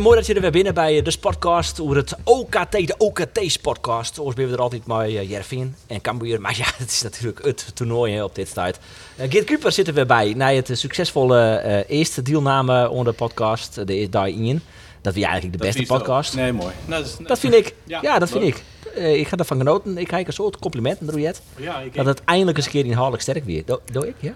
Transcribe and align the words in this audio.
Mooi 0.00 0.16
dat 0.16 0.26
je 0.26 0.34
er 0.34 0.40
weer 0.40 0.50
binnen 0.50 0.74
bij 0.74 1.02
de 1.02 1.10
Sportcast 1.10 1.80
over 1.80 1.96
het 1.96 2.14
OKT, 2.24 2.72
de 2.72 2.94
OKT-sportcast. 2.98 4.18
Ons 4.18 4.34
ben 4.34 4.46
we 4.46 4.52
er 4.52 4.60
altijd 4.60 4.84
bij 4.84 5.10
uh, 5.10 5.30
Jervin 5.30 5.74
en 5.86 6.00
Cambuur, 6.00 6.40
maar 6.40 6.56
ja, 6.56 6.64
het 6.76 6.90
is 6.90 7.02
natuurlijk 7.02 7.44
het 7.44 7.70
toernooi 7.74 8.12
hè, 8.14 8.24
op 8.24 8.34
dit 8.34 8.54
tijd. 8.54 8.78
Uh, 9.20 9.30
Geert 9.30 9.44
Kuper 9.44 9.72
zit 9.72 9.88
er 9.88 9.94
weer 9.94 10.06
bij, 10.06 10.32
na 10.36 10.52
het 10.52 10.70
succesvolle 10.72 11.62
uh, 11.66 11.96
eerste 11.98 12.22
deelname 12.22 12.88
onder 12.90 13.12
de 13.12 13.18
podcast, 13.18 13.86
de 13.86 14.08
daar 14.08 14.28
in. 14.28 14.60
Dat 15.00 15.16
is 15.16 15.22
eigenlijk 15.22 15.52
de 15.58 15.64
Dat 15.64 15.74
beste 15.76 15.92
podcast. 15.94 16.34
Nee, 16.34 16.52
mooi. 16.52 16.72
Nou, 16.86 17.02
dat, 17.02 17.10
is- 17.20 17.26
Dat 17.26 17.38
vind 17.38 17.54
ik. 17.54 17.74
Ja, 17.84 17.98
Ja, 18.02 18.18
dat 18.18 18.30
vind 18.30 18.42
leuk. 18.44 18.54
ik. 18.56 18.62
Eh, 18.94 19.18
ik 19.18 19.28
ga 19.28 19.36
ervan 19.36 19.56
genoten. 19.58 19.98
Ik 19.98 20.06
krijg 20.06 20.26
een 20.26 20.32
soort 20.32 20.58
compliment, 20.58 20.98
Rojet. 21.06 21.42
Ja, 21.56 21.78
ik, 21.80 21.94
Dat 21.94 22.06
het 22.06 22.24
eindelijk 22.24 22.56
eens 22.56 22.66
een 22.66 22.72
keer 22.72 22.84
inhoudelijk 22.84 23.22
sterk 23.22 23.44
weer. 23.44 23.62
Doe, 23.66 23.80
doe 23.92 24.08
ik, 24.08 24.14
ja? 24.20 24.34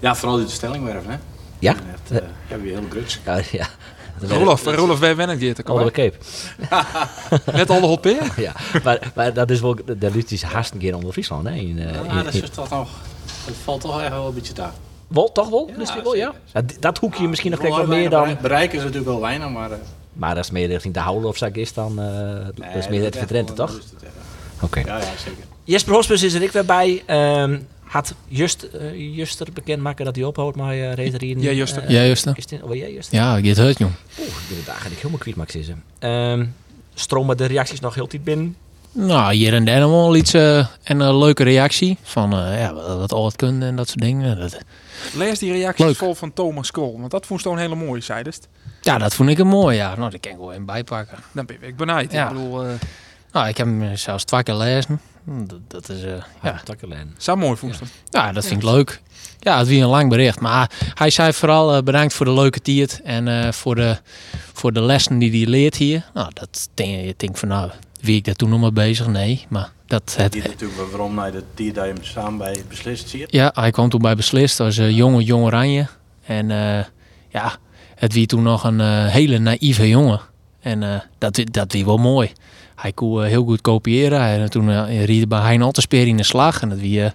ja, 0.00 0.14
vooral 0.14 0.36
die 0.38 0.48
stelling 0.48 0.84
werven, 0.84 1.10
hè? 1.10 1.16
Ja? 1.58 1.72
Echt, 1.72 2.20
eh, 2.22 2.28
ja, 2.50 2.58
weer 2.60 2.72
heel 2.78 2.86
gruts. 2.90 3.20
Ja, 3.24 3.40
ja. 3.52 3.66
Rolof, 4.20 4.64
Rolof, 4.64 4.98
wij 4.98 5.16
wennen 5.16 5.38
het 5.40 5.68
Onder 5.68 5.84
de 5.84 5.90
cape. 5.92 6.16
Net 7.52 7.70
alle 7.70 7.86
hot. 7.86 8.08
Ja, 8.36 8.52
maar, 8.84 9.12
maar 9.14 9.32
dat 9.32 9.50
is 9.50 9.60
wel, 9.60 9.74
de 9.98 10.10
liefde 10.10 10.34
is 10.34 10.42
haast 10.42 10.72
een 10.72 10.78
keer 10.78 10.94
onder 10.96 11.12
Friesland. 11.12 11.46
Hè? 11.48 11.54
In, 11.54 11.78
eh, 11.78 11.94
Ja, 11.94 12.00
in- 12.00 12.24
dat 12.24 12.34
in- 12.34 12.42
is 12.42 12.50
toch 12.50 12.70
nog... 12.70 12.88
Het 13.46 13.54
valt 13.64 13.80
toch 13.80 14.00
echt 14.00 14.10
wel 14.10 14.26
een 14.26 14.34
beetje 14.34 14.52
daar. 14.52 14.72
Wel, 15.08 15.32
toch 15.32 15.48
wel? 15.48 15.70
Ja, 15.70 15.76
die 15.94 16.02
wel, 16.02 16.14
ja? 16.14 16.32
Dat 16.80 16.98
hoekje 16.98 17.28
misschien 17.28 17.50
nog 17.50 17.60
Wel 17.60 17.86
meer 17.86 18.10
dan... 18.10 18.20
bereik- 18.22 18.40
Bereik 18.40 18.72
is 18.72 18.78
natuurlijk 18.78 19.06
wel 19.06 19.20
weinig, 19.20 19.48
maar... 19.48 19.70
eh, 19.70 19.78
Maar 20.12 20.34
dat 20.34 20.44
is 20.44 20.50
meer 20.50 20.66
richting 20.68 20.94
de 20.94 21.00
houden 21.00 21.28
of 21.28 21.36
zak 21.36 21.54
is 21.54 21.72
dan... 21.72 22.00
eh 22.00 22.44
dat 22.54 22.76
is 22.76 22.88
meer 22.88 23.04
het 23.04 23.16
verdrenten, 23.16 23.54
toch? 23.54 23.80
ja. 24.02 24.08
Oké. 24.60 24.78
Ja, 24.80 24.96
ja, 24.98 25.04
zeker. 25.24 25.44
Jesper 25.64 25.94
Hospus 25.94 26.22
is 26.22 26.34
er 26.34 26.42
ik 26.42 26.52
weer 26.52 26.64
bij. 26.64 27.02
Ehm, 27.06 27.58
had 27.88 28.14
Just, 28.28 28.62
eh 28.62 29.16
Juster 29.16 29.46
bekendmaken 29.52 30.04
dat 30.04 30.16
hij 30.16 30.24
ophoudt 30.24 30.56
met 30.56 30.66
uh, 30.66 30.92
reterieren. 30.94 31.42
Ja, 31.42 31.52
Juster. 31.52 31.82
Eh, 31.82 31.90
Ja, 31.90 32.04
Juster. 32.04 32.32
Is 32.36 32.46
dit, 32.46 32.62
oh, 32.62 32.74
jij 32.74 32.92
Juster? 32.92 33.18
Ja, 33.18 33.36
ik 33.36 33.44
het 33.44 33.56
hurt, 33.56 33.78
jong. 33.78 33.92
Oeh, 34.18 34.28
ik 34.28 34.34
ben 34.48 34.56
het 34.58 34.68
eigenlijk 34.68 35.00
helemaal 35.00 35.44
kwijt, 35.44 35.66
hem. 35.66 35.82
Ehm, 35.98 36.46
stromen 36.94 37.36
de 37.36 37.44
reacties 37.44 37.80
nog 37.80 37.94
heel 37.94 38.06
tijd 38.06 38.24
binnen? 38.24 38.56
Nou, 38.92 39.34
hier 39.34 39.54
en 39.54 39.64
daar 39.64 39.80
nog 39.80 39.90
wel 39.90 40.16
iets 40.16 40.34
eh, 40.34 40.66
en 40.82 41.00
een 41.00 41.18
leuke 41.18 41.42
reactie 41.42 41.98
van 42.02 42.32
eh, 42.32 42.60
ja, 42.60 42.74
wat 42.74 43.12
al 43.12 43.24
het 43.24 43.36
kunnen 43.36 43.68
en 43.68 43.76
dat 43.76 43.88
soort 43.88 44.00
dingen. 44.00 44.38
Dat, 44.40 44.58
Lees 45.14 45.38
die 45.38 45.52
reacties 45.52 45.84
Leuk. 45.84 45.96
vol 45.96 46.14
van 46.14 46.32
Thomas 46.32 46.70
Kool. 46.70 46.98
Want 46.98 47.10
dat 47.10 47.26
vond 47.26 47.44
een 47.44 47.58
hele 47.58 47.74
mooie, 47.74 48.00
zei 48.00 48.22
dus. 48.22 48.38
ja, 48.80 48.98
dat 48.98 49.14
vond 49.14 49.28
ik 49.30 49.38
een 49.38 49.46
mooi. 49.46 49.76
Ja, 49.76 49.94
nou, 49.96 50.10
dat 50.10 50.20
kan 50.20 50.32
ik 50.32 50.38
wel 50.38 50.52
even 50.52 50.64
bijpakken. 50.64 51.18
Dan 51.32 51.46
ben 51.46 51.56
ik 51.60 51.76
benijd. 51.76 52.12
Ja. 52.12 52.28
Ik 52.28 52.34
bedoel, 52.34 52.64
eh 52.64 52.70
Nou, 53.32 53.48
ik 53.48 53.56
heb 53.56 53.66
hem 53.66 53.96
zelfs 53.96 54.24
twee 54.24 54.42
keer 54.42 54.54
lezen. 54.54 55.00
Hm, 55.24 55.46
Dat, 55.46 55.58
dat 55.68 55.88
is, 55.88 56.02
eh, 56.02 56.10
ja. 56.42 56.60
Ja, 56.80 57.04
zou 57.16 57.38
mooi 57.38 57.56
vond 57.56 57.74
ik. 57.74 57.80
ja, 58.10 58.32
dat 58.32 58.46
vind 58.46 58.62
ik 58.62 58.68
leuk. 58.68 59.00
Ja, 59.38 59.58
het 59.58 59.68
was 59.68 59.76
een 59.76 59.84
lang 59.86 60.08
bericht. 60.08 60.40
Maar 60.40 60.70
hij 60.94 61.10
zei 61.10 61.32
vooral 61.32 61.74
eh, 61.76 61.82
bedankt 61.82 62.14
voor 62.14 62.26
de 62.26 62.32
leuke 62.32 62.60
tiert 62.60 63.00
en 63.02 63.28
eh, 63.28 63.52
voor, 63.52 63.74
de, 63.74 63.96
voor 64.52 64.72
de 64.72 64.80
lessen 64.82 65.18
die 65.18 65.30
hij 65.30 65.46
leert 65.50 65.76
hier. 65.76 66.04
Nou, 66.14 66.30
dat 66.34 66.68
denk 66.74 66.90
je 67.06 67.14
denkt 67.16 67.38
van 67.38 67.48
nou, 67.48 67.70
wie 68.00 68.16
ik 68.16 68.24
daar 68.24 68.34
toen 68.34 68.48
nog 68.48 68.60
mee 68.60 68.72
bezig? 68.72 69.06
Nee, 69.06 69.46
maar 69.48 69.70
dat 69.86 70.14
het, 70.16 70.32
Die 70.32 70.42
natuurlijk 70.42 70.80
waarom 70.90 71.18
hij 71.18 71.30
de 71.30 71.42
die 71.54 71.72
dat 71.72 71.84
je 71.86 71.92
hem 71.92 72.04
samen 72.04 72.38
bij 72.38 72.62
beslist 72.68 73.08
ziet. 73.08 73.26
Ja, 73.30 73.50
hij 73.54 73.70
kwam 73.70 73.88
toen 73.88 74.00
bij 74.02 74.14
beslist 74.16 74.60
als 74.60 74.78
eh, 74.78 74.90
jonge, 74.96 75.22
jong 75.22 75.44
oranje. 75.44 75.86
En 76.24 76.50
eh, 76.50 76.84
ja, 77.28 77.56
het 77.94 78.12
wie 78.12 78.26
toen 78.26 78.42
nog 78.42 78.64
een 78.64 78.80
eh, 78.80 79.06
hele 79.06 79.38
naïeve 79.38 79.88
jongen. 79.88 80.20
En 80.60 80.82
eh, 80.82 81.00
dat, 81.18 81.40
dat 81.50 81.72
wie 81.72 81.84
wel 81.84 81.96
mooi. 81.96 82.32
Hij 82.80 82.92
kon 82.92 83.22
eh, 83.22 83.28
heel 83.28 83.44
goed 83.44 83.60
kopiëren. 83.60 84.40
Had 84.40 84.50
toen 84.50 84.68
uh, 84.68 85.04
ried 85.04 85.28
bij 85.28 85.40
Hein 85.40 85.62
Altenspeer 85.62 86.06
in 86.06 86.16
de 86.16 86.22
slag. 86.22 86.62
En 86.62 86.68
dat 86.68 86.78
wie, 86.78 87.02
eh 87.02 87.10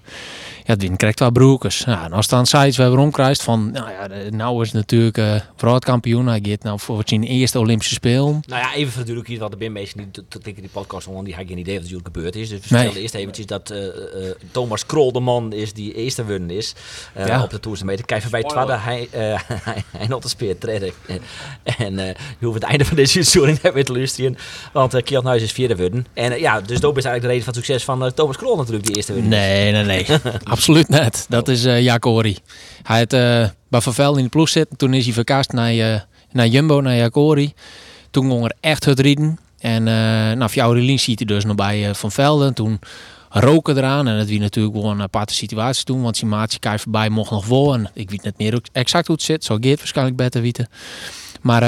ja, 0.65 0.75
die 0.75 0.95
krijgt 0.95 1.19
wel 1.19 1.31
broekers. 1.31 1.85
Nou, 1.85 2.05
en 2.05 2.13
als 2.13 2.27
dan 2.27 2.45
sites 2.45 2.77
weer 2.77 2.85
rondkrijgt 2.87 3.43
van, 3.43 3.71
nou 3.71 3.89
ja, 3.91 4.07
de- 4.07 4.27
nou 4.31 4.61
is 4.61 4.67
het 4.67 4.75
natuurlijk 4.75 5.17
eh 5.17 5.35
wereldkampioen. 5.57 6.27
Hij 6.27 6.39
gaat 6.43 6.63
nou 6.63 6.79
voor 6.79 7.01
zijn 7.05 7.23
eerste 7.23 7.59
Olympische 7.59 7.93
Spelen. 7.93 8.43
Nou 8.47 8.61
ja, 8.61 8.73
even 8.73 8.91
voor 8.91 9.03
de 9.05 9.13
duidelijkheid, 9.13 9.39
want 9.39 9.53
er 9.53 9.59
zijn 9.59 9.71
mensen 9.71 9.97
die 9.97 10.11
tot- 10.29 10.43
die 10.43 10.69
podcast 10.71 11.05
gewoon, 11.05 11.23
die 11.23 11.35
hebben 11.35 11.51
geen 11.53 11.61
idee 11.61 11.75
wat 11.79 11.83
er 11.85 11.91
natuurlijk 11.91 12.15
gebeurd 12.15 12.35
is. 12.35 12.49
Dus 12.49 12.59
we 12.59 12.65
Nee. 12.69 12.77
vertellen 12.77 13.01
eerst 13.01 13.13
eventjes 13.13 13.45
dat 13.45 13.69
eh, 13.69 13.85
eh, 13.87 13.93
Thomas 14.51 14.85
Krol 14.85 15.11
de 15.11 15.19
man 15.19 15.53
is 15.53 15.73
die 15.73 15.93
eerste 15.93 16.25
winnen 16.25 16.49
is 16.49 16.73
eh, 17.13 17.27
Ja. 17.27 17.43
op 17.43 17.49
de 17.49 17.59
toerstemeter. 17.59 18.05
Kijk 18.05 18.29
bij 18.29 18.41
Spoiler. 18.41 18.65
Twadde, 18.65 18.83
hij, 18.83 19.07
eh 19.11 19.39
hij, 19.63 19.83
hij 19.97 20.07
nog 20.07 20.21
de 20.21 20.27
speer 20.29 20.57
treden. 20.57 20.91
en 21.63 21.99
eh 21.99 22.07
je 22.39 22.45
hoeft 22.45 22.53
het 22.61 22.63
einde 22.69 22.85
van 22.85 22.95
deze 22.95 23.17
uitzending 23.17 23.61
niet 23.63 23.73
meer 23.73 23.85
te 23.85 23.93
luisteren, 23.93 24.37
want 24.73 24.95
uh, 24.95 25.01
Kjeld 25.01 25.23
Nuis 25.23 25.41
is 25.41 25.51
vierde 25.51 25.75
winnen. 25.75 26.05
En 26.13 26.39
ja, 26.39 26.61
dus 26.61 26.79
dat 26.79 26.97
is 26.97 27.03
eigenlijk 27.05 27.21
de 27.21 27.27
reden 27.27 27.43
van 27.43 27.53
het 27.53 27.65
succes 27.65 27.83
van 27.83 28.13
Thomas 28.13 28.37
Krol 28.37 28.55
natuurlijk, 28.57 28.85
die 28.85 28.95
eerste 28.95 29.13
winnen. 29.13 29.29
Nee, 29.31 29.71
nee, 29.71 29.83
nee. 29.83 30.05
Absoluut 30.53 30.89
net. 30.89 31.25
Dat 31.29 31.47
is 31.47 31.65
eh 31.65 31.81
Jacori. 31.81 32.37
Hij 32.83 32.99
had 32.99 33.13
eh, 33.13 33.49
bij 33.67 33.81
Velden 33.81 34.17
in 34.17 34.23
de 34.23 34.29
ploeg 34.29 34.49
zitten. 34.49 34.77
Toen 34.77 34.93
is 34.93 35.05
hij 35.05 35.13
verkast 35.13 35.51
naar, 35.51 35.77
eh, 35.77 35.99
naar 36.31 36.47
Jumbo, 36.47 36.81
naar 36.81 36.95
Jacori. 36.95 37.53
Toen 38.11 38.29
kon 38.29 38.43
er 38.43 38.55
echt 38.59 38.85
het 38.85 38.99
rieden. 38.99 39.39
En 39.59 39.83
nou, 40.37 40.49
Fjouwerlien 40.49 40.99
ziet 40.99 41.19
hij 41.19 41.27
dus 41.27 41.45
nog 41.45 41.55
bij 41.55 41.95
Van 41.95 42.11
Velden. 42.11 42.53
Toen 42.53 42.79
roken 43.29 43.77
eraan. 43.77 44.07
En 44.07 44.17
dat 44.17 44.27
wie 44.27 44.39
natuurlijk 44.39 44.75
wel 44.75 44.91
een 44.91 45.01
aparte 45.01 45.33
situatie 45.33 45.83
toen. 45.83 46.01
Want 46.01 46.17
zijn 46.17 46.29
maatje 46.29 46.59
Kai 46.59 46.79
voorbij 46.79 47.09
mocht 47.09 47.31
nog 47.31 47.45
wel. 47.45 47.73
En 47.73 47.89
ik 47.93 48.09
weet 48.09 48.23
niet 48.23 48.37
meer 48.37 48.61
exact 48.71 49.07
hoe 49.07 49.15
het 49.15 49.25
zit. 49.25 49.43
Zo 49.43 49.57
Geert 49.59 49.77
waarschijnlijk 49.77 50.17
beter 50.17 50.41
weten. 50.41 50.67
Maar 51.41 51.61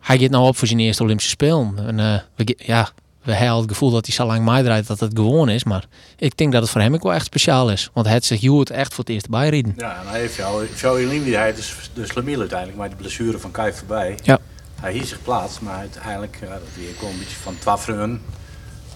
hij 0.00 0.18
gaat 0.18 0.30
nou 0.30 0.46
op 0.46 0.56
voor 0.56 0.68
zijn 0.68 0.80
eerste 0.80 1.02
Olympische 1.02 1.30
Spelen. 1.30 1.98
En 1.98 2.22
ja, 2.56 2.90
we 3.22 3.32
hebben 3.32 3.56
het 3.56 3.70
gevoel 3.70 3.90
dat 3.90 4.06
hij 4.06 4.14
zo 4.14 4.26
lang 4.26 4.44
meedraait 4.44 4.86
dat 4.86 5.00
het 5.00 5.12
gewoon 5.14 5.48
is. 5.48 5.64
Maar 5.64 5.84
ik 6.16 6.36
denk 6.36 6.52
dat 6.52 6.62
het 6.62 6.70
voor 6.70 6.80
hem 6.80 6.94
ook 6.94 7.02
wel 7.02 7.12
echt 7.12 7.24
speciaal 7.24 7.70
is. 7.70 7.90
Want 7.92 8.06
hij 8.06 8.14
had 8.14 8.24
zich 8.24 8.40
Joert 8.40 8.70
echt 8.70 8.94
voor 8.94 9.04
het 9.04 9.12
eerst 9.12 9.28
bijrieden. 9.28 9.74
Ja, 9.76 10.00
en 10.00 10.08
hij 10.08 10.20
heeft 10.20 10.34
jou, 10.34 10.66
jou 10.76 11.02
in 11.02 11.24
wie 11.24 11.36
hij 11.36 11.54
dus 11.54 11.90
de 11.94 12.06
slamiel 12.06 12.38
uiteindelijk, 12.40 12.78
maar 12.78 12.88
die 12.88 12.96
blessure 12.96 13.38
van 13.38 13.50
Kai 13.50 13.72
voorbij. 13.72 14.18
Ja. 14.22 14.38
Hij 14.80 14.92
hield 14.92 15.06
zich 15.06 15.22
plaats, 15.22 15.60
maar 15.60 15.76
uiteindelijk, 15.76 16.38
ja, 16.40 16.48
dat 16.48 16.62
weer 16.76 16.88
een 16.88 17.18
beetje 17.18 17.36
van 17.36 17.58
twafferen. 17.58 18.22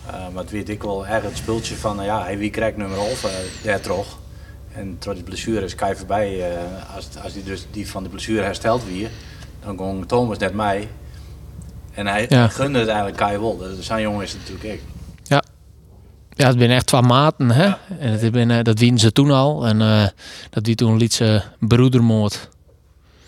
Uh, 0.07 0.13
maar 0.13 0.43
het 0.43 0.51
weet 0.51 0.69
ik 0.69 0.83
wel 0.83 1.07
erg 1.07 1.25
het 1.25 1.37
spultje 1.37 1.77
van, 1.77 1.97
nou 1.97 2.09
ja, 2.09 2.23
hij 2.23 2.39
wie 2.39 2.51
krijgt 2.51 2.77
nummer 2.77 2.99
11, 2.99 3.25
uh, 3.25 3.31
daar 3.63 3.81
toch. 3.81 4.19
En 4.73 4.97
door 4.99 5.15
die 5.15 5.23
blessure 5.23 5.65
is 5.65 5.75
Kai 5.75 5.97
voorbij, 5.97 6.53
uh, 6.53 6.95
als, 6.95 7.09
als 7.23 7.33
hij 7.33 7.43
dus 7.45 7.67
die 7.71 7.89
van 7.89 8.03
de 8.03 8.09
blessure 8.09 8.43
hersteld 8.43 8.85
weer, 8.85 9.11
dan 9.65 9.77
kon 9.77 10.07
Thomas 10.07 10.39
net 10.39 10.55
mij. 10.55 10.89
En 11.97 12.07
hij, 12.07 12.27
Ja. 12.29 12.39
hij 12.39 12.49
gunde 12.49 12.79
het 12.79 12.89
eigenlijk 12.89 13.17
Kai. 13.17 13.39
Dus 13.59 13.87
zijn 13.87 14.03
jongen 14.03 14.23
is 14.23 14.33
het 14.33 14.41
natuurlijk 14.41 14.75
ik. 14.75 14.83
Ja, 16.37 16.47
het 16.47 16.59
zijn 16.59 16.71
echt 16.71 16.87
twee 16.87 17.01
maten. 17.03 17.51
Hè? 17.51 17.73
En 17.99 18.13
het 18.13 18.33
ben, 18.33 18.51
eh, 18.51 18.63
dat 18.63 18.79
wien 18.79 18.99
ze 18.99 19.13
toen 19.13 19.31
al. 19.31 19.67
En 19.67 19.81
eh, 19.81 20.07
dat 20.51 20.67
wie 20.67 20.75
toen 20.75 20.97
liet 20.97 21.13
ze 21.13 21.43
broedermoord. 21.59 22.49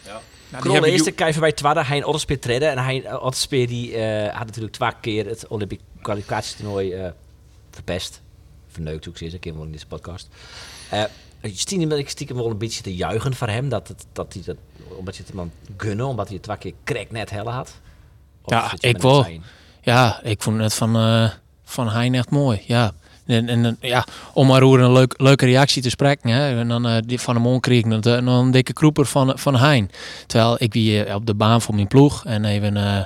Nou, 0.05 0.21
die 0.51 0.61
Krol 0.61 0.81
de 0.81 0.91
eerste 0.91 1.11
kijken 1.11 1.41
bij 1.41 1.53
Twadde, 1.53 1.85
hij 1.85 1.97
in 1.97 2.05
Otterspeer 2.05 2.41
treden. 2.41 2.71
En 2.71 2.79
hij 2.79 2.97
in 2.97 3.19
Otterspeer 3.21 3.67
die 3.67 3.97
eh, 3.97 4.37
had 4.37 4.47
natuurlijk 4.47 4.75
twee 4.75 4.93
keer 5.01 5.27
het 5.27 5.47
Olympisch 5.47 5.79
kwalificatietoernooi 6.03 6.93
eh 6.93 7.11
verpest. 7.71 8.21
Verneukt, 8.69 9.07
ik 9.07 9.17
zie, 9.17 9.33
een 9.33 9.39
keer 9.39 9.55
in 9.63 9.73
deze 9.73 9.87
podcast. 9.87 10.29
Eh 10.91 11.05
stiekem, 11.43 11.93
ik 11.93 12.09
stiekem 12.09 12.37
wel 12.37 12.51
een 12.51 12.59
beetje 12.59 12.83
te 12.83 12.95
juichen 12.95 13.35
voor 13.35 13.49
hem. 13.49 13.69
Dat, 13.69 13.89
het, 13.89 14.07
dat 14.13 14.33
hij 14.33 14.43
dat, 14.45 14.57
omdat 14.97 15.17
je 15.17 15.23
het 15.23 15.31
hem 15.31 15.41
aan 15.41 15.53
gunnen, 15.77 16.07
omdat 16.07 16.29
hij 16.29 16.39
twee 16.39 16.59
keer 16.59 16.73
crack 16.85 17.11
net 17.11 17.31
helle 17.31 17.51
had. 17.51 17.81
Of 18.49 18.71
Ja, 18.81 18.89
ik 18.89 19.03
wel. 19.03 19.23
zijn? 19.23 19.43
Ja, 19.83 20.21
ik 20.23 20.43
vond 20.43 20.61
het 20.61 20.75
van, 20.75 20.97
eh 20.97 21.31
van 21.65 21.89
Hein 21.89 22.15
echt 22.15 22.31
mooi. 22.31 22.61
Ja. 22.67 22.93
En, 23.27 23.49
en 23.49 23.65
eh, 23.81 23.91
ja, 23.91 24.07
om 24.33 24.47
maar 24.47 24.63
over 24.63 24.81
een 24.81 24.93
leuk, 24.93 25.15
leuke 25.17 25.45
reactie 25.47 25.83
te 25.83 25.91
spreken. 25.91 26.31
Hè. 26.31 26.59
En 26.59 26.69
dan 26.69 26.87
eh, 26.87 26.97
die 27.07 27.21
van 27.21 27.35
hem 27.35 27.47
on 27.47 27.61
kreeg 27.61 27.79
ik 27.79 27.87
nog 27.87 28.05
een, 28.05 28.25
nog 28.25 28.41
een 28.45 28.51
dikke 28.51 28.73
kroeper 28.73 29.07
van, 29.07 29.39
van 29.39 29.57
Hein. 29.57 29.91
Terwijl 30.27 30.57
ik 30.59 30.73
wie 30.73 31.05
eh, 31.05 31.15
op 31.15 31.27
de 31.27 31.35
baan 31.35 31.63
voor 31.63 31.75
mijn 31.75 31.87
ploeg. 31.89 32.25
En 32.25 32.45
even 32.45 32.77
eh, 32.77 33.05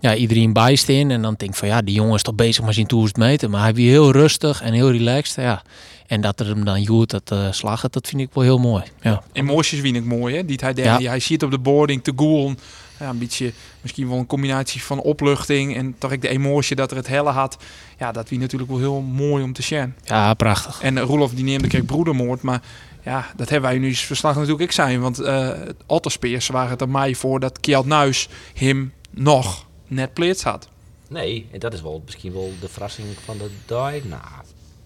ja, 0.00 0.14
iedereen 0.14 0.52
bijsteen. 0.52 1.10
En 1.10 1.22
dan 1.22 1.34
denk 1.36 1.50
ik 1.50 1.56
van 1.56 1.68
ja, 1.68 1.82
die 1.82 1.94
jongen 1.94 2.14
is 2.14 2.22
toch 2.22 2.34
bezig 2.34 2.64
met 2.64 2.74
zijn 2.74 2.86
1000 2.86 3.16
meter. 3.16 3.50
Maar 3.50 3.60
hij 3.62 3.74
wie 3.74 3.90
heel 3.90 4.10
rustig 4.12 4.62
en 4.62 4.72
heel 4.72 4.90
relaxed. 4.90 5.44
Ja. 5.44 5.62
En 6.06 6.20
dat 6.20 6.40
er 6.40 6.46
hem 6.46 6.64
dan 6.64 6.82
joert, 6.82 7.10
dat 7.10 7.30
uh, 7.32 7.46
slagen, 7.52 7.90
dat 7.90 8.06
vind 8.08 8.20
ik 8.20 8.28
wel 8.32 8.44
heel 8.44 8.58
mooi. 8.58 8.82
Ja. 9.00 9.22
Emoties 9.32 9.80
vind 9.80 9.96
ik 9.96 10.04
mooi, 10.04 10.36
hè? 10.36 10.44
Die 10.44 10.58
hij, 10.62 10.72
Ja. 10.76 11.00
hij 11.00 11.20
ziet 11.20 11.42
op 11.42 11.50
de 11.50 11.58
boarding 11.58 12.04
te 12.04 12.12
goelen. 12.16 12.58
Ja, 13.00 13.08
een 13.08 13.18
beetje, 13.18 13.52
misschien 13.80 14.08
wel 14.08 14.18
een 14.18 14.26
combinatie 14.26 14.82
van 14.82 15.00
opluchting 15.00 15.76
en 15.76 15.94
toch 15.98 16.12
ook 16.12 16.20
de 16.22 16.28
emotie 16.28 16.76
dat 16.76 16.90
er 16.90 16.96
het 16.96 17.06
helle 17.06 17.30
had. 17.30 17.56
Ja, 17.98 18.12
dat 18.12 18.28
wie 18.28 18.38
natuurlijk 18.38 18.70
wel 18.70 18.80
heel 18.80 19.00
mooi 19.00 19.42
om 19.44 19.52
te 19.52 19.62
zien. 19.62 19.94
ja, 20.04 20.34
prachtig. 20.34 20.80
En 20.80 20.96
uh, 20.96 21.02
Roelof 21.02 21.32
die 21.34 21.44
neemde 21.44 21.68
kreeg 21.68 21.84
broedermoord, 21.84 22.42
maar 22.42 22.62
ja, 23.02 23.26
dat 23.36 23.48
hebben 23.48 23.70
wij 23.70 23.78
nu 23.78 23.86
eens 23.86 24.00
verslag 24.00 24.34
natuurlijk 24.34 24.62
ik 24.62 24.72
zijn. 24.72 25.00
Want 25.00 25.20
uh, 25.20 25.50
Otterspeers 25.86 26.46
waren 26.48 26.70
het 26.70 26.80
er 26.80 26.88
mij 26.88 27.14
voor 27.14 27.40
dat 27.40 27.60
Kjeld 27.60 27.86
Nuis 27.86 28.28
hem 28.54 28.92
nog 29.10 29.66
net 29.86 30.12
pleets 30.14 30.42
had. 30.42 30.68
Nee, 31.08 31.46
en 31.52 31.58
dat 31.58 31.72
is 31.72 31.82
wel 31.82 32.02
misschien 32.04 32.32
wel 32.32 32.52
de 32.60 32.68
verrassing 32.68 33.06
van 33.24 33.38
de 33.38 33.50
dag. 33.66 33.92
Nou, 34.04 34.22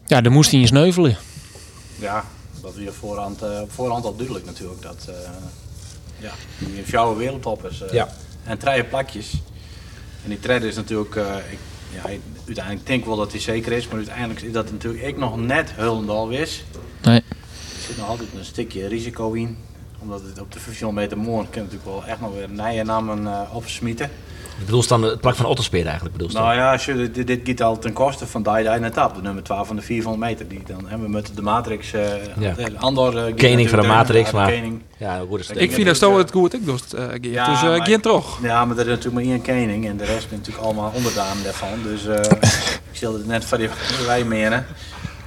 Ja, 0.06 0.20
dan 0.20 0.32
moest 0.32 0.50
hij 0.50 0.60
in 0.60 0.66
sneuvelen. 0.66 1.16
Ja, 1.98 2.24
Dat 2.60 2.74
weer 2.74 2.92
voorhand, 2.92 3.42
eh, 3.42 3.60
op 3.60 3.72
voorhand 3.72 4.04
al 4.04 4.16
duidelijk 4.16 4.46
natuurlijk. 4.46 4.82
Dat 4.82 5.06
eh 5.08 5.30
ja, 6.20 6.32
die 6.58 6.82
jouw 6.84 7.16
wereldtop 7.16 7.64
is. 7.64 7.80
eh, 7.80 7.92
Ja. 7.92 8.08
En 8.44 8.58
treien 8.58 8.88
plakjes. 8.88 9.32
En 10.24 10.28
die 10.30 10.38
treden 10.40 10.68
is 10.68 10.76
natuurlijk, 10.76 11.16
eh, 11.16 11.36
ik, 11.50 11.58
ja, 11.94 12.02
uiteindelijk 12.46 12.86
denk 12.86 13.00
ik 13.00 13.06
wel 13.06 13.16
dat 13.16 13.30
hij 13.32 13.40
zeker 13.40 13.72
is, 13.72 13.86
maar 13.88 13.96
uiteindelijk 13.96 14.40
is 14.40 14.52
dat 14.52 14.70
natuurlijk 14.70 15.04
ik 15.04 15.16
nog 15.16 15.36
net 15.36 15.72
Hullendal 15.76 16.28
is. 16.30 16.64
Nee. 17.02 17.16
Er 17.16 17.86
zit 17.86 17.96
nog 17.96 18.08
altijd 18.08 18.28
een 18.38 18.44
stukje 18.44 18.86
risico 18.86 19.32
in. 19.32 19.58
Omdat 19.98 20.22
het 20.22 20.40
op 20.40 20.52
de 20.52 20.60
500 20.60 21.00
meter 21.02 21.18
moor 21.18 21.42
kan 21.50 21.62
natuurlijk 21.62 21.84
wel 21.90 22.04
echt 22.06 22.20
nog 22.20 22.32
weer 22.34 22.48
nieuwe 22.50 22.82
namen 22.82 23.26
eh 23.26 23.54
opsmieten. 23.54 24.10
Bedoel 24.64 24.86
dan 24.86 25.02
het 25.02 25.20
plak 25.20 25.34
van 25.34 25.46
Otterspeer 25.46 25.84
eigenlijk. 25.86 26.16
Bedoel 26.16 26.32
Nou 26.42 26.54
ja, 26.54 26.72
als 26.72 26.84
je, 26.84 27.10
dit, 27.10 27.26
dit 27.26 27.40
gaat 27.44 27.60
al 27.60 27.78
ten 27.78 27.92
koste 27.92 28.26
van 28.26 28.42
Dai 28.42 28.64
net 28.80 28.96
op, 28.98 29.14
de 29.14 29.22
nummer 29.22 29.42
12 29.42 29.66
van 29.66 29.76
de 29.76 29.82
400 29.82 30.22
meter. 30.30 30.48
Die 30.48 30.62
dan 30.66 30.84
hebben 30.88 31.06
we 31.06 31.12
met 31.12 31.30
de 31.36 31.42
Matrix. 31.42 31.92
eh 31.92 32.02
Ja. 32.38 32.52
de 32.54 32.78
Andor. 32.78 33.26
eh, 33.26 33.34
Kening 33.34 33.68
van 33.68 33.80
de 33.80 33.86
Matrix, 33.86 34.30
maar- 34.30 34.48
ja, 34.50 34.54
Kening. 34.56 34.82
Ja, 34.96 35.24
het? 35.48 35.56
Ik 35.56 35.62
Ik 35.62 35.72
vind 35.72 35.86
dat 35.86 35.96
zo 35.96 36.18
het 36.18 36.30
goed 36.30 36.54
ik 36.54 36.64
doe 36.64 36.74
het, 36.74 36.92
eh, 36.92 37.04
Geert. 37.08 37.24
Ja, 37.24 37.50
dus 37.50 37.62
eh 37.62 37.68
maar- 37.68 37.86
geen 37.86 38.00
toch. 38.00 38.38
Ja, 38.42 38.64
maar 38.64 38.76
er 38.76 38.82
is 38.82 38.88
natuurlijk 38.88 39.14
maar 39.14 39.32
één 39.34 39.42
Kening 39.42 39.88
en 39.88 39.96
de 39.96 40.04
rest 40.04 40.24
is 40.24 40.30
natuurlijk 40.36 40.64
allemaal 40.64 40.92
onderdanen 40.94 41.42
daarvan. 41.44 41.82
Dus 41.82 42.06
eh, 42.06 42.16
ik 42.92 42.96
zal 42.98 43.12
het 43.12 43.26
net 43.26 43.44
van 43.44 43.58
die 43.58 43.68
wij 44.06 44.24
menen. 44.24 44.66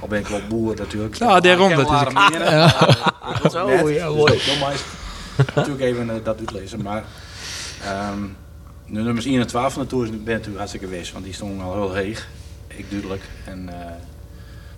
Al 0.00 0.08
ben 0.08 0.18
ik 0.18 0.26
wel 0.26 0.40
boer 0.48 0.74
natuurlijk. 0.76 1.14
Ja, 1.14 1.40
daarom, 1.40 1.70
Ik 1.70 1.76
heb 1.76 1.86
dat 1.86 1.96
is 1.96 2.02
ik. 2.02 2.10
Ik 3.44 3.50
Zo, 3.50 3.68
ja, 3.90 4.06
dus 4.06 4.14
mooi. 4.16 4.32
meest- 4.60 4.84
Natuurlijk 5.54 5.84
even 5.84 6.10
eh, 6.10 6.16
dat 6.24 6.38
uitlezen, 6.38 6.82
maar 6.82 7.04
ehm, 7.84 8.18
de 8.86 9.00
nummers 9.00 9.26
1 9.26 9.40
en 9.40 9.46
12 9.46 9.72
van 9.72 9.82
de 9.82 9.88
Tour 9.88 10.10
ben 10.10 10.18
natuurlijk 10.18 10.56
hartstikke 10.56 10.86
wist, 10.86 11.12
want 11.12 11.24
die 11.24 11.34
stonden 11.34 11.64
al 11.64 11.72
heel 11.72 11.94
heeg. 11.94 12.28
Ik 12.66 12.90
duidelijk. 12.90 13.22
En, 13.44 13.68
eh, 13.68 13.92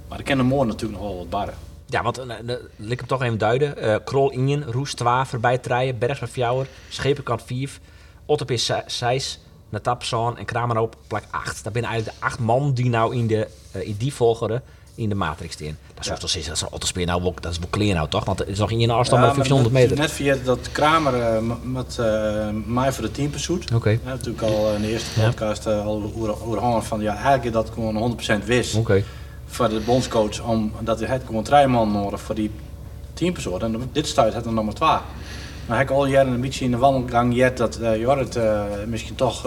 maar 0.09 0.19
ik 0.19 0.25
ken 0.25 0.37
de 0.37 0.43
moor 0.43 0.67
natuurlijk 0.67 1.01
nog 1.01 1.09
wel 1.09 1.19
wat 1.19 1.31
barren. 1.31 1.55
Ja, 1.87 2.03
want 2.03 2.19
uh, 2.19 2.91
ik 2.91 2.99
hem 2.99 3.09
toch 3.09 3.23
even 3.23 3.39
duiden. 3.39 3.77
Eh 3.77 3.97
Krol 4.05 4.31
Ingen, 4.31 4.65
Roes 4.65 4.95
2, 4.95 5.25
voorbij 5.25 5.59
Trijen, 5.59 5.99
Bergs 5.99 6.19
van 6.19 6.29
Fjouwer, 6.29 6.67
Schepenkant 6.89 7.43
5, 7.43 7.81
Otterpeer 8.27 8.83
6, 8.87 9.41
Natap 9.69 10.05
Zaan 10.05 10.39
en 10.39 10.45
Kramer 10.45 10.79
op 10.79 10.97
plek 11.07 11.25
8. 11.31 11.65
Dat 11.65 11.73
zijn 11.73 11.85
eigenlijk 11.85 12.19
de 12.19 12.25
acht 12.27 12.39
man 12.39 12.75
die 12.75 12.89
nou 12.89 13.15
in, 13.15 13.27
de, 13.27 13.49
in 13.73 13.97
die 13.99 14.15
volgorde 14.15 14.63
in 14.97 15.09
de 15.09 15.15
matrix 15.15 15.53
staan. 15.55 15.67
Dat 15.67 15.77
is 16.01 16.07
Ja. 16.07 16.17
toch 16.17 16.21
dat 16.61 16.73
Otterspeer 16.73 17.07
nou, 17.07 17.23
wel- 17.23 17.35
dat 17.41 17.53
is 17.53 17.59
wel 17.59 17.69
klein 17.71 17.95
nou 17.95 18.09
toch? 18.09 18.25
Want 18.25 18.39
het 18.39 18.49
is 18.49 18.59
nog 18.59 18.71
in 18.71 18.81
een 18.81 18.91
afstand 18.91 19.23
Ja, 19.23 19.27
maar 19.27 19.37
1500 19.37 19.73
maar 19.73 19.83
meter. 19.83 19.99
Net 19.99 20.11
via 20.13 20.37
dat 20.45 20.73
Kramer 20.73 21.21
eh, 21.21 21.43
met 21.63 21.99
eh 21.99 22.49
mij 22.67 22.93
voor 22.93 23.05
de 23.05 23.11
teampursuit. 23.11 23.73
Oké, 23.75 23.91
Ja, 23.91 23.99
natuurlijk 24.05 24.43
al 24.43 24.73
in 24.75 24.81
de 24.83 24.91
eerste 24.91 25.21
podcast 25.21 25.67
eh, 25.67 25.85
al 25.87 26.13
over, 26.17 26.43
over 26.47 26.59
hangen 26.61 26.83
van 26.83 27.01
ja, 27.01 27.15
eigenlijk 27.17 27.53
dat 27.53 27.71
gewoon 27.75 27.97
100% 27.97 28.45
wist 28.45 28.75
oké. 28.75 29.03
voor 29.47 29.69
de 29.69 29.81
bondscoach 29.81 30.41
om 30.43 30.73
dat 30.81 30.99
hij 31.01 31.09
het 31.09 31.23
gewoon 31.27 31.43
drie 31.43 31.67
man 31.67 31.93
nodig 31.93 32.21
voor 32.21 32.35
die 32.35 32.51
teampersoon. 33.15 33.61
En 33.63 33.89
dit 33.93 34.07
stuit 34.07 34.35
het 34.35 34.47
er 34.47 34.53
nummer 34.53 34.75
twee. 34.75 34.89
Maar 35.67 35.79
heb 35.79 35.89
ik 35.91 35.95
al 35.95 36.07
jaren 36.07 36.33
een 36.33 36.41
beetje 36.41 36.65
in 36.65 36.71
de 36.71 36.77
wandelgang 36.77 37.35
jet 37.35 37.57
dat 37.57 37.77
eh 37.77 37.97
Jorrit 37.97 38.37
eh, 38.37 38.63
misschien 38.87 39.15
toch 39.15 39.47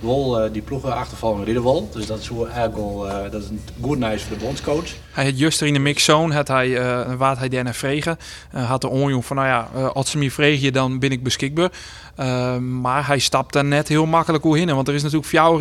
eh 0.00 0.06
wel 0.08 0.40
eh, 0.40 0.52
die 0.52 0.62
ploegen 0.62 0.94
achtervallen 0.94 1.44
ridden 1.44 1.62
wil. 1.62 1.88
Dus 1.92 2.06
dat 2.06 2.18
is 2.18 2.30
eigenlijk 2.44 2.74
wel, 2.74 3.08
eh, 3.08 3.30
dat 3.30 3.42
is 3.42 3.48
een 3.48 3.60
goed 3.80 3.98
nice 3.98 4.26
voor 4.26 4.38
de 4.38 4.44
bondscoach. 4.44 4.88
Hij 5.10 5.24
had 5.24 5.38
juist 5.38 5.60
er 5.60 5.66
in 5.66 5.72
de 5.72 5.78
mixzone, 5.78 6.34
had 6.34 6.48
hij, 6.48 6.76
eh 6.78 7.14
waar 7.14 7.38
hij 7.38 7.48
vregen. 7.74 8.18
Eh, 8.52 8.68
had 8.68 8.80
de 8.80 8.88
onjong 8.88 9.24
van, 9.24 9.36
nou 9.36 9.48
ja, 9.48 9.68
eh, 9.74 9.90
als 9.90 10.10
ze 10.10 10.18
me 10.18 10.30
vregen, 10.30 10.72
dan 10.72 10.98
ben 10.98 11.10
ik 11.10 11.22
beschikbaar. 11.22 11.70
Eh, 12.14 12.56
maar 12.56 13.06
hij 13.06 13.18
stapt 13.18 13.52
daar 13.52 13.64
net 13.64 13.88
heel 13.88 14.06
makkelijk 14.06 14.44
hoe 14.44 14.58
in. 14.58 14.74
Want 14.74 14.88
er 14.88 14.94
is 14.94 15.02
natuurlijk 15.02 15.30
voor 15.30 15.38
jou, 15.38 15.58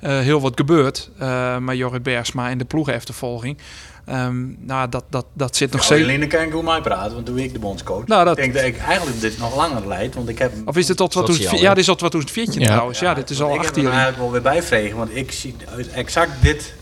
eh, 0.00 0.18
heel 0.18 0.40
wat 0.40 0.52
gebeurd. 0.56 1.10
eh 1.18 1.58
met 1.58 1.76
Jorrit 1.76 2.02
Bergsma 2.02 2.48
in 2.48 2.58
de 2.58 2.64
ploegeneftervolging. 2.64 3.58
Ehm 4.04 4.66
nou, 4.66 4.88
dat, 4.88 5.04
dat, 5.10 5.26
dat 5.32 5.56
zit 5.56 5.72
nog 5.72 5.88
Nou, 5.88 6.02
steeds... 6.02 6.26
Kan 6.26 6.40
ik 6.42 6.52
hoe 6.52 6.62
mij 6.62 6.80
praten, 6.80 7.12
want 7.14 7.26
toen 7.26 7.34
ben 7.34 7.44
ik 7.44 7.52
de 7.52 7.58
bondscoach. 7.58 8.06
Nou, 8.06 8.24
dat- 8.24 8.36
Ik 8.38 8.42
denk 8.42 8.54
dat 8.54 8.64
ik 8.64 8.78
eigenlijk 8.78 9.20
dit 9.20 9.38
nog 9.38 9.56
langer 9.56 9.88
leid, 9.88 10.14
want 10.14 10.28
ik 10.28 10.38
heb... 10.38 10.52
Of 10.64 10.76
is 10.76 10.88
het 10.88 10.96
tot 10.96 11.14
wat 11.14 11.26
Sociaal, 11.26 11.56
Ja, 11.56 11.68
dit 11.68 11.78
is 11.78 11.86
tot 11.86 12.00
wat 12.00 12.10
2014 12.10 12.60
Ja. 12.60 12.66
trouwens. 12.66 12.98
Ja, 12.98 13.14
dit 13.14 13.30
is 13.30 13.42
al 13.42 13.48
ik 13.48 13.54
heb 13.56 13.64
18 13.64 13.82
er 13.84 13.88
jaar. 13.90 13.98
eigenlijk 14.00 14.22
wel 14.22 14.32
weer 14.42 14.52
bijvregen, 14.52 14.96
want 14.96 15.16
ik 15.16 15.32
zie 15.32 15.56
exact 15.94 16.30
dit 16.42 16.74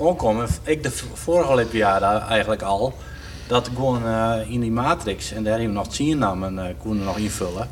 aankomen. 0.00 0.48
Ik 0.62 0.82
de 0.82 0.90
vorige 1.12 1.50
Olympiade 1.50 2.04
eigenlijk 2.06 2.62
al, 2.62 2.94
dat 3.46 3.70
gewoon 3.74 4.06
eh, 4.06 4.32
in 4.48 4.60
die 4.60 4.70
matrix, 4.72 5.32
en 5.32 5.42
daar 5.42 5.52
hebben 5.52 5.68
we 5.72 5.76
nog 5.78 5.88
tien 5.88 6.18
namen 6.18 6.58
eh 6.58 6.74
konden 6.82 7.04
nog 7.04 7.16
invullen, 7.16 7.68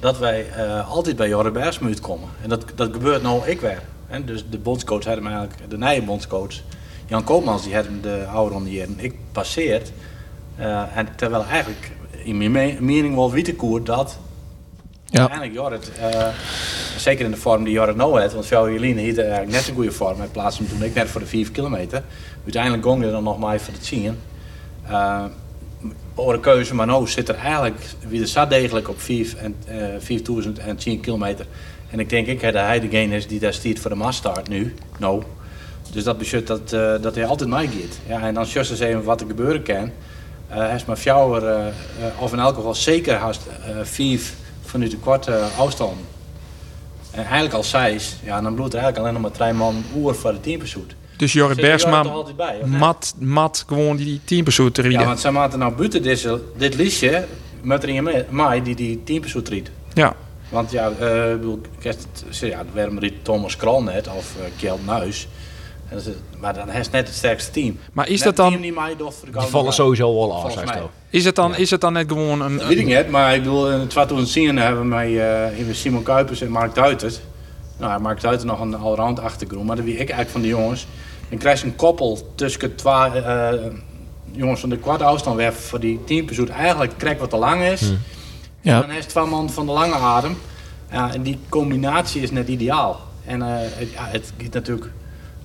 dat 0.00 0.18
wij 0.18 0.46
eh, 0.50 0.90
altijd 0.90 1.16
bij 1.16 1.28
Jorre 1.28 1.50
Bergsma 1.50 1.88
komen. 2.00 2.28
En 2.42 2.48
dat, 2.48 2.64
dat 2.74 2.88
gebeurt 2.92 3.22
nou 3.22 3.46
ik 3.46 3.60
weer. 3.60 3.82
En 4.08 4.24
dus 4.24 4.44
de 4.50 4.58
bondscoach 4.58 5.06
eigenlijk, 5.06 5.52
de 5.68 5.78
nieuwe 5.78 6.02
bondscoach, 6.02 6.54
Jan 7.06 7.24
Koopmans, 7.24 7.62
die 7.64 7.74
had 7.74 7.84
hem 7.84 8.00
de 8.00 8.24
oude 8.32 8.54
ronderen. 8.54 8.94
Ik 8.96 9.14
passeert. 9.32 9.92
eh, 10.56 10.96
en 10.96 11.08
terwijl 11.16 11.44
eigenlijk 11.44 11.90
in 12.24 12.36
mijn 12.38 12.50
me- 12.50 12.76
mening 12.80 13.14
wel 13.14 13.30
Wietekoer 13.30 13.84
dat 13.84 14.18
Ja. 15.10 15.18
Uiteindelijk 15.18 15.58
Jorrit, 15.58 15.92
eh, 16.00 16.28
zeker 16.96 17.24
in 17.24 17.30
de 17.30 17.36
vorm 17.36 17.64
die 17.64 17.72
Jorrit 17.72 17.96
nou 17.96 18.20
heeft, 18.20 18.32
want 18.32 18.46
Fjouw 18.46 18.70
Jelien 18.70 18.96
heeft 18.98 19.18
eigenlijk 19.18 19.50
net 19.50 19.68
een 19.68 19.74
goede 19.74 19.92
vorm. 19.92 20.18
Hij 20.18 20.26
plaatste 20.26 20.62
hem 20.62 20.72
toen 20.72 20.82
ik 20.88 20.94
net 20.94 21.08
voor 21.08 21.20
de 21.20 21.26
4 21.26 21.50
kilometer. 21.50 22.02
Uiteindelijk 22.42 22.82
gong 22.82 23.02
hij 23.02 23.10
dan 23.10 23.22
nog 23.22 23.38
maar 23.38 23.60
voor 23.60 23.74
het 23.74 23.84
zien. 23.86 24.18
Uh, 24.90 25.24
Oren 26.14 26.40
keuze, 26.40 26.74
maar 26.74 26.86
nou 26.86 27.08
zit 27.08 27.28
er 27.28 27.34
eigenlijk 27.34 27.80
weer 28.08 28.26
zat 28.26 28.50
degelijk 28.50 28.88
op 28.88 29.00
4 29.00 29.34
en, 29.38 29.54
eh 29.66 29.76
4000 29.98 30.58
en 30.58 30.76
10 30.76 31.00
kilometer. 31.00 31.46
En 31.90 31.98
ik 32.00 32.08
denk 32.08 32.26
ik 32.26 32.40
dat 32.40 32.54
hij 32.54 32.80
degene 32.80 33.16
is 33.16 33.26
die 33.26 33.40
daar 33.40 33.52
stiert 33.54 33.78
voor 33.78 33.90
de 33.90 33.96
massstart 33.96 34.48
nu. 34.48 34.74
Nou. 34.98 35.22
Dus 35.92 36.04
dat 36.04 36.18
betekent 36.18 36.46
dat, 36.46 36.72
eh, 36.72 37.02
dat 37.02 37.14
hij 37.14 37.26
altijd 37.26 37.48
mij 37.48 37.66
gaat. 37.66 37.98
Ja, 38.06 38.20
en 38.20 38.34
dan 38.34 38.44
just 38.44 38.70
eens 38.70 38.80
even 38.80 39.02
wat 39.02 39.20
er 39.20 39.26
gebeuren 39.26 39.62
kan. 39.62 39.90
Hij 40.46 40.74
is 40.74 40.84
maar 40.84 40.96
fjouwer, 40.96 41.46
eh, 41.46 41.64
of 42.18 42.32
in 42.32 42.38
elk 42.38 42.54
geval 42.54 42.74
zeker 42.74 43.14
haast 43.14 43.40
eh 43.46 43.76
vijf 43.82 44.34
vanuit 44.64 44.90
de 44.90 44.96
korte 44.96 45.40
afstand. 45.58 45.98
En 47.10 47.22
eigenlijk 47.24 47.54
als 47.54 47.70
zijs, 47.70 48.16
ja, 48.24 48.40
dan 48.40 48.54
bloedt 48.54 48.74
er 48.74 48.80
eigenlijk 48.80 48.98
alleen 48.98 49.22
nog 49.22 49.30
maar 49.30 49.40
drie 49.40 49.58
man 49.58 49.84
oer 49.94 50.14
voor 50.14 50.32
de 50.32 50.40
teampursuit. 50.40 50.94
Dus 51.16 51.32
Jorrit 51.32 51.56
Jorrit 51.56 51.70
Bergsma 51.70 52.04
er 52.04 52.34
bij, 52.34 52.60
mat, 52.64 53.14
mat 53.18 53.64
gewoon 53.66 53.96
die 53.96 54.20
teampursuit 54.24 54.74
te 54.74 54.82
Ja, 54.82 54.88
rijden. 54.88 55.06
want 55.06 55.20
zij 55.20 55.30
maken 55.30 55.58
nou 55.58 55.72
buiten 55.74 56.02
deze, 56.02 56.40
dit 56.56 56.74
liedje 56.74 57.24
met 57.62 57.82
er 57.82 57.88
een 57.88 58.24
mij 58.30 58.62
die 58.62 58.74
die 58.74 59.02
teampursuit 59.04 59.48
riet. 59.48 59.70
Ja. 59.94 60.14
Want 60.48 60.70
ja, 60.70 60.90
eh, 60.98 61.30
ik 61.30 61.40
bedoel, 61.40 61.60
ja, 62.30 62.64
waarom 62.72 62.98
riet 62.98 63.24
Thomas 63.24 63.56
Krol 63.56 63.82
net 63.82 64.08
of 64.08 64.34
uh, 64.38 64.44
Kjeld 64.56 64.86
Nuis. 64.86 65.28
En 65.88 65.96
dat 65.96 66.06
is- 66.06 66.12
Maar 66.40 66.54
dan 66.54 66.68
heeft 66.68 66.90
net 66.92 67.06
het 67.06 67.16
sterkste 67.16 67.50
team. 67.50 67.78
Maar 67.92 68.08
is 68.08 68.22
Net 68.24 68.36
dat 68.36 68.36
dan, 68.50 68.60
die 68.60 68.72
mij 68.72 68.96
door 68.96 69.12
voor 69.12 69.30
de 69.32 69.38
Die 69.38 69.48
vallen 69.48 69.72
sowieso 69.72 70.14
wel 70.14 70.34
af, 70.34 70.44
is 71.10 71.24
het 71.24 71.34
dan, 71.34 71.56
is 71.56 71.70
het 71.70 71.80
dan 71.80 71.92
net 71.92 72.08
gewoon 72.08 72.40
een... 72.40 72.56
Dat 72.56 72.66
weet 72.66 72.78
ik 72.78 72.86
niet, 72.86 73.08
maar 73.10 73.34
ik 73.34 73.42
bedoel, 73.42 73.70
in 73.70 73.86
2010 73.86 74.56
hebben 74.58 74.88
wij 74.88 75.20
eh 75.50 75.58
in 75.58 75.74
Simon 75.74 76.02
Kuipers 76.02 76.40
en 76.40 76.50
Mark 76.50 76.74
Duitert. 76.74 77.20
Nou, 77.78 78.00
Mark 78.00 78.20
Duitert 78.20 78.48
nog 78.48 78.60
een 78.60 78.74
allround 78.74 79.20
achtergrond, 79.20 79.66
maar 79.66 79.76
dat 79.76 79.84
wie 79.84 79.92
ik 79.94 79.98
eigenlijk 79.98 80.30
van 80.30 80.40
die 80.40 80.50
jongens. 80.50 80.86
Dan 81.28 81.38
krijg 81.38 81.60
je 81.60 81.66
een 81.66 81.76
koppel 81.76 82.32
tussen 82.34 82.74
twee 82.76 82.92
eh, 83.22 83.48
jongens 84.32 84.60
van 84.60 84.68
de 84.68 84.78
kwart 84.78 85.02
afstand 85.02 85.36
weg 85.36 85.54
voor 85.54 85.80
die 85.80 86.00
teampersoet. 86.04 86.48
Eigenlijk 86.48 86.92
krijg 86.96 87.18
wat 87.18 87.30
te 87.30 87.36
lang 87.36 87.62
is. 87.62 87.80
En 87.82 88.00
Ja. 88.60 88.80
dan 88.80 88.90
is 88.90 88.96
het 88.96 89.08
twee 89.08 89.24
man 89.26 89.50
van 89.50 89.66
de 89.66 89.72
lange 89.72 89.94
adem. 89.94 90.36
Ja, 90.90 91.12
en 91.14 91.22
die 91.22 91.38
combinatie 91.48 92.22
is 92.22 92.30
net 92.30 92.48
ideaal. 92.48 93.00
En 93.24 93.42
eh, 93.42 93.48
het, 93.58 93.90
ja, 93.92 94.04
het 94.06 94.32
giet 94.38 94.52
natuurlijk. 94.54 94.90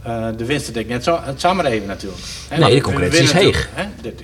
Eh, 0.03 0.27
de 0.37 0.45
winst 0.45 0.73
denk 0.73 0.85
ik 0.85 0.91
net 0.91 1.03
zo, 1.03 1.19
het 1.23 1.39
samen 1.39 1.65
even 1.65 1.87
natuurlijk. 1.87 2.21
Hè, 2.49 2.57
Nee, 2.57 2.75
de 2.75 2.81
concurrentie 2.81 3.21
is 3.23 3.31
heeg. 3.31 3.69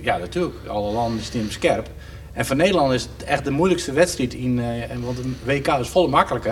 Ja, 0.02 0.18
natuurlijk. 0.18 0.56
Alle 0.68 0.92
landen 0.92 1.24
staan 1.24 1.46
scherp. 1.50 1.88
En 2.34 2.46
voor 2.46 2.56
Nederland 2.56 2.94
is 2.94 3.02
het 3.18 3.28
echt 3.28 3.44
de 3.44 3.52
moeilijkste 3.52 3.92
wedstrijd. 3.92 4.34
In, 4.34 4.60
eh, 4.60 4.92
en 4.92 5.02
want 5.02 5.18
een 5.20 5.38
WK 5.44 5.68
is 5.68 5.88
vol 5.88 6.08
makkelijker. 6.10 6.50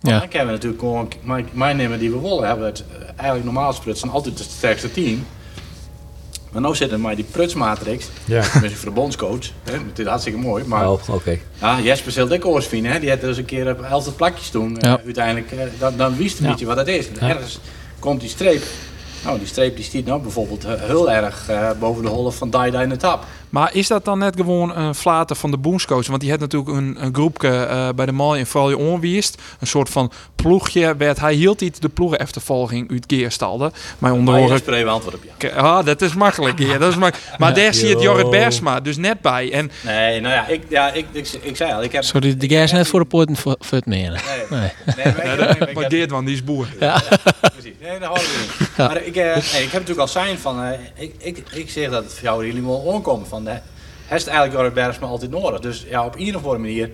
Want 0.00 0.14
Ja. 0.14 0.18
dan 0.18 0.28
kunnen 0.28 0.46
we 0.46 0.52
natuurlijk 0.52 0.80
gewoon 0.80 1.12
mijn- 1.52 1.76
nemen 1.76 1.98
die 1.98 2.10
we 2.10 2.20
willen. 2.20 2.46
Hebben 2.46 2.66
het 2.66 2.84
eh, 2.92 3.02
eigenlijk 3.16 3.44
normaal 3.44 3.72
sprutsen 3.72 4.10
altijd 4.10 4.38
het 4.38 4.50
sterkste 4.50 4.90
team. 4.92 5.26
Maar 6.52 6.62
nu 6.62 6.74
zitten 6.76 7.02
wij 7.02 7.14
die 7.14 7.24
prutsmatrix. 7.24 8.06
Ja. 8.24 8.42
Tenminste 8.52 8.78
voor 8.78 8.88
de 8.88 8.94
bondscoach. 8.94 9.44
Hè. 9.64 9.72
Dat 9.72 9.98
is 9.98 10.06
hartstikke 10.06 10.38
mooi. 10.38 10.64
Maar 10.66 10.90
Oh, 10.90 11.00
oké. 11.10 11.38
ja, 11.60 11.80
Jesper 11.80 12.12
zult 12.12 12.30
ik 12.32 12.44
oors 12.46 12.66
vinden. 12.66 12.92
Hè. 12.92 13.00
Die 13.00 13.10
had 13.10 13.20
dus 13.20 13.36
een 13.36 13.44
keer 13.44 13.70
op 13.70 13.82
11 13.82 14.16
plakjes 14.16 14.48
toen. 14.50 14.76
Ja. 14.80 15.00
uiteindelijk, 15.04 15.52
dan, 15.78 15.96
dan 15.96 16.16
wist 16.16 16.38
Ja. 16.38 16.48
niet 16.48 16.62
wat 16.62 16.76
dat 16.76 16.86
is. 16.88 17.06
Ergens 17.20 17.58
komt 18.06 18.20
die 18.20 18.28
streep. 18.30 18.62
Nou, 19.24 19.38
die 19.38 19.46
streep 19.46 19.76
die 19.76 19.84
stiet 19.84 20.06
nou 20.06 20.20
bijvoorbeeld 20.22 20.66
heel 20.66 21.10
erg 21.10 21.48
eh, 21.48 21.70
boven 21.78 22.02
de 22.02 22.08
holle 22.08 22.32
van 22.32 22.50
in 22.82 22.88
de 22.88 22.96
Tap. 22.96 23.24
Maar 23.50 23.74
is 23.74 23.86
dat 23.86 24.04
dan 24.04 24.18
net 24.18 24.36
gewoon 24.36 24.76
een 24.76 24.94
flater 24.94 25.36
van 25.36 25.50
de 25.50 25.56
boomscoach? 25.56 26.06
Want 26.06 26.20
die 26.20 26.30
had 26.30 26.40
natuurlijk 26.40 26.76
een, 26.76 26.96
een 27.00 27.14
groepje 27.14 27.48
eh, 27.48 27.88
bij 27.94 28.06
de 28.06 28.12
Mal 28.12 28.36
in 28.36 28.46
vooral 28.46 28.70
je 28.70 28.78
onwiest. 28.78 29.42
Een 29.60 29.66
soort 29.66 29.88
van 29.88 30.12
ploegje. 30.36 30.96
Werd, 30.96 31.20
hij 31.20 31.34
hield 31.34 31.60
niet 31.60 31.82
de 31.82 31.88
ploegeneftervolging 31.88 32.90
uit 32.90 33.04
Geerstalde. 33.06 33.72
Maar 33.98 34.12
onder 34.12 34.52
even 34.52 34.88
antwoord 34.88 35.14
op 35.14 35.22
ja. 35.38 35.48
Ah, 35.48 35.84
dat 35.84 36.02
is 36.02 36.14
makkelijk. 36.14 36.58
Ja, 36.58 36.78
dat 36.78 36.90
is 36.90 36.96
makkelijk. 36.98 37.38
Maar 37.38 37.54
daar 37.54 37.74
zie 37.74 37.88
je 37.88 37.94
het 37.94 38.02
Jorrit 38.02 38.30
Bergsma 38.30 38.80
dus 38.80 38.96
net 38.96 39.20
bij. 39.20 39.52
En 39.52 39.70
Nee, 39.84 40.20
nou 40.20 40.34
ja, 40.34 40.46
ik, 40.46 40.62
ja, 40.68 40.92
ik, 40.92 41.06
ik, 41.12 41.28
ik 41.42 41.56
zei 41.56 41.72
al, 41.72 41.82
ik 41.82 41.92
heb... 41.92 42.02
Sorry, 42.04 42.36
de 42.36 42.48
gas 42.48 42.72
net 42.72 42.88
voor 42.88 43.00
de 43.00 43.06
poort 43.06 43.38
voor, 43.38 43.56
voor 43.58 43.78
het 43.78 43.86
meer. 43.86 44.10
Nee, 44.50 44.60
Nee. 44.60 44.70
nee, 44.96 45.74
maar 45.74 46.08
want 46.08 46.26
die 46.26 46.34
is 46.34 46.44
boer. 46.44 46.66
Precies. 46.78 47.74
Nee, 47.80 47.98
dat 47.98 48.08
hoor 48.08 48.18
ik 48.18 48.28
niet. 48.40 48.68
Ja. 48.76 48.86
Maar 48.86 49.02
ik, 49.02 49.16
eh, 49.16 49.24
nee, 49.24 49.62
ik 49.62 49.70
heb 49.70 49.72
natuurlijk 49.72 49.98
al 49.98 50.08
zijn 50.08 50.38
van, 50.38 50.62
eh, 50.62 50.78
ik, 50.94 51.14
ik, 51.18 51.44
ik 51.52 51.70
zeg 51.70 51.90
dat 51.90 52.04
het 52.04 52.12
voor 52.12 52.22
jou 52.22 52.46
jullie 52.46 52.62
wel 52.62 52.76
onkomen. 52.76 53.26
Van, 53.26 53.35
de 53.44 53.58
heeft 54.06 54.26
eigenlijk 54.26 54.56
Jorrit 54.56 54.74
Bergsma 54.74 55.06
altijd 55.06 55.30
nodig. 55.30 55.60
Dus 55.60 55.84
ja, 55.88 56.04
op 56.04 56.14
een 56.18 56.36
of 56.36 56.42
andere 56.42 56.58
manier 56.58 56.90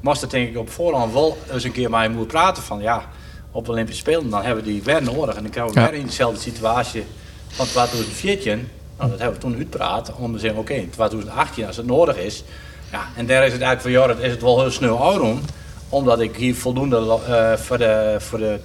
moest 0.00 0.20
het 0.20 0.30
denk 0.30 0.48
ik 0.48 0.58
op 0.58 0.70
voorhand 0.70 1.12
wel 1.12 1.38
eens 1.52 1.64
een 1.64 1.72
keer 1.72 1.90
met 1.90 2.00
hem 2.00 2.10
moeten 2.10 2.26
praten 2.26 2.62
van, 2.62 2.80
ja, 2.80 3.08
op 3.50 3.64
de 3.64 3.70
Olympische 3.70 4.00
Spelen, 4.00 4.30
dan 4.30 4.42
hebben 4.42 4.64
we 4.64 4.70
die 4.70 4.82
weer 4.82 5.02
nodig. 5.02 5.34
En 5.34 5.42
dan 5.42 5.50
krijgen 5.50 5.74
we 5.74 5.80
Ja. 5.80 5.90
weer 5.90 5.98
in 6.00 6.06
dezelfde 6.06 6.40
situatie 6.40 7.04
van 7.48 7.66
2014. 7.66 8.68
Nou, 8.98 9.10
dat 9.10 9.18
hebben 9.18 9.36
we 9.36 9.46
toen 9.46 9.56
uitpraat 9.56 10.12
om 10.16 10.32
te 10.32 10.38
zeggen, 10.38 10.60
oké, 10.60 10.72
in 10.72 10.90
2018 10.90 11.66
als 11.66 11.76
het 11.76 11.86
nodig 11.86 12.16
is. 12.16 12.44
Ja, 12.92 13.06
en 13.16 13.26
daar 13.26 13.46
is 13.46 13.52
het 13.52 13.62
eigenlijk 13.62 13.80
voor 13.80 13.90
Jorrit 13.90 14.18
is 14.18 14.30
het 14.30 14.42
wel 14.42 14.60
heel 14.60 14.70
snel 14.70 14.98
oud 14.98 15.20
om 15.20 15.40
omdat 15.88 16.20
ik 16.20 16.36
hier 16.36 16.54
voldoende 16.54 16.96
eh, 17.26 17.52
voor 17.56 17.78
de, 17.78 18.16
voor 18.18 18.38
de 18.38 18.58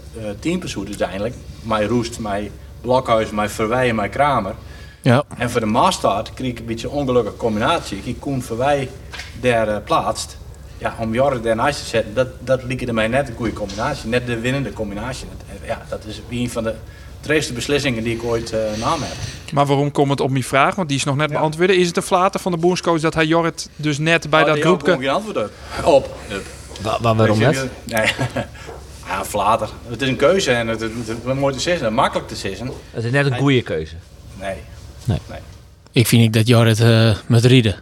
uh, 0.43 0.85
uiteindelijk, 0.87 1.35
mijn 1.61 1.87
Roest, 1.87 2.19
mijn 2.19 2.51
Blokhuis, 2.81 3.29
mijn 3.29 3.49
Verwij 3.49 3.89
en 3.89 3.95
mijn 3.95 4.09
Kramer. 4.09 4.55
Ja. 5.01 5.23
En 5.37 5.49
voor 5.49 5.59
de 5.59 5.65
maastart 5.65 6.33
kreeg 6.33 6.49
ik 6.51 6.59
een 6.59 6.65
beetje 6.65 6.87
een 6.87 6.93
ongelukkige 6.93 7.37
combinatie. 7.37 8.01
Ik 8.03 8.19
Koen 8.19 8.41
Verwij 8.41 8.89
daar 9.41 9.67
eh, 9.67 9.77
plaatst. 9.83 10.37
Ja, 10.77 10.95
om 10.99 11.13
Jorrit 11.13 11.43
daarnaast 11.43 11.79
te 11.79 11.85
zetten, 11.85 12.13
dat, 12.13 12.27
dat 12.39 12.63
liep 12.63 12.91
mij 12.91 13.07
net 13.07 13.29
een 13.29 13.35
goede 13.35 13.53
combinatie. 13.53 14.09
Net 14.09 14.25
de 14.27 14.39
winnende 14.39 14.73
combinatie. 14.73 15.27
Dat, 15.37 15.57
ja, 15.67 15.81
dat 15.89 16.05
is 16.05 16.21
een 16.29 16.49
van 16.49 16.63
de 16.63 16.73
treeste 17.19 17.53
beslissingen 17.53 18.03
die 18.03 18.15
ik 18.15 18.23
ooit 18.23 18.53
uh, 18.53 18.59
nam 18.79 19.01
heb. 19.01 19.15
Maar 19.53 19.65
waarom 19.65 19.91
komt 19.91 20.09
het 20.09 20.21
op 20.21 20.29
mijn 20.29 20.43
vraag? 20.43 20.75
Want 20.75 20.87
die 20.87 20.97
is 20.97 21.03
nog 21.03 21.15
net 21.15 21.29
Ja. 21.29 21.37
beantwoord. 21.37 21.69
Is 21.69 21.87
het 21.87 21.97
een 21.97 22.03
flater 22.03 22.39
van 22.39 22.51
de 22.51 22.57
boonscoach 22.57 22.99
dat 23.01 23.13
hij 23.13 23.25
Jorrit 23.25 23.69
dus 23.75 23.97
net 23.97 24.29
bij 24.29 24.41
Oh, 24.41 24.47
dat 24.47 24.59
groepje... 24.59 24.97
geen 24.97 25.09
antwoord 25.09 25.37
op. 25.37 25.51
Op. 25.85 26.15
Wa- 26.81 26.97
wa- 27.01 27.15
waarom 27.15 27.39
net? 27.39 27.67
Nee. 27.83 28.05
ja, 29.07 29.25
flater. 29.25 29.69
Het 29.87 30.01
is 30.01 30.07
een 30.07 30.15
keuze 30.15 30.51
en 30.51 30.67
het, 30.67 30.79
het, 30.81 30.91
het, 30.95 31.07
het 31.07 31.39
mooi 31.39 31.55
te 31.55 31.61
makkelijk 31.91 32.27
te. 32.27 32.35
Het 32.91 33.03
is 33.03 33.11
net 33.11 33.25
een 33.25 33.37
goede 33.37 33.61
keuze. 33.61 33.95
Nee. 34.39 34.55
Nee. 35.29 35.39
Ik 35.91 36.07
vind 36.07 36.23
ik 36.23 36.33
dat 36.33 36.47
Jorrit 36.47 36.79
eh 36.79 37.15
met 37.25 37.45
Rieden. 37.45 37.75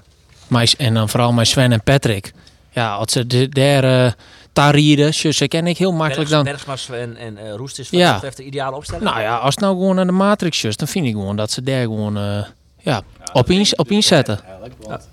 Maar- 0.47 0.73
En 0.77 0.93
dan 0.93 1.09
vooral 1.09 1.33
met 1.33 1.47
Sven 1.47 1.71
en 1.71 1.83
Patrick. 1.83 2.33
Ja, 2.71 2.93
als 2.95 3.11
ze 3.11 3.27
de- 3.27 3.49
daar 3.49 3.83
eh 4.05 4.11
daar 4.53 4.73
rieden, 4.75 5.13
ze 5.13 5.47
ken 5.47 5.67
ik 5.67 5.77
heel 5.77 5.91
makkelijk 5.91 6.29
dan. 6.29 6.43
Bergsmas 6.43 6.89
en, 6.89 7.17
en 7.17 7.37
eh, 7.37 7.53
Roest 7.55 7.79
is 7.79 7.89
wat 7.89 7.99
Ja. 7.99 8.13
betreft 8.13 8.37
de 8.37 8.43
ideale 8.43 8.75
opstelling. 8.75 9.03
Nou 9.05 9.19
ja, 9.21 9.35
als 9.37 9.55
het 9.55 9.63
nou 9.63 9.75
gewoon 9.75 9.95
naar 9.95 10.05
de 10.05 10.11
Matrix 10.11 10.63
is, 10.63 10.77
dan 10.77 10.87
vind 10.87 11.05
ik 11.05 11.11
gewoon 11.11 11.35
dat 11.35 11.51
ze 11.51 11.61
daar 11.63 11.81
gewoon 11.81 12.17
eh, 12.17 12.43
ja, 12.79 13.01
op, 13.33 13.49
in, 13.49 13.65
op 13.75 13.91
inzetten. 13.91 14.39
Eigenlijk, 14.45 14.73
want 14.79 15.07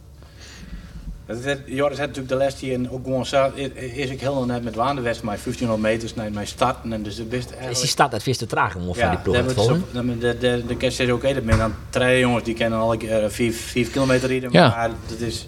Joris 1.67 1.99
had 1.99 2.07
natuurlijk 2.07 2.29
de 2.29 2.37
les 2.37 2.59
die 2.59 2.91
ook 2.91 3.05
gewoon 3.05 3.27
zo, 3.27 3.51
is- 3.55 4.11
ik 4.11 4.21
heel 4.21 4.45
net 4.45 4.65
met 4.65 4.75
Waandewest, 4.75 5.23
mijn 5.23 5.39
1500 5.43 5.81
meters 5.93 6.15
naar 6.15 6.33
mijn 6.33 6.47
starten 6.47 6.93
en 6.93 7.03
dus 7.03 7.29
best 7.29 7.53
is 7.71 7.79
die 7.81 7.89
stad 7.89 8.13
het 8.13 8.23
vis 8.23 8.37
te 8.37 8.47
traag 8.47 8.75
om 8.77 8.83
van 8.95 9.05
ja, 9.05 9.11
die 9.11 9.19
ploeg 9.19 9.37
dan- 9.37 9.45
de, 10.67 10.77
kerst 10.77 11.01
is 11.01 11.11
oké, 11.11 11.35
dat 11.35 11.45
ben 11.45 11.59
dan 11.59 11.75
drie 11.91 12.19
jongens 12.19 12.45
die 12.45 12.55
kennen 12.55 12.79
al 12.79 13.03
uh, 13.03 13.29
4 13.29 13.89
kilometer 13.89 14.29
rijden, 14.29 14.53
Ja. 14.53 14.69
maar 14.69 14.91
dat 15.09 15.19
is... 15.21 15.47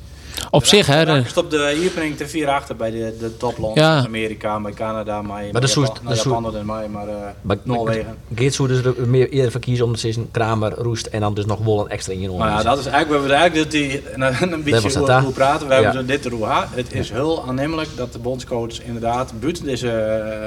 Op 0.51 0.65
zich, 0.65 0.87
hè. 0.87 1.05
de- 1.05 1.25
op 1.37 1.51
de 1.51 1.75
hierpening 1.81 2.17
te 2.17 2.29
vier 2.29 2.49
achter 2.49 2.77
bij 2.77 2.91
de, 2.91 3.17
de 3.21 3.37
topland, 3.37 3.77
Ja. 3.77 4.05
Amerika, 4.05 4.61
bij 4.61 4.73
Canada, 4.73 5.23
bij, 5.23 5.43
dat 5.43 5.53
bij 5.53 5.63
is 5.63 6.23
zo- 6.23 6.31
Japan, 6.31 6.43
dat 6.43 6.65
mij, 6.65 6.89
maar 6.89 7.07
uh, 7.09 7.15
Maar- 7.43 7.57
Noorwegen. 7.63 8.17
Geert 8.35 8.55
zou 8.55 8.69
dus 8.69 8.83
er 8.85 8.95
meer 9.09 9.29
eerder 9.31 9.51
voor 9.53 9.61
kiezen 9.61 9.85
om 9.85 9.93
te 9.93 9.99
Kramer, 10.31 10.73
Roest 10.75 11.07
en 11.07 11.21
dan 11.21 11.35
dus 11.35 11.45
nog 11.47 11.59
wel 11.65 11.81
een 11.81 11.89
extra 11.91 12.13
in 12.13 12.21
je 12.21 12.29
Nou 12.29 12.41
ja, 12.51 12.63
dat 12.63 12.79
is 12.79 12.87
eigenlijk, 12.87 13.09
we 13.09 13.29
hebben 13.29 13.37
eigenlijk 13.39 13.71
dat 13.71 13.81
die, 13.81 14.03
een, 14.15 14.53
een 14.53 14.63
beetje 14.63 14.99
hoe, 14.99 15.13
hoe 15.13 15.33
praten. 15.33 15.69
We 15.69 15.75
Ja. 15.75 15.81
hebben 15.83 16.01
zo 16.01 16.07
dit 16.07 16.27
gehad. 16.27 16.67
Het 16.71 16.93
is 16.93 17.11
heel 17.11 17.45
aannemelijk 17.47 17.89
dat 17.97 18.13
de 18.13 18.19
bondscoach 18.19 18.83
inderdaad 18.83 19.33
buiten 19.41 19.65
deze 19.65 19.87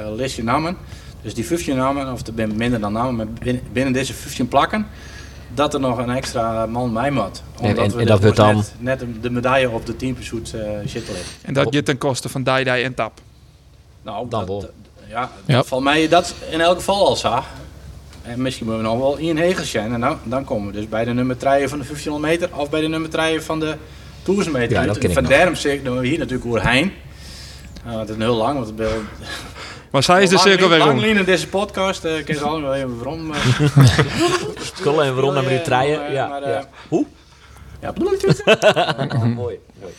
uh, 0.08 0.15
listje 0.15 0.43
namen, 0.43 0.77
dus 1.22 1.34
die 1.34 1.46
15 1.46 1.75
namen, 1.75 2.12
of 2.12 2.27
er 2.27 2.34
zijn 2.36 2.55
minder 2.55 2.79
dan 2.79 2.93
namen, 2.93 3.15
maar 3.15 3.27
binnen, 3.43 3.62
binnen 3.74 3.93
deze 3.93 4.13
15 4.13 4.48
plakken, 4.48 4.88
dat 5.53 5.74
er 5.74 5.79
nog 5.79 5.98
een 5.98 6.10
extra 6.10 6.65
man 6.65 6.94
bij 6.94 7.12
moet. 7.12 7.44
Omdat 7.60 7.77
en- 7.77 7.91
we 7.91 7.91
en 7.91 7.98
de- 7.98 8.06
dat 8.06 8.22
wordt 8.22 8.36
dan- 8.38 8.56
net, 8.56 8.74
net 8.77 9.24
de- 9.24 9.29
medaille 9.29 9.70
op 9.70 9.86
de 9.86 9.96
teampursuit 9.96 10.51
uh, 10.56 10.62
zitten 10.86 11.13
liggen. 11.13 11.32
En 11.41 11.53
dat 11.53 11.74
je 11.74 11.84
ten 11.84 11.98
koste 11.98 12.29
van 12.29 12.44
Dai 12.44 12.63
Dai 12.63 12.84
en 12.84 12.94
Tap. 12.94 13.22
Nou, 14.01 14.29
Dan 14.29 14.46
dat, 14.46 14.62
dat- 14.62 14.72
ja, 15.10 15.29
Ja. 15.46 15.63
van 15.63 15.84
mij 15.84 16.08
dat 16.08 16.34
in 16.50 16.62
elk 16.62 16.77
geval 16.77 17.08
al 17.08 17.15
zo. 17.15 17.44
En 18.22 18.41
misschien 18.41 18.65
moeten 18.65 18.84
we 18.84 18.89
nog 18.89 19.00
wel 19.00 19.18
in 19.18 19.38
Hegels 19.38 19.70
zijn. 19.70 19.94
En 19.94 20.00
dan, 20.00 20.18
dan 20.24 20.44
komen 20.44 20.68
we 20.68 20.74
dus 20.74 20.88
bij 20.89 21.06
de 21.06 21.13
nummer 21.13 21.38
3 21.38 21.68
van 21.68 21.79
de 21.79 21.86
1500 21.86 22.22
meter 22.34 22.50
of 22.60 22.70
bij 22.70 22.82
de 22.82 22.88
nummer 22.88 23.10
3 23.10 23.41
van 23.41 23.60
de 23.60 23.75
1000 24.24 24.53
meter. 24.56 24.72
Ja, 24.79 24.86
dat 24.86 24.98
ken 24.98 25.10
ik 25.10 25.15
van 25.15 25.24
nou 25.84 26.06
hier 26.08 26.18
natuurlijk 26.20 26.46
over 26.46 26.63
Hein. 26.63 26.91
Nou, 27.86 28.00
het 28.00 28.10
is 28.10 28.15
heel 28.15 28.36
lang, 28.36 28.53
want 28.53 28.68
het 28.79 28.79
is 28.79 28.94
Maar 29.91 30.03
zij 30.03 30.24
is 30.24 30.29
de 30.29 30.38
cirkel 30.38 30.69
weer 30.69 30.77
lang 30.77 31.03
in 31.03 31.24
deze 31.24 31.48
podcast. 31.48 32.05
eh, 32.05 32.17
Ik 32.17 32.25
ken 32.25 32.36
ze 32.36 32.43
allemaal 32.43 32.69
wel 32.69 32.74
even 32.74 32.98
waarom. 32.98 33.31
eh. 33.34 33.39
Skullen 34.75 35.05
en 35.05 35.13
waarom 35.15 35.34
naar 35.34 35.48
die 35.48 35.62
treien. 35.62 36.12
Ja, 36.12 36.27
maar, 36.27 36.41
ja. 36.50 36.58
eh, 36.60 36.63
Hoe? 36.89 37.05
Ja, 37.81 37.93
Oh, 37.96 39.24
mooi. 39.24 39.36
mooi. 39.36 39.93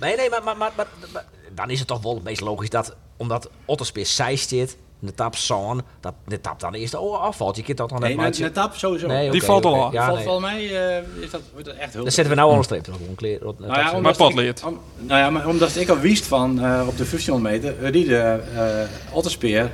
Nee, 0.00 0.16
nee, 0.16 0.30
maar, 0.30 0.42
maar, 0.44 0.56
maar, 0.56 0.72
maar- 0.76 0.86
maar 1.12 1.24
dan 1.54 1.70
is 1.70 1.78
het 1.78 1.88
toch 1.88 2.02
wel 2.02 2.14
het 2.14 2.22
meest 2.24 2.40
logisch 2.40 2.70
dat, 2.70 2.96
omdat 3.16 3.50
Otterspeer 3.64 4.06
zij 4.06 4.36
zit, 4.36 4.76
de 5.00 5.14
tap 5.14 5.36
Zaan, 5.36 5.82
dat 6.00 6.14
de 6.26 6.40
tap 6.40 6.60
dan 6.60 6.74
eerst 6.74 6.94
oh, 6.94 7.20
afvalt. 7.20 7.56
Je 7.56 7.62
kunt 7.62 7.78
dat 7.78 7.88
dan 7.88 8.00
net 8.00 8.16
nee, 8.16 8.30
net 8.38 8.54
tap 8.54 8.74
sowieso. 8.74 9.06
Nee, 9.06 9.30
Die 9.30 9.42
valt 9.42 9.64
al 9.64 9.72
oké. 9.72 9.80
af. 9.82 9.92
Ja, 9.92 10.04
Valt 10.04 10.16
nee. 10.16 10.26
volgens 10.26 10.46
mij 10.52 10.96
eh, 10.96 11.22
is 11.22 11.30
dat, 11.30 11.40
wordt 11.52 11.66
dat 11.66 11.76
echt 11.76 11.92
heel 11.92 12.02
Dan 12.02 12.12
zetten 12.12 12.34
we 12.34 12.40
nou 12.40 12.50
al 12.52 12.56
een 12.58 12.64
streep 12.64 12.86
erop. 12.86 13.00
Een 13.00 13.66
Nou 13.66 13.78
ja, 13.78 13.98
Maar 14.00 14.18
om- 14.64 14.80
nou 14.98 15.20
ja, 15.20 15.30
maar 15.30 15.46
omdat 15.48 15.76
ik 15.76 15.88
al 15.88 15.98
wist 15.98 16.24
van 16.26 16.50
eh, 16.64 16.80
op 16.88 16.96
de 16.96 17.04
1500 17.10 17.42
meter, 17.42 17.92
die 17.92 18.06
de 18.06 18.40
uh, 18.54 19.16
Otterspeer, 19.16 19.70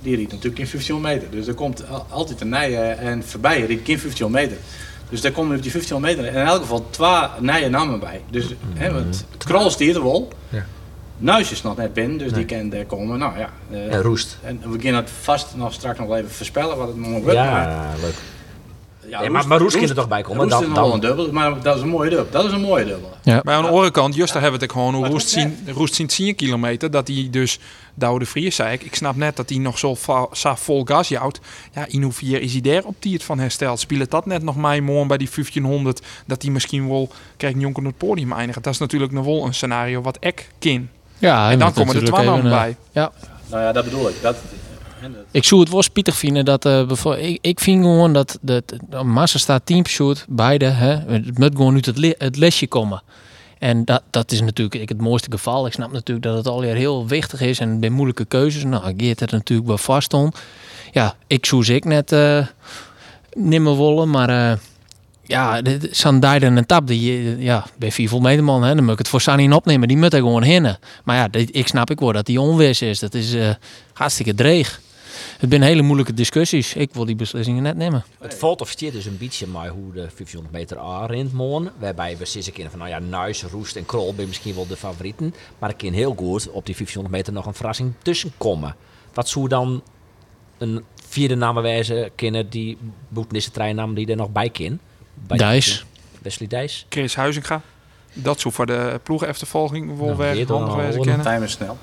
die 0.00 0.16
riet 0.16 0.32
natuurlijk 0.32 0.58
in 0.58 0.66
1500 0.70 1.14
meter. 1.14 1.30
Dus 1.38 1.46
er 1.46 1.54
komt 1.54 1.88
al- 1.88 2.06
altijd 2.10 2.40
een 2.40 2.48
nije 2.48 2.78
en 2.78 3.24
voorbij 3.24 3.60
riet 3.60 3.88
in 3.88 3.98
1500 3.98 4.44
meter. 4.44 4.56
Dus 5.10 5.20
daar 5.20 5.32
komen 5.32 5.56
op 5.56 5.62
die 5.62 5.72
1500 5.72 6.16
meter 6.16 6.40
in 6.40 6.46
elk 6.48 6.60
geval 6.60 6.86
twee 6.90 7.18
nije 7.40 7.68
namen 7.68 8.00
bij. 8.00 8.20
Dus 8.30 8.46
hè, 8.74 8.92
het, 8.94 9.24
het 9.32 9.44
krol 9.44 9.70
stiert 9.70 9.96
er 9.96 10.02
wel. 10.02 10.28
Ja. 10.48 10.66
Nuis 11.18 11.50
is 11.50 11.62
nog 11.62 11.76
net 11.76 11.92
binnen, 11.94 12.18
dus 12.18 12.32
die 12.32 12.44
kan 12.44 12.68
daar 12.68 12.84
komen. 12.84 13.18
Nou 13.18 13.38
ja, 13.38 13.50
eh, 13.70 13.94
En 13.94 14.02
Roest. 14.02 14.38
en 14.42 14.60
we 14.70 14.80
gaan 14.80 14.94
het 14.94 15.10
vast 15.22 15.46
nog 15.56 15.72
straks 15.72 15.98
nog 15.98 16.14
even 16.14 16.30
voorspellen 16.30 16.76
wat 16.76 16.86
het 16.88 16.96
morgen 16.96 17.22
wordt. 17.22 17.38
maar- 17.38 17.68
Ja, 17.68 17.90
leuk. 18.00 18.14
ja, 19.08 19.28
maar- 19.28 19.46
maar 19.46 19.58
Roest 19.58 19.76
kan 19.78 19.88
er 19.88 19.94
toch 19.94 20.08
bij 20.08 20.22
komen, 20.22 20.38
Roest 20.38 20.50
dan- 20.50 20.60
is 20.62 20.66
nog 20.66 20.76
dan- 20.76 20.84
wel 20.84 20.94
een 20.94 21.00
dubbel, 21.00 21.32
maar 21.32 21.62
dat 21.62 21.76
is 21.76 21.82
een 21.82 21.88
mooie 21.88 22.10
dubbel. 22.10 22.26
Dat 22.30 22.44
is 22.44 22.52
een 22.52 22.60
mooie 22.60 22.84
dubbel. 22.84 23.10
Ja. 23.22 23.40
Maar 23.44 23.54
aan 23.54 23.62
de 23.62 23.68
andere 23.68 23.90
kant, 23.90 24.14
juist 24.14 24.32
daar 24.32 24.42
hebben 24.42 24.60
we 24.60 24.66
het 24.66 24.74
gewoon 24.74 24.92
hoe 24.92 25.02
Maar 25.02 25.10
Roest 25.10 25.28
zien, 25.28 25.58
Roest 25.66 25.94
zien 25.94 26.06
10 26.06 26.34
kilometer. 26.34 26.90
Dat 26.90 27.08
hij 27.08 27.28
dus, 27.30 27.58
Douwe 27.94 28.18
de 28.18 28.24
Vries 28.26 28.56
zei 28.56 28.72
ik, 28.72 28.82
ik 28.82 28.94
snap 28.94 29.16
net 29.16 29.36
dat 29.36 29.48
hij 29.48 29.58
nog 29.58 29.78
zo, 29.78 29.96
zo 30.32 30.54
vol 30.54 30.84
gas 30.84 31.08
jouwt. 31.08 31.40
Ja, 31.72 31.84
in 31.88 32.02
hoeverre 32.02 32.40
is 32.40 32.52
hij 32.52 32.60
daar 32.60 32.84
op 32.84 32.94
die 32.98 33.12
het 33.12 33.22
van 33.24 33.38
herstelt? 33.38 33.80
Speelt 33.80 34.10
dat 34.10 34.26
net 34.26 34.42
nog 34.42 34.56
mij 34.56 34.80
morgen 34.80 35.08
bij 35.08 35.16
die 35.18 35.28
1500, 35.34 36.00
dat 36.26 36.42
hij 36.42 36.50
misschien 36.50 36.88
wel, 36.88 37.08
kijk, 37.36 37.56
jonker 37.58 37.82
op 37.82 37.88
het 37.88 37.98
podium 37.98 38.32
eindigt. 38.32 38.62
Dat 38.62 38.72
is 38.72 38.78
natuurlijk 38.78 39.12
nog 39.12 39.24
wel 39.24 39.44
een 39.46 39.54
scenario 39.54 40.00
wat 40.02 40.16
ik 40.20 40.48
kin. 40.58 40.90
Ja, 41.24 41.50
En 41.50 41.58
dan 41.58 41.72
komen 41.72 41.94
er 41.96 42.04
twee 42.04 42.24
namen 42.26 42.38
even, 42.38 42.50
bij. 42.50 42.68
eh, 42.68 42.74
Ja, 42.92 43.12
Nou 43.50 43.62
ja, 43.62 43.72
dat 43.72 43.84
bedoel 43.84 44.08
ik. 44.08 44.14
Dat, 44.22 44.36
ik 45.30 45.44
zou 45.44 45.60
het 45.60 45.70
wel 45.70 45.82
spietig 45.82 46.16
vinden 46.16 46.44
dat 46.44 46.64
eh 46.64 46.86
bevo- 46.86 47.12
ik, 47.12 47.38
ik 47.40 47.60
vind 47.60 47.82
gewoon 47.82 48.12
dat 48.12 48.38
de, 48.40 48.62
de 48.88 49.02
massa 49.02 49.38
staat 49.38 49.66
teamshoot, 49.66 50.24
beide, 50.28 50.64
hè, 50.64 50.96
het 51.12 51.38
moet 51.38 51.56
gewoon 51.56 51.74
uit 51.74 51.86
het, 51.86 51.98
le- 51.98 52.14
het 52.18 52.36
lesje 52.36 52.66
komen. 52.66 53.02
En 53.58 53.84
dat, 53.84 54.02
dat 54.10 54.32
is 54.32 54.40
natuurlijk 54.40 54.74
ik, 54.74 54.88
het 54.88 55.00
mooiste 55.00 55.30
geval. 55.30 55.66
Ik 55.66 55.72
snap 55.72 55.92
natuurlijk 55.92 56.26
dat 56.26 56.36
het 56.36 56.46
alweer 56.46 56.74
heel 56.74 57.06
wichtig 57.06 57.40
is 57.40 57.58
en 57.58 57.80
bij 57.80 57.90
moeilijke 57.90 58.24
keuzes. 58.24 58.64
Nou, 58.64 58.94
Geert 58.96 59.20
het 59.20 59.30
natuurlijk 59.30 59.68
wel 59.68 59.78
vast 59.78 60.04
stond. 60.04 60.36
Ja, 60.92 61.14
ik 61.26 61.46
zou 61.46 61.64
ze 61.64 61.74
ik 61.74 61.84
net 61.84 62.12
eh 62.12 62.46
nimmer 63.32 63.76
willen, 63.76 64.10
maar 64.10 64.28
eh, 64.28 64.58
ja, 65.26 65.62
Dijden 66.20 66.56
en 66.56 66.66
Tap, 66.66 66.86
die, 66.86 67.38
ja, 67.38 67.64
bij 67.78 67.92
400 67.92 68.30
meter 68.34 68.44
man, 68.52 68.62
hè, 68.62 68.74
dan 68.74 68.84
moet 68.84 68.92
ik 68.92 68.98
het 68.98 69.08
voor 69.08 69.20
Sunny 69.20 69.52
opnemen. 69.52 69.88
Die 69.88 69.96
moet 69.96 70.12
er 70.12 70.18
gewoon 70.18 70.42
hinnen. 70.42 70.78
Maar 71.04 71.16
ja, 71.16 71.28
dit- 71.28 71.56
ik 71.56 71.66
snap 71.68 71.90
ik 71.90 72.00
wel 72.00 72.12
dat 72.12 72.26
die 72.26 72.40
onwis 72.40 72.82
is. 72.82 72.98
Dat 72.98 73.14
is 73.14 73.34
eh, 73.34 73.50
hartstikke 73.92 74.34
dreig. 74.34 74.80
Het 75.38 75.50
zijn 75.50 75.62
hele 75.62 75.82
moeilijke 75.82 76.14
discussies. 76.14 76.74
Ik 76.74 76.94
wil 76.94 77.04
die 77.04 77.16
beslissingen 77.16 77.62
net 77.62 77.76
nemen. 77.76 78.04
Het 78.20 78.34
valt 78.34 78.60
of 78.60 78.74
dus 78.74 79.06
een 79.06 79.18
beetje 79.18 79.46
maar 79.46 79.68
hoe 79.68 79.86
de 79.92 80.08
1500 80.16 80.52
meter 80.52 80.78
A 80.78 81.06
rint 81.06 81.32
morgen. 81.32 81.72
Waarbij 81.78 82.16
we 82.16 82.24
zitten 82.24 82.52
kennen 82.52 82.70
van, 82.70 82.80
nou 82.80 82.90
ja, 82.90 82.98
Nuis, 82.98 83.42
Roest 83.42 83.76
en 83.76 83.86
Krol 83.86 84.12
zijn 84.16 84.28
misschien 84.28 84.54
wel 84.54 84.66
de 84.66 84.76
favorieten. 84.76 85.34
Maar 85.58 85.70
ik 85.70 85.76
kan 85.76 85.92
heel 85.92 86.14
goed 86.16 86.50
op 86.50 86.66
die 86.66 86.74
1500 86.74 87.14
meter 87.14 87.32
nog 87.32 87.46
een 87.46 87.54
verrassing 87.54 87.92
tussen 88.02 88.32
komen. 88.36 88.76
Wat 89.14 89.28
zou 89.28 89.48
dan 89.48 89.82
een 90.58 90.84
vierde 91.06 91.34
naam 91.34 91.54
wijzen 91.54 92.10
kennen 92.14 92.50
die 92.50 92.78
boetenisse 93.08 93.50
treinnaam 93.50 93.94
die 93.94 94.06
er 94.06 94.16
nog 94.16 94.32
bij 94.32 94.50
kan? 94.50 94.78
Dijs. 95.26 95.84
Wesley 96.22 96.48
Dijs. 96.48 96.86
Chris 96.88 97.16
Huizinga. 97.16 97.60
Dat 98.12 98.40
zou 98.40 98.54
voor 98.54 98.66
de 98.66 99.00
ploegeneftervolging 99.02 99.96
wel 99.98 100.06
Nou, 100.06 100.16
weer 100.18 100.34
Geert 100.34 100.48
dan 100.48 100.56
handig 100.56 100.74
al 100.74 100.80
wezen 100.80 100.96
horen. 100.96 101.06
kennen. 101.14 101.32
Time 101.32 101.44
is 101.44 101.52
snel. 101.52 101.78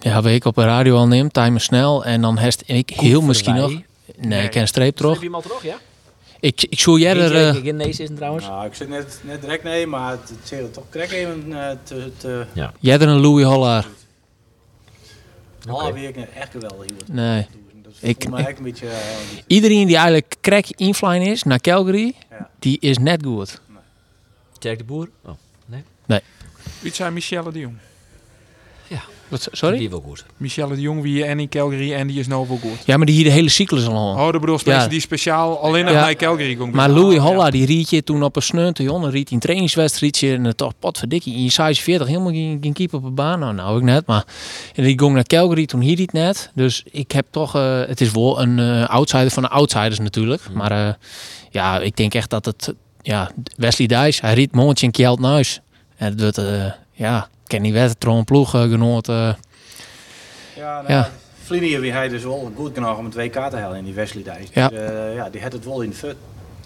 Ja, 0.00 0.14
wat 0.22 0.26
ik 0.26 0.44
op 0.44 0.54
de 0.54 0.64
radio 0.64 0.96
al 0.96 1.06
neem, 1.06 1.30
timer 1.30 1.60
snel. 1.60 2.04
En 2.04 2.20
dan 2.20 2.38
hest 2.38 2.62
ik 2.66 2.90
heel 2.90 3.20
misschien 3.22 3.54
nog... 3.54 3.68
Nee, 3.70 3.84
Nee. 4.16 4.44
ik 4.44 4.50
ken 4.50 4.60
een 4.60 4.68
streep 4.68 4.96
Terug. 4.96 5.10
terug. 5.10 5.24
iemand 5.24 5.44
terug, 5.44 5.62
ja? 5.62 5.76
Ik, 6.40 6.66
ik 6.68 6.80
zou 6.80 7.00
jij 7.00 7.16
er... 7.16 7.48
eh, 7.48 7.62
Geen 7.62 7.76
nee 7.76 7.88
is 7.88 7.98
het 7.98 8.16
trouwens. 8.16 8.46
Nou, 8.46 8.66
ik 8.66 8.74
zit 8.74 8.88
net, 8.88 9.20
net 9.22 9.40
direct 9.40 9.62
nee, 9.64 9.86
maar 9.86 10.10
het, 10.10 10.32
zit 10.42 10.58
er 10.60 10.70
toch 10.70 10.84
direct 10.90 11.10
even 11.12 11.44
eh, 11.68 11.76
te, 11.82 12.12
te 12.16 12.46
jij 12.80 12.94
er 12.98 13.08
een 13.08 13.20
Louis 13.20 13.44
Hollaar. 13.44 13.86
Alle 15.68 15.92
week 15.92 16.16
echt 16.16 16.50
geweldig. 16.50 16.86
Nee. 17.06 17.46
Dat 18.00 18.10
Ik- 18.10 18.24
ook 18.30 18.56
een 18.56 18.62
beetje... 18.62 18.88
eh, 18.88 18.96
Iedereen 19.46 19.86
die 19.86 19.96
eigenlijk 19.96 20.34
crack 20.40 20.66
infline 20.68 21.24
is 21.24 21.42
naar 21.42 21.60
Calgary, 21.60 22.14
Ja. 22.30 22.50
die 22.58 22.76
is 22.80 22.98
net 22.98 23.24
goed. 23.24 23.60
Tjerk 24.58 24.78
de 24.78 24.84
Boer. 24.84 25.08
Oh, 25.24 25.30
Iets 26.82 26.96
zijn 26.96 27.12
Michelle 27.12 27.52
de 27.52 27.58
Jong. 27.58 27.76
Wat, 29.28 29.40
Die 29.44 29.56
sorry? 29.56 29.90
wel 29.90 30.02
goed. 30.06 30.24
Michelle 30.36 30.74
de 30.74 30.80
Jong, 30.80 31.02
wie 31.02 31.24
en 31.24 31.40
in 31.40 31.48
Calgary 31.48 31.92
en 31.92 32.06
die 32.06 32.18
is 32.18 32.26
nou 32.26 32.48
wel 32.48 32.58
goed. 32.62 32.84
Ja, 32.86 32.96
maar 32.96 33.06
die 33.06 33.14
hier 33.14 33.24
de 33.24 33.30
hele 33.30 33.48
cyclus 33.48 33.86
al 33.86 33.96
aan. 33.96 34.26
Oh, 34.26 34.32
dat 34.32 34.40
bedoel 34.40 34.58
Ja. 34.64 34.86
die 34.86 35.00
speciaal 35.00 35.58
alleen 35.58 35.84
nog 35.84 35.94
Ja. 35.94 36.00
naar 36.00 36.14
Calgary 36.14 36.54
komt. 36.56 36.72
Maar 36.74 36.90
Louis 36.90 37.18
Holla, 37.18 37.50
die 37.50 37.66
riet 37.66 37.90
je 37.90 38.02
toen 38.04 38.22
op 38.22 38.36
een 38.36 38.42
sneunte, 38.42 38.82
jongen, 38.82 39.10
riet 39.10 39.28
hij 39.28 39.32
een 39.36 39.42
trainingswedstrijdje 39.42 40.34
en 40.34 40.44
het 40.44 40.56
toch 40.56 40.72
potverdikkie. 40.78 41.34
In 41.34 41.42
je 41.42 41.50
size 41.50 41.82
40 41.82 42.06
helemaal 42.06 42.32
geen, 42.32 42.58
geen 42.60 42.72
keeper 42.72 42.98
op 42.98 43.04
de 43.04 43.10
baan. 43.10 43.38
Nou, 43.38 43.54
nou 43.54 43.76
ik 43.78 43.82
net, 43.82 44.06
maar 44.06 44.24
en 44.74 44.82
die 44.84 44.98
ging 44.98 45.12
naar 45.12 45.24
Calgary, 45.24 45.66
toen 45.66 45.80
hier 45.80 45.98
het 45.98 46.12
net. 46.12 46.50
Dus 46.54 46.82
ik 46.90 47.12
heb 47.12 47.26
toch, 47.30 47.54
eh, 47.54 47.80
het 47.86 48.00
is 48.00 48.10
wel 48.12 48.40
een 48.40 48.58
eh, 48.58 48.88
outsider 48.88 49.30
van 49.30 49.42
de 49.42 49.48
outsiders 49.48 49.98
natuurlijk. 49.98 50.42
Maar 50.52 50.70
eh, 50.86 50.92
ja, 51.50 51.80
ik 51.80 51.96
denk 51.96 52.14
echt 52.14 52.30
dat 52.30 52.44
het, 52.44 52.74
ja, 53.02 53.30
Wesley 53.56 53.86
Dijs, 53.86 54.20
hij 54.20 54.34
riet 54.34 54.52
mondje 54.52 54.86
in 54.86 54.92
Kjeld 54.92 55.20
Nuis. 55.20 55.60
En 55.96 56.10
het 56.10 56.20
wordt, 56.20 56.38
eh, 56.38 56.64
ja, 56.92 57.28
ken 57.54 57.62
die 57.62 57.72
wedstrijd 57.72 58.16
een 58.16 58.24
ploeg 58.24 58.54
uh, 58.54 58.62
genoemd. 58.62 59.08
eh. 59.08 59.34
Ja, 60.56 60.82
nou, 60.82 60.92
Ja. 60.92 61.10
wie 61.80 61.92
hij 61.92 62.08
dus 62.08 62.22
wel 62.22 62.52
goed 62.56 62.74
genoeg 62.74 62.96
om 62.98 63.04
het 63.04 63.14
WK 63.14 63.32
te 63.32 63.56
halen 63.56 63.78
in 63.78 63.84
die 63.84 63.94
Wesley 63.94 64.22
Dijs. 64.22 64.48
Ja. 64.52 64.68
Dus, 64.68 64.78
eh, 64.78 65.14
ja, 65.14 65.30
die 65.30 65.42
had 65.42 65.52
het 65.52 65.64
wel 65.64 65.80
in 65.80 65.90
de 65.90 65.96
fut. 65.96 66.16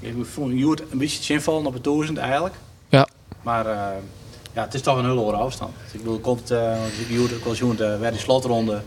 Ik 0.01 0.15
vond 0.23 0.59
Joert 0.59 0.83
een 0.91 0.99
beetje 0.99 1.33
invallen 1.35 1.67
op 1.67 1.73
het 1.73 1.85
duizend 1.85 2.19
eigenlijk. 2.19 2.55
Ja. 2.89 3.09
Maar 3.43 3.67
eh, 3.67 3.77
ja, 4.53 4.63
het 4.63 4.75
is 4.75 4.81
toch 4.83 4.97
een 4.99 5.05
hele 5.05 5.21
hoge 5.21 5.37
afstand. 5.37 5.73
Dus 5.85 5.93
ik 5.93 6.03
bedoel, 6.03 6.19
komt, 6.19 6.51
eh 6.51 6.59
want 6.81 6.93
ik 7.01 7.09
Joert 7.09 7.33
ook 7.47 7.55
Joert, 7.55 7.81
uh, 7.81 7.99
werd 7.99 8.13
die 8.13 8.23
slotronde. 8.23 8.81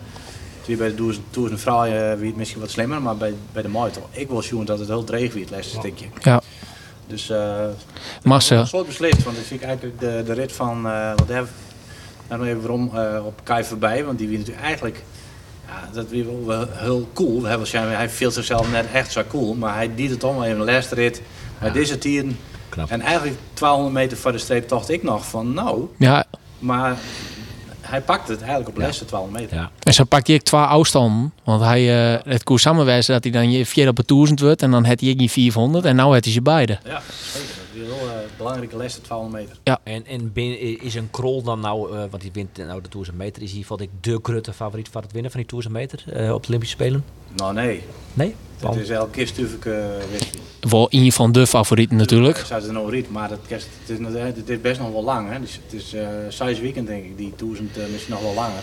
Toen 0.66 0.78
bij 0.78 0.88
de 0.88 0.96
duizend, 0.96 1.26
duizend 1.32 1.60
vrouwen 1.62 2.18
wie 2.18 2.28
het 2.28 2.38
misschien 2.38 2.62
wat 2.62 2.70
slimmer, 2.70 3.02
maar 3.02 3.18
bij, 3.18 3.34
bij 3.52 3.62
de 3.62 3.68
mooi 3.68 3.92
toch. 3.92 4.08
Ik 4.12 4.28
wil 4.30 4.42
Joert 4.42 4.68
dat 4.68 4.80
het 4.80 4.88
heel 4.88 5.04
dreig 5.04 5.34
weer 5.34 5.42
het 5.44 5.52
laatste 5.52 5.78
stukje. 5.78 6.06
Ja. 6.22 6.42
Dus 7.08 7.30
eh 7.30 7.66
Marcel. 8.24 8.60
een 8.60 8.68
soort 8.68 8.86
beslist, 8.88 9.24
want 9.24 9.38
ik 9.38 9.46
zie 9.46 9.60
eigenlijk 9.60 10.00
de, 10.00 10.24
de 10.26 10.34
rit 10.34 10.52
van, 10.52 10.88
eh 10.88 11.12
wat 11.16 11.28
hebben 11.28 11.52
dan 12.38 12.48
even 12.48 12.60
waarom 12.62 12.92
eh, 12.96 13.26
op 13.26 13.40
Kai 13.44 13.64
voorbij, 13.64 14.06
want 14.06 14.18
die 14.18 14.28
wie 14.28 14.38
natuurlijk 14.38 14.66
eigenlijk, 14.66 15.04
ja, 15.68 15.90
dat 15.94 16.10
weer 16.10 16.26
wel 16.26 16.46
wel 16.46 16.66
heel 16.72 17.10
cool. 17.14 17.44
Hij, 17.44 17.58
hij 17.72 18.10
viel 18.10 18.32
zichzelf 18.32 18.72
net 18.72 18.86
echt 18.94 19.12
zo 19.12 19.22
cool, 19.30 19.54
maar 19.54 19.76
hij 19.76 19.96
deed 19.96 20.10
het 20.10 20.24
allemaal 20.24 20.44
even 20.46 20.58
de 20.60 20.72
laatste 20.72 20.96
rit. 20.96 21.22
Maar 21.62 21.74
deze 21.74 21.98
tieren, 21.98 22.40
Knap. 22.70 22.90
en 22.90 23.02
eigenlijk 23.02 23.38
1200 23.54 23.94
meter 24.04 24.18
voor 24.18 24.32
de 24.32 24.38
streep 24.38 24.70
dacht 24.70 24.90
ik 24.90 25.04
nog 25.04 25.26
van 25.26 25.54
nou, 25.54 25.88
Ja, 25.98 26.26
maar 26.60 26.98
hij 27.82 28.02
pakt 28.02 28.28
het 28.28 28.40
eigenlijk 28.40 28.70
op 28.70 28.76
de 28.76 28.82
Ja. 28.82 28.86
laatste 28.88 29.06
1200 29.06 29.52
meter. 29.52 29.66
Ja. 29.66 29.72
En 29.84 29.94
zo 29.94 30.04
pakt 30.04 30.28
hij 30.28 30.36
ook 30.36 30.42
twee 30.42 30.62
afstanden. 30.62 31.34
Want 31.44 31.62
hij, 31.62 32.14
eh, 32.16 32.20
het 32.34 32.44
koers 32.44 32.62
samenwijzen 32.62 33.14
dat 33.14 33.24
hij 33.24 33.34
dan 33.34 33.52
je 33.52 33.66
vier 33.66 33.88
op 33.88 33.98
het 33.98 34.08
1000 34.08 34.40
wordt. 34.40 34.62
En 34.62 34.72
dan 34.72 34.86
had 34.86 35.00
hij 35.00 35.14
niet 35.14 35.32
400. 35.32 35.86
En 35.86 35.96
nu 35.96 36.04
heeft 36.12 36.24
hij 36.24 36.34
ze 36.34 36.42
beide. 36.42 36.80
Ja, 36.86 37.02
zeker. 37.34 37.50
Een 38.02 38.30
belangrijke 38.38 38.76
laatste 38.78 39.02
1200 39.08 39.48
meter. 39.64 39.78
En, 39.84 40.06
en 40.06 40.34
ben- 40.34 40.82
is 40.82 40.96
een 40.96 41.10
krol 41.12 41.42
dan 41.44 41.60
nou, 41.60 41.92
eh, 41.98 42.04
want 42.10 42.22
die 42.22 42.32
wint 42.34 42.58
nou 42.58 42.82
de 42.82 42.90
Tours 42.90 43.12
meter, 43.12 43.42
is 43.44 43.52
hier 43.52 43.66
valt 43.66 43.82
ik 43.82 43.90
de 44.02 44.20
grote 44.24 44.54
favoriet 44.54 44.90
voor 44.92 45.02
het 45.02 45.12
winnen 45.12 45.32
van 45.32 45.40
die 45.40 45.50
Tours 45.50 45.68
meter 45.68 46.04
eh, 46.14 46.34
op 46.34 46.42
de 46.42 46.48
Olympische 46.48 46.76
Spelen? 46.76 47.04
Nou 47.36 47.54
nee, 47.54 47.84
Nee? 48.14 48.36
het 48.62 48.76
is 48.76 48.90
elke 48.90 49.12
keer 49.12 49.26
wedstrijd. 50.12 50.40
Wel 50.60 50.88
een 50.90 51.12
van 51.12 51.32
de 51.32 51.48
favorieten 51.48 51.98
natuurlijk. 51.98 52.38
Ik 52.38 52.46
zou 52.46 52.62
het 52.62 52.72
nog 52.72 52.92
niet, 52.92 53.12
maar 53.12 53.30
dat 53.30 53.40
kerst, 53.48 53.68
het, 53.80 53.90
is, 53.90 54.00
nog- 54.00 54.14
het 54.14 54.50
is 54.50 54.62
best 54.62 54.80
nog 54.80 54.92
wel 54.92 55.04
lang. 55.04 55.32
Hè? 55.32 55.40
Dus 55.40 55.60
het 55.64 55.74
is 55.82 55.94
eh 55.94 56.08
zes 56.30 56.60
weekend 56.60 56.88
denk 56.88 57.04
ik, 57.04 57.18
die 57.18 57.34
duizend 57.36 57.78
uh, 57.78 57.84
misschien 57.92 58.14
nog 58.14 58.22
wel 58.24 58.34
langer. 58.34 58.62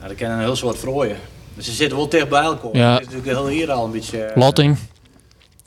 Ja, 0.00 0.08
dat 0.08 0.16
kan 0.16 0.30
een 0.30 0.38
heel 0.38 0.56
soort 0.56 0.78
vrooien. 0.78 1.16
Dus 1.54 1.64
ze 1.64 1.72
zitten 1.72 1.96
wel 1.96 2.08
dicht 2.08 2.28
bij 2.28 2.42
elkaar. 2.42 2.76
Ja. 2.76 2.92
Het 2.92 3.00
is 3.00 3.06
natuurlijk 3.06 3.36
heel 3.38 3.48
hier 3.48 3.70
al 3.70 3.84
een 3.84 3.90
beetje... 3.90 4.22
eh, 4.24 4.36
Lotting. 4.36 4.78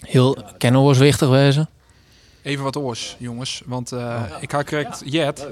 Heel 0.06 0.38
kennoors 0.58 0.98
wichtig 0.98 1.30
wezen. 1.30 1.70
Even 2.44 2.64
wat 2.64 2.78
oors, 2.78 3.16
jongens. 3.20 3.62
Want 3.66 3.92
eh, 3.92 4.00
Ja. 4.00 4.38
ik 4.42 4.52
had 4.52 4.66
correct 4.66 5.02
jet 5.06 5.48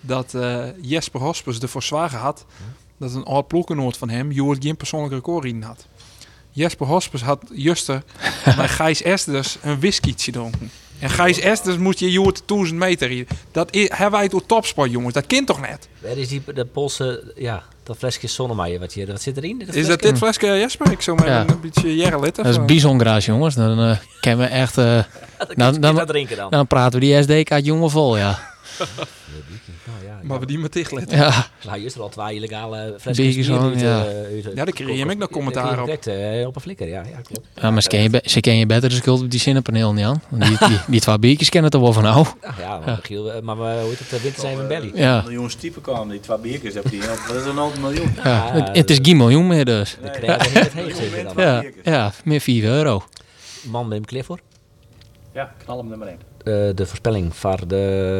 dat 0.00 0.34
eh, 0.34 0.64
Jesper 0.80 1.20
Hospers 1.20 1.58
ervoor 1.58 1.82
zwaar 1.82 2.14
had 2.14 2.44
dat 2.98 3.14
een 3.14 3.24
oud 3.24 3.46
ploeggenoot 3.48 3.96
van 3.96 4.08
hem 4.08 4.30
Joert 4.32 4.64
geen 4.64 4.76
persoonlijk 4.76 5.12
record 5.12 5.44
in 5.44 5.62
had. 5.62 5.86
Jesper 6.50 6.86
Hospers 6.86 7.22
had 7.22 7.42
juster 7.52 8.02
bij 8.56 8.68
Gijs 8.68 9.02
Esters 9.02 9.58
een 9.62 9.80
whiskytje 9.80 10.32
dronken. 10.32 10.70
En 10.98 11.10
Gijs 11.10 11.38
Esters 11.38 11.76
moet 11.76 11.98
je 11.98 12.10
Joert 12.10 12.42
1000 12.46 12.78
meter. 12.78 13.24
Dat 13.50 13.74
is, 13.74 13.88
hebben 13.88 14.18
wij 14.18 14.28
door 14.28 14.46
topsport, 14.46 14.90
jongens. 14.90 15.14
Dat 15.14 15.26
kind 15.26 15.46
toch 15.46 15.60
net? 15.60 15.88
Waar 15.98 16.16
is 16.16 16.28
die, 16.28 16.42
de 16.54 16.64
Poolse, 16.64 17.32
ja, 17.36 17.62
dat 17.90 17.98
flesje 17.98 18.26
zonnemaaien, 18.26 18.80
wat, 18.80 18.94
je, 18.94 19.06
wat 19.06 19.22
zit 19.22 19.36
erin? 19.36 19.62
Is 19.72 19.86
dat 19.86 20.00
dit 20.00 20.18
flesje, 20.18 20.46
Jesper? 20.46 20.90
Ik 20.90 21.00
zou 21.00 21.16
maar 21.16 21.28
Ja. 21.28 21.40
een 21.48 21.60
beetje 21.60 22.20
litten. 22.20 22.44
Dat 22.44 22.52
is 22.52 22.64
bijzongeraas 22.64 23.24
jongens. 23.26 23.54
Dan 23.54 23.78
eh 23.80 23.96
kennen 24.20 24.46
we 24.46 24.52
echt... 24.52 24.78
eh, 24.78 24.98
dan, 25.56 25.80
dan, 25.80 25.94
dat 25.94 26.06
drinken 26.08 26.36
dan. 26.36 26.50
dan 26.50 26.66
praten 26.66 27.00
we 27.00 27.06
die 27.06 27.22
SD-kaart 27.22 27.64
jongen 27.64 27.90
vol, 27.90 28.16
ja. 28.16 28.38
Ja, 30.22 30.28
Maar 30.28 30.40
we 30.40 30.46
die 30.46 30.58
met 30.58 30.72
dicht 30.72 30.92
letten. 30.92 31.16
Ja, 31.18 31.46
Nou, 31.66 31.78
juist 31.78 31.94
er 31.96 32.02
al 32.02 32.08
twee 32.08 32.34
illegale 32.34 32.94
flesjes 33.00 33.34
bier 33.46 33.56
aan, 33.58 33.68
uit, 33.70 33.80
ja. 33.80 34.04
eh, 34.04 34.14
uit- 34.16 34.44
Ja, 34.44 34.64
daar 34.64 34.72
kreeg 34.72 34.88
je 34.88 34.98
hem 34.98 35.10
ook 35.10 35.18
nog 35.18 35.28
commentaar 35.30 35.78
op. 35.80 35.84
Direct, 35.84 36.06
eh, 36.06 36.46
op 36.46 36.54
een 36.56 36.60
flikker, 36.62 36.88
ja, 36.88 37.02
ja 37.10 37.20
klopt. 37.22 37.46
ja 37.54 37.70
maar 37.70 37.82
ze 37.82 37.88
ken 37.88 38.02
je, 38.02 38.22
ze 38.24 38.40
ken 38.40 38.56
je 38.56 38.66
beter 38.66 38.88
de 38.88 38.94
schuld 38.94 39.22
op 39.22 39.30
die 39.30 39.40
zinnenpaneel 39.40 39.92
niet 39.92 40.04
aan. 40.04 40.22
Want 40.28 40.42
Die, 40.58 40.68
die, 40.68 40.78
die 40.86 41.00
twee 41.00 41.18
biertjes 41.18 41.48
kennen 41.48 41.70
het 41.70 41.78
er 41.80 41.84
wel 41.84 41.92
van 41.92 42.02
nou. 42.02 42.26
Ja, 42.58 42.78
maar, 42.86 43.00
eh, 43.10 43.40
maar 43.42 43.58
we- 43.58 43.78
hoe 43.80 43.88
heet 43.88 43.98
het, 43.98 44.12
eh, 44.12 44.20
winter 44.20 44.40
zijn 44.40 44.56
we 44.56 44.62
in 44.62 44.68
belly. 44.68 44.90
Ja. 44.94 45.18
Een 45.18 45.24
miljoen 45.24 45.48
typen 45.58 45.82
kwamen, 45.82 46.08
die 46.08 46.20
twee 46.20 46.38
biertjes 46.38 46.74
heb 46.74 46.90
die. 46.90 47.00
Dat 47.28 47.36
is 47.36 47.44
een 47.44 47.56
half 47.56 47.80
miljoen. 47.80 48.12
ja. 48.24 48.50
Het, 48.52 48.76
het 48.76 48.90
is 48.90 48.98
geen 49.02 49.16
miljoen 49.16 49.46
meer 49.46 49.64
dus. 49.64 49.96
De 50.02 50.10
krijgen 50.10 50.52
het 50.62 50.72
heet, 50.72 50.96
zeg 50.96 51.16
je 51.16 51.24
dan. 51.34 51.44
Ja, 51.44 51.64
ja 51.84 52.12
meer 52.24 52.40
4 52.40 52.64
euro. 52.64 53.02
Man 53.62 53.88
met 53.88 54.10
hem 54.10 54.24
voor. 54.24 54.38
Ja, 55.32 55.52
knal 55.64 55.78
hem 55.78 55.88
nummer 55.88 56.08
1. 56.08 56.16
Eh, 56.38 56.76
de 56.76 56.86
voorspelling 56.86 57.36
voor 57.36 57.56
de 57.68 57.76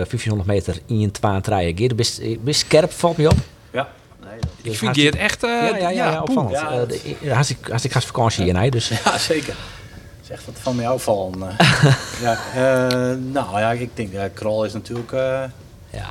1500 0.08 0.48
meter 0.48 0.78
in 0.86 1.02
een 1.02 1.10
twee 1.10 1.38
rijden. 1.42 1.76
Geert, 1.76 1.96
best, 1.96 2.20
best 2.44 2.60
scherp, 2.66 2.90
valt 2.92 3.16
me 3.16 3.26
op. 3.28 3.36
Ja. 3.72 3.88
Nee, 4.20 4.38
dat- 4.40 4.50
Ik 4.62 4.76
vind 4.78 4.96
Geert 4.96 5.16
echt... 5.16 5.42
eh, 5.44 5.50
ja, 5.50 5.76
ja, 5.76 5.88
ja, 5.90 6.10
ja, 6.10 6.20
opvallend. 6.22 6.50
Ja, 6.50 6.70
Eh, 6.70 6.88
de- 6.88 7.16
eh, 7.22 7.32
hartstikke, 7.32 7.68
hartstikke 7.68 7.96
gastvakantie 7.96 8.44
hier, 8.44 8.52
nee, 8.52 8.70
dus 8.70 8.88
ja, 9.04 9.18
zeker. 9.18 9.54
Dat 9.54 10.22
is 10.22 10.30
echt 10.30 10.46
wat 10.46 10.54
van 10.58 10.76
mij 10.76 10.88
afvallen. 10.88 11.42
eh. 11.58 11.84
ja, 12.22 12.38
eh, 12.54 13.16
nou 13.32 13.58
ja, 13.58 13.72
ik 13.72 13.96
denk, 13.96 14.12
ja, 14.12 14.28
Krol 14.28 14.64
is 14.64 14.72
natuurlijk... 14.72 15.12
eh, 15.12 15.42
ja. 15.90 16.06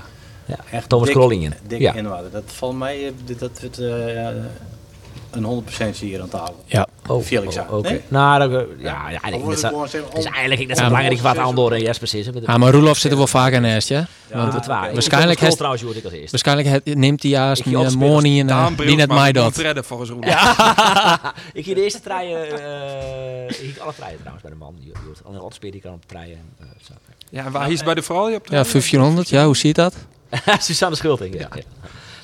ja. 0.46 0.58
Echt 0.72 0.90
Thomas 0.90 1.06
dik- 1.08 1.16
Krollingen. 1.16 1.54
Dik 1.68 1.80
Ja. 1.80 1.94
inwaarde. 1.94 2.30
Dat 2.32 2.44
valt 2.46 2.78
mij, 2.78 3.06
eh, 3.08 3.12
dit- 3.26 3.40
dat 3.40 3.60
wordt 3.62 3.80
eh, 3.80 4.14
ja, 4.16 4.34
een 5.32 5.64
100% 5.96 6.00
hier 6.00 6.22
aan 6.22 6.30
tafel. 6.30 6.64
Ja. 6.66 6.88
Oh, 7.08 7.24
Felix 7.24 7.56
oh, 7.58 7.62
aan. 7.62 7.70
Oké. 7.78 7.90
Nee? 7.90 8.02
Nou, 8.08 8.50
dat, 8.50 8.66
ja, 8.80 9.10
ja, 9.10 9.18
ik 9.18 9.24
Of 9.24 9.30
denk 9.30 9.44
wordt 9.44 9.62
dat 9.62 9.90
zo- 9.90 10.04
is 10.20 10.26
eigenlijk 10.26 10.68
net 10.68 10.78
zo 10.78 10.84
Ja, 10.84 10.90
belangrijk 10.90 11.22
wat 11.22 11.38
Andor 11.38 11.74
en 11.74 11.82
Jesper 11.82 12.16
is. 12.16 12.26
hè. 12.26 12.32
Ja, 12.46 12.58
maar 12.58 12.72
Roelof 12.74 12.98
zit 12.98 13.12
er 13.12 13.18
wel 13.18 13.28
vaker 13.28 13.62
naast, 13.62 13.88
ja? 13.88 14.08
Want 14.34 14.52
dat 14.52 14.62
is 14.62 14.68
waar. 14.68 14.94
waarschijnlijk 14.94 15.40
heeft- 15.40 15.56
trouwens 15.58 15.84
ik 15.84 16.04
als 16.04 16.14
eerste. 16.14 16.38
Waarschijnlijk 16.42 16.96
neemt 16.96 17.22
hij 17.22 17.32
juist 17.32 17.64
zie 17.64 17.78
een 17.78 17.98
money 17.98 18.40
en 18.40 18.50
eh, 18.50 18.68
die 18.78 18.96
net 18.96 19.08
mij 19.10 19.32
dat. 19.32 19.44
moeten 19.44 19.64
redden 19.64 19.84
volgens 19.84 20.10
Roelof. 20.10 20.34
ik 21.54 21.66
hier 21.66 21.76
de 21.76 21.84
eerste 21.84 22.00
treien, 22.02 22.60
eh 22.60 23.68
ik 23.70 23.78
alle 23.78 23.94
treien 23.96 24.18
trouwens 24.18 24.42
bij 24.44 24.52
de 24.52 24.58
man. 24.58 24.76
Wat 25.42 25.54
speelt 25.54 25.72
die 25.74 25.82
kan 25.82 25.94
op 25.94 26.04
treien. 26.08 26.38
eh. 26.60 26.66
Ja, 27.30 27.46
en 27.46 27.52
waar 27.52 27.72
is 27.72 27.84
bij 27.84 27.94
de 27.94 28.02
vrouw? 28.02 28.34
op 28.36 28.48
de 28.48 28.56
Ja, 28.56 28.64
1500, 28.64 29.30
ja, 29.30 29.46
hoe 29.46 29.58
ziet 29.58 29.76
dat? 29.76 29.96
Susanne 30.60 30.96
Schulting, 30.96 31.40
ja. 31.40 31.48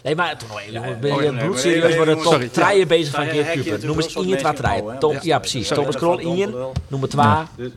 Ja. 0.06 0.15
Nee, 0.15 0.15
maar 0.15 0.38
toen 0.38 0.48
jongen, 0.72 1.00
ben 1.00 1.12
Oh, 1.13 1.22
je 1.24 1.34
bloedserieus 1.34 1.84
nee, 1.88 1.96
worden 1.98 2.22
sorry. 2.22 2.48
treien 2.48 2.88
bezig 2.88 3.13
van 3.13 3.26
Geert 3.26 3.52
Kuper. 3.52 3.86
Noem 3.88 4.00
eens 4.00 4.15
Ian 4.15 4.38
twee 4.38 4.54
treien. 4.54 4.98
Ja, 5.00 5.20
Ja, 5.22 5.39
precies. 5.39 5.68
Thomas 5.68 5.96
Krol, 5.96 6.20
Ian. 6.20 6.54
2. 7.10 7.26
Dus, 7.58 7.72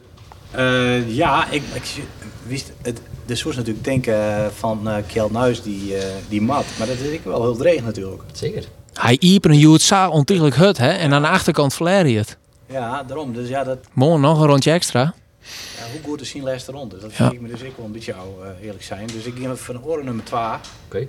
eh, 0.51 1.17
ja, 1.17 1.51
ik, 1.51 1.63
ik 1.75 2.03
wist 2.47 2.73
het. 2.83 3.01
De 3.27 3.35
soort 3.35 3.57
natuurlijk 3.57 3.85
denken 3.85 4.51
van 4.55 4.81
uh, 4.89 4.95
Kjeld 5.07 5.33
Nuis 5.33 5.63
die, 5.63 5.97
eh, 5.97 6.05
die 6.29 6.43
mat. 6.43 6.65
Maar 6.79 6.87
dat 6.87 6.97
is 6.97 7.11
ik 7.11 7.21
wel 7.25 7.43
heel 7.43 7.57
dreig 7.57 7.83
natuurlijk. 7.85 8.23
Zeker. 8.33 8.65
Hij 8.93 9.17
iepen 9.21 9.51
een 9.51 9.59
Joet 9.59 9.83
zo 9.83 10.09
ontiegelijk 10.09 10.55
hut, 10.57 10.79
hè? 10.79 10.89
En 10.91 11.13
aan 11.13 11.23
de 11.23 11.29
achterkant 11.29 11.75
hij 12.05 12.13
het. 12.13 12.37
Ja, 12.67 13.03
daarom. 13.03 13.33
Dus 13.33 13.49
ja, 13.49 13.65
dat, 13.65 13.79
Mooi, 13.93 14.21
nog 14.21 14.41
een 14.41 14.47
rondje 14.47 14.71
extra. 14.71 15.01
ja, 15.77 15.83
hoe 15.93 16.01
goed 16.11 16.21
is 16.21 16.29
zien 16.29 16.43
lijst 16.43 16.69
rond. 16.69 16.91
Dus 16.91 17.01
dat 17.01 17.11
Ja. 17.11 17.17
vind 17.17 17.33
ik 17.33 17.41
me 17.41 17.49
dus 17.49 17.61
ik 17.61 17.73
wel 17.77 17.87
een 17.87 17.93
beetje 17.93 18.13
eh, 18.13 18.65
eerlijk 18.67 18.85
zijn. 18.85 19.07
Dus 19.07 19.25
ik 19.25 19.35
ging 19.37 19.59
van 19.59 19.83
oren 19.85 20.05
nummer 20.05 20.25
2. 20.25 20.41
Oké. 20.87 21.07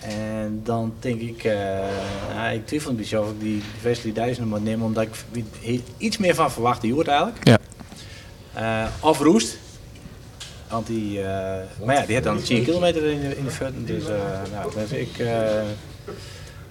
En 0.00 0.60
dan 0.64 0.94
denk 1.00 1.20
ik, 1.20 1.44
eh, 1.44 2.52
ik 2.54 2.66
twijfel 2.66 2.90
een 2.90 2.96
beetje 2.96 3.20
of 3.20 3.28
ik 3.30 3.40
die 3.40 3.62
Wesley 3.82 4.12
Dijssen 4.12 4.48
moet 4.48 4.64
nemen, 4.64 4.86
omdat 4.86 5.06
ik 5.60 5.80
iets 5.96 6.16
meer 6.16 6.34
van 6.34 6.50
verwachtte 6.52 6.86
Joert 6.86 7.08
eigenlijk. 7.08 7.38
Ja. 7.46 7.58
Eh, 8.54 8.86
of 9.00 9.18
Roest. 9.20 9.58
Want 10.68 10.86
die, 10.86 11.22
eh, 11.22 11.24
maar 11.84 11.94
ja, 11.94 12.06
die 12.06 12.14
had 12.14 12.24
dan 12.24 12.42
10 12.42 12.64
kilometer 12.64 13.04
in 13.04 13.20
de, 13.20 13.36
in 13.36 13.44
de 13.44 13.50
fut. 13.50 13.72
Dus, 13.86 14.02
eh, 14.08 14.14
nou, 14.52 14.72
dus 14.74 14.90
ik, 14.98 15.18
eh, 15.18 15.60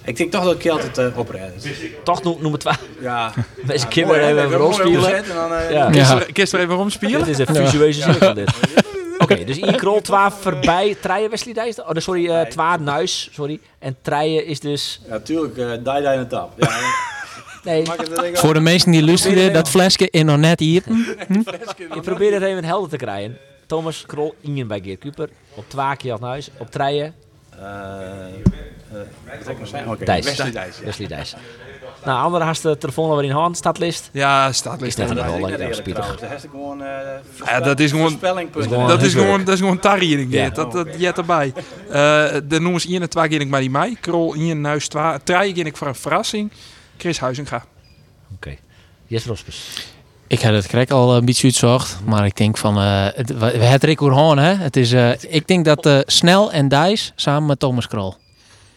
ik 0.04 0.16
denk 0.16 0.32
toch 0.32 0.44
dat 0.44 0.64
ik 0.64 0.70
altijd 0.70 0.98
uh, 0.98 1.18
oprijden. 1.18 1.52
Toch 2.04 2.22
no- 2.22 2.38
nummer 2.40 2.58
2. 2.58 2.74
Ja, 3.00 3.32
Deze 3.66 3.86
ja, 3.90 4.02
even 4.14 4.44
Ik 4.44 4.50
heb 4.50 4.50
rol 4.50 4.58
mooi 4.70 4.74
spelen. 4.74 4.98
opgezet 4.98 5.28
en 5.28 5.34
dan, 5.34 5.52
eh, 5.52 5.70
Ja. 5.94 6.18
Kist 6.32 6.52
er, 6.52 6.58
er 6.58 6.64
even 6.64 6.76
romspelen? 6.76 7.24
Dit 7.24 7.38
is 7.40 7.48
een 7.48 7.54
visueuze 7.66 8.00
cirkel 8.02 8.34
dit. 8.34 8.50
Oké, 9.32 9.44
dus 9.50 9.56
Ian 9.56 9.76
Krol, 9.76 10.00
12 10.00 10.34
voorbij. 10.42 10.96
Treien 11.00 11.30
Wesley 11.30 11.54
Dijs. 11.54 11.80
Oh, 11.80 11.90
nee, 11.90 12.02
sorry, 12.02 12.28
eh 12.28 12.46
12 12.46 12.78
Nuis. 12.78 13.28
Sorry. 13.32 13.60
En 13.78 13.96
treien 14.02 14.46
is 14.46 14.60
dus... 14.60 15.00
Ja, 15.08 15.18
tuurlijk, 15.18 15.56
uh, 15.56 15.70
die 15.72 15.82
die 15.82 16.12
in 16.12 16.18
de 16.18 16.26
tap. 16.26 16.52
Ja, 16.56 16.68
Nee, 17.62 17.84
Voor 18.32 18.54
de 18.54 18.60
mensen 18.60 18.90
die 18.92 19.04
luisteren, 19.04 19.52
dat 19.52 19.68
flesje 19.68 20.10
is 20.10 20.22
nog 20.22 20.36
net 20.38 20.60
hier. 20.60 20.82
ik 21.94 22.02
probeer 22.02 22.32
het 22.32 22.42
even 22.42 22.64
helder 22.64 22.90
te 22.90 22.96
krijgen. 22.96 23.38
Thomas 23.66 24.04
Krol, 24.06 24.34
Ingen 24.40 24.66
bij 24.66 24.80
Geert 24.84 25.00
Kuper. 25.00 25.28
Op 25.54 25.64
twee 25.68 25.96
keer 25.96 26.16
naar 26.20 26.28
huis. 26.30 26.50
Op 26.58 26.70
treien, 26.70 27.14
Eh, 27.50 27.60
eh? 28.92 29.90
Oké, 29.90 30.04
Dijs. 30.04 30.24
Wesley 30.24 30.50
Dijs. 30.50 30.78
ja. 30.78 30.84
Wesley 30.84 31.06
Dijs. 31.08 31.34
Nou, 32.06 32.22
andere 32.24 32.44
had 32.44 32.56
de 32.62 32.78
telefoon 32.78 33.10
alweer 33.10 33.24
in 33.24 33.30
hand, 33.30 33.56
stadlist. 33.56 34.08
Ja, 34.12 34.52
staat 34.52 34.82
Is 34.82 34.96
net 34.96 35.10
een 35.10 35.16
Dat 35.16 35.24
is 35.24 35.30
rol, 35.30 35.48
ja, 35.48 35.72
spietig. 35.72 36.16
gewoon, 36.50 36.82
eh, 36.82 36.88
Ja, 37.46 37.60
dat 37.60 37.80
is 37.80 37.90
gewoon- 37.90 38.18
Dat 38.86 39.02
is 39.02 39.12
gewoon, 39.12 39.44
dat 39.44 39.54
is 39.54 39.60
gewoon 39.60 39.78
tarriering. 39.78 40.32
Ja. 40.32 40.42
Ja. 40.44 40.50
Dat, 40.50 40.72
dat 40.72 40.88
jet 40.98 41.18
erbij. 41.18 41.52
Eh 41.90 41.92
de 42.44 42.60
noemen 42.60 42.80
ze 42.80 42.88
1 42.88 43.02
en 43.02 43.08
2 43.08 43.28
ging 43.28 43.40
ik 43.40 43.48
maar 43.48 43.60
die 43.60 43.70
mij. 43.70 43.96
Krol 44.00 44.34
1 44.34 44.60
nuis 44.60 44.88
2. 44.88 45.22
3 45.24 45.54
ging 45.54 45.66
ik 45.66 45.76
voor 45.76 45.86
een 45.86 45.94
verrassing. 45.94 46.52
Chris 46.96 47.18
Huizinga. 47.20 47.64
Oké. 48.34 48.56
Jesper 49.06 49.30
Rospers. 49.30 49.86
Ik 50.26 50.42
had 50.42 50.52
het 50.52 50.66
krek 50.66 50.90
al 50.90 51.16
een 51.16 51.24
beetje 51.24 51.44
uitzocht, 51.44 51.98
maar 52.04 52.24
ik 52.26 52.36
denk 52.36 52.56
van, 52.56 52.76
eh 52.78 53.06
het, 53.14 53.38
we 53.38 53.46
het 53.46 53.84
Rick 53.84 54.00
hè. 54.00 54.54
Het 54.54 54.76
is, 54.76 54.92
eh, 54.92 55.10
ik 55.28 55.46
denk 55.46 55.64
dat 55.64 55.86
eh, 55.86 55.98
Snel 56.06 56.52
en 56.52 56.68
Dijs 56.68 57.12
samen 57.16 57.46
met 57.46 57.58
Thomas 57.58 57.86
Krol. 57.88 58.14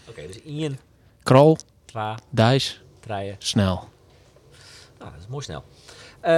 Oké, 0.10 0.22
dus 0.28 0.40
Ingen, 0.44 0.80
Krol, 1.24 1.58
twee, 1.86 2.04
Dijs, 2.30 2.82
treien. 3.10 3.36
Snel. 3.40 3.88
Nou, 5.00 5.12
dat 5.12 5.20
is 5.20 5.28
mooi 5.30 5.44
snel. 5.44 5.64
Eh 6.22 6.32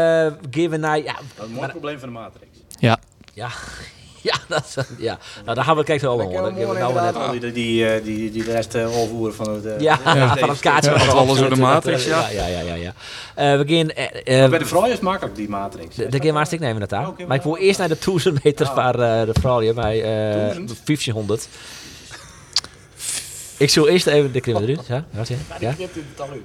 gaan 0.51 0.69
we 0.69 0.77
naar... 0.77 0.97
Ja, 0.97 1.13
Dat 1.13 1.23
is 1.38 1.43
een 1.43 1.51
mooi 1.51 1.67
probleem 1.69 1.99
van 1.99 2.07
de 2.07 2.13
Matrix. 2.13 2.45
Ja, 2.79 2.99
ja, 3.34 3.49
ja, 4.29 4.36
dat 4.47 4.63
is, 4.65 4.86
ja. 4.97 5.17
Nou, 5.43 5.55
daar 5.55 5.63
gaan 5.65 5.75
we 5.75 5.84
kijken 5.84 6.07
al 6.10 6.17
Dat 6.17 6.25
gaan 6.34 6.43
we 6.55 6.65
nou 6.79 6.93
net... 6.93 7.15
al 7.15 7.31
die, 7.39 7.51
die, 7.51 7.88
eh, 7.89 8.03
die, 8.03 8.31
die 8.31 8.43
de 8.43 8.51
rest 8.51 8.75
eh, 8.75 8.97
overvoeren 8.97 9.36
van 9.36 9.53
het... 9.53 9.65
eh, 9.65 9.79
Ja, 9.79 9.95
de- 9.95 10.39
van 10.39 10.49
het 10.49 10.60
kaartje. 10.69 10.91
Ja, 10.91 11.05
wat 11.05 11.15
alles 11.15 11.38
door 11.39 11.49
de 11.49 11.55
dat- 11.55 11.57
matrix, 11.60 12.05
ja. 12.05 12.29
Ja, 12.29 12.45
ja, 12.47 12.60
ja, 12.60 12.73
ja. 12.73 12.93
Eh, 13.36 13.57
we 13.57 13.75
gaan... 13.75 13.89
eh, 13.89 14.43
eh, 14.43 14.49
Bij 14.49 14.60
de 14.60 14.65
vrouw 14.65 14.86
is 14.86 14.91
het 14.91 15.01
makkelijk, 15.01 15.36
die 15.36 15.49
Matrix. 15.49 15.95
De, 15.95 16.07
de 16.07 16.17
game 16.19 16.31
hartstikke 16.34 16.63
nemen 16.65 16.77
we 16.77 16.84
het 16.84 16.93
aan. 16.93 17.07
Oké, 17.07 17.25
maar 17.25 17.38
ik 17.38 17.43
wil 17.43 17.57
eerst 17.57 17.79
naar 17.79 17.88
de 17.88 17.97
1000 18.05 18.43
meter 18.43 18.67
Oh. 18.69 18.75
waar 18.75 18.99
eh, 18.99 19.25
de 19.34 19.39
vrouw 19.39 19.60
hier 19.60 19.73
bij 19.73 19.97
eh 20.03 20.31
1000? 20.55 20.67
1500. 20.86 21.47
Ik 23.62 23.69
zal 23.69 23.88
eerst 23.88 24.08
even 24.08 24.32
de 24.32 24.41
klimmen 24.41 24.63
eruit. 24.69 24.88
Ja? 24.88 25.06
Wat 25.12 25.28
je? 25.28 25.36
ja? 25.60 25.69
Het 25.69 26.19
al 26.19 26.28
uit. 26.30 26.41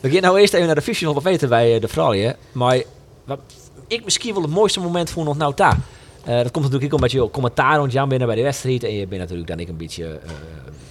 We 0.00 0.10
gaan 0.10 0.22
nou 0.22 0.40
eerst 0.40 0.52
even 0.54 0.66
naar 0.66 0.74
de 0.74 0.82
1500 0.84 1.26
meter 1.26 1.48
bij 1.48 1.74
eh, 1.74 1.80
de 1.80 1.88
vrouw 1.88 2.12
hier. 2.12 2.36
Maar 2.52 2.82
wat 3.24 3.40
ik 3.86 4.04
misschien 4.04 4.32
wel 4.34 4.42
het 4.42 4.50
mooiste 4.50 4.80
moment 4.80 5.10
vond 5.10 5.26
nog 5.26 5.36
nou 5.36 5.52
daar. 5.54 5.78
Eh, 6.24 6.36
dat 6.36 6.50
komt 6.50 6.64
natuurlijk 6.64 6.84
ook 6.84 6.98
omdat 6.98 7.10
je 7.12 7.30
commentaar 7.30 7.78
rond 7.78 7.92
Jan 7.92 8.08
binnen 8.08 8.26
bij 8.26 8.36
de 8.36 8.42
wedstrijd. 8.42 8.84
En 8.84 8.94
je 8.94 9.06
bent 9.06 9.20
natuurlijk 9.20 9.48
dan 9.48 9.58
ik 9.60 9.68
een 9.68 9.76
beetje 9.76 10.04
eh, 10.04 10.30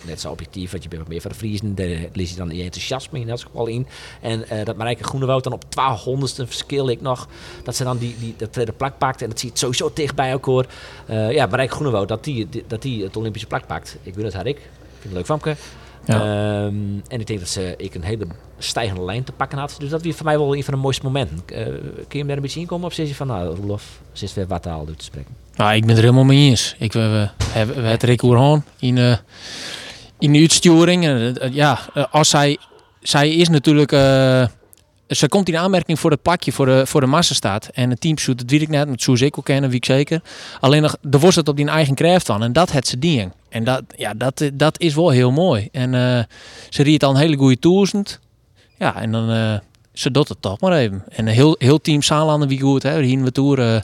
net 0.05 0.21
zo 0.21 0.29
objectief. 0.31 0.71
Want 0.71 0.83
je 0.83 0.89
bent 0.89 1.01
wat 1.01 1.11
meer 1.11 1.21
van 1.21 1.31
de 1.31 1.37
Vriezen. 1.37 1.75
Daar 1.75 1.87
lees 2.13 2.29
je 2.29 2.35
dan 2.35 2.55
je 2.55 2.63
enthousiasme 2.63 3.19
in 3.19 3.27
dat 3.27 3.41
geval 3.43 3.67
in. 3.67 3.87
En 4.21 4.49
eh, 4.49 4.65
dat 4.65 4.75
Marijke 4.75 5.03
Groenewoud 5.03 5.43
dan 5.43 5.53
op 5.53 5.63
1200ste 5.65 6.45
verschil 6.45 6.89
ik 6.89 7.01
nog. 7.01 7.27
Dat 7.63 7.75
ze 7.75 7.83
dan 7.83 7.97
die, 7.97 8.15
die, 8.19 8.33
dat 8.37 8.51
tweede 8.53 8.71
plak 8.71 8.97
pakt. 8.97 9.21
En 9.21 9.29
dat 9.29 9.39
zie 9.39 9.49
je 9.53 9.57
sowieso 9.59 9.91
dicht 9.93 10.15
bij 10.15 10.29
elkaar. 10.29 10.65
Ja, 11.31 11.45
Marijke 11.45 11.73
Groenewoud 11.73 12.07
dat 12.07 12.23
die, 12.23 12.49
die- 12.49 12.63
dat 12.67 12.81
die 12.81 13.03
het 13.03 13.17
Olympische 13.17 13.47
plak 13.47 13.67
pakt. 13.67 13.97
Ik 14.03 14.15
weet 14.15 14.25
het, 14.25 14.33
had 14.33 14.45
ik. 14.45 14.61
Ik 15.01 15.09
vind 15.09 15.27
het 15.27 15.45
leuk. 15.45 15.57
Ja. 16.07 16.15
Ehm, 16.15 16.75
en 17.07 17.19
ik 17.19 17.27
denk 17.27 17.39
dat 17.39 17.49
ze 17.49 17.73
ik 17.77 17.95
een 17.95 18.03
hele 18.03 18.27
stijgende 18.57 19.03
lijn 19.03 19.23
te 19.23 19.31
pakken 19.31 19.57
had. 19.57 19.75
Dus 19.79 19.89
dat 19.89 20.03
was 20.03 20.15
voor 20.15 20.25
mij 20.25 20.37
wel 20.37 20.55
een 20.55 20.63
van 20.63 20.73
de 20.73 20.79
mooiste 20.79 21.03
momenten. 21.03 21.41
Eh, 21.45 21.65
kun 21.65 22.05
je 22.09 22.17
hem 22.17 22.27
daar 22.27 22.35
een 22.35 22.41
beetje 22.41 22.59
in 22.59 22.65
komen? 22.65 22.85
Of 22.85 22.93
zeg 22.93 23.07
je 23.07 23.15
van, 23.15 23.27
nou, 23.27 23.55
Roelof, 23.55 23.83
zit 24.11 24.33
weer 24.33 24.47
wat 24.47 24.61
taal 24.61 24.85
te 24.85 25.03
spreken? 25.03 25.35
nou, 25.55 25.75
ik 25.75 25.85
ben 25.85 25.95
er 25.95 26.01
helemaal 26.01 26.23
mee 26.23 26.49
eens. 26.49 26.75
Ik, 26.79 26.93
we, 26.93 26.99
we 26.99 27.43
hebben 27.49 27.81
we 27.81 27.87
het 27.87 28.03
Rick 28.03 28.23
Oerhaan 28.23 28.65
in, 28.79 28.97
eh, 28.97 29.17
in 30.19 30.33
de 30.33 30.39
uitsturing. 30.39 31.05
Eh, 31.07 31.53
ja, 31.53 31.79
als 32.11 32.29
zij, 32.29 32.57
zij 33.01 33.35
is 33.35 33.49
natuurlijk... 33.49 33.91
ze 35.07 35.27
komt 35.29 35.47
in 35.47 35.57
aanmerking 35.57 35.99
voor 35.99 36.11
het 36.11 36.21
plakje 36.21 36.51
voor 36.51 36.65
de, 36.65 36.85
voor 36.85 37.01
de 37.01 37.07
massastaat. 37.07 37.69
En 37.73 37.89
het 37.89 38.01
teamshoot, 38.01 38.37
dat 38.37 38.49
weet 38.49 38.61
ik 38.61 38.69
net, 38.69 38.89
met 38.89 39.21
ik 39.21 39.37
ook 39.37 39.45
kennen, 39.45 39.69
wie 39.69 39.77
ik 39.77 39.85
zeker. 39.85 40.21
Alleen 40.59 40.81
nog, 40.81 40.95
er 41.11 41.19
was 41.19 41.35
het 41.35 41.47
op 41.47 41.55
die 41.55 41.67
eigen 41.67 41.95
kracht 41.95 42.25
van. 42.25 42.43
En 42.43 42.53
dat 42.53 42.71
het 42.71 42.87
ze 42.87 42.99
ding. 42.99 43.31
En 43.57 43.63
dat, 43.63 43.83
ja, 43.95 44.13
dat, 44.13 44.41
eh, 44.41 44.49
dat 44.53 44.79
is 44.79 44.95
wel 44.95 45.09
heel 45.09 45.31
mooi. 45.31 45.69
En 45.71 45.93
eh, 45.93 46.23
ze 46.69 46.83
riet 46.83 47.03
al 47.03 47.09
een 47.09 47.17
hele 47.17 47.37
goede 47.37 47.59
toezend. 47.59 48.19
Ja, 48.77 48.95
en 49.01 49.11
dan... 49.11 49.29
eh, 49.31 49.59
ze 49.93 50.11
doet 50.11 50.29
het 50.29 50.41
toch 50.41 50.59
maar 50.59 50.71
even. 50.77 51.03
En 51.09 51.27
een 51.27 51.33
heel, 51.33 51.55
heel 51.59 51.81
team 51.81 52.01
Saalanden 52.01 52.47
wie 52.47 52.61
goed, 52.61 52.83
hè. 52.83 53.01
Hier 53.01 53.21
we 53.23 53.31
toer 53.31 53.59
uh, 53.59 53.79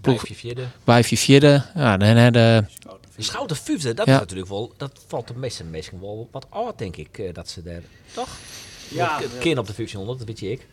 Ploeg- 0.00 0.16
Vijfje, 0.18 0.34
vierde. 0.34 0.64
bij 0.84 1.02
vierde. 1.04 1.62
Ja, 1.74 1.96
dan 1.96 2.32
De 3.16 3.22
Schouten 3.22 3.56
vijfde, 3.56 3.94
dat 3.94 4.06
Ja. 4.06 4.12
is 4.14 4.18
natuurlijk 4.20 4.48
wel, 4.48 4.72
dat 4.76 5.00
valt 5.06 5.28
de 5.28 5.34
meeste 5.36 5.64
mensen 5.64 6.00
wel 6.00 6.28
wat 6.32 6.46
oud, 6.50 6.78
denk 6.78 6.96
ik, 6.96 7.18
eh, 7.18 7.32
dat 7.34 7.48
ze 7.48 7.62
daar, 7.62 7.80
toch? 8.14 8.28
Ja, 8.90 9.20
keer 9.40 9.58
op 9.58 9.66
de 9.66 9.72
1500, 9.74 10.18
dat 10.18 10.26
weet 10.28 10.38
je 10.40 10.50
ik. 10.50 10.66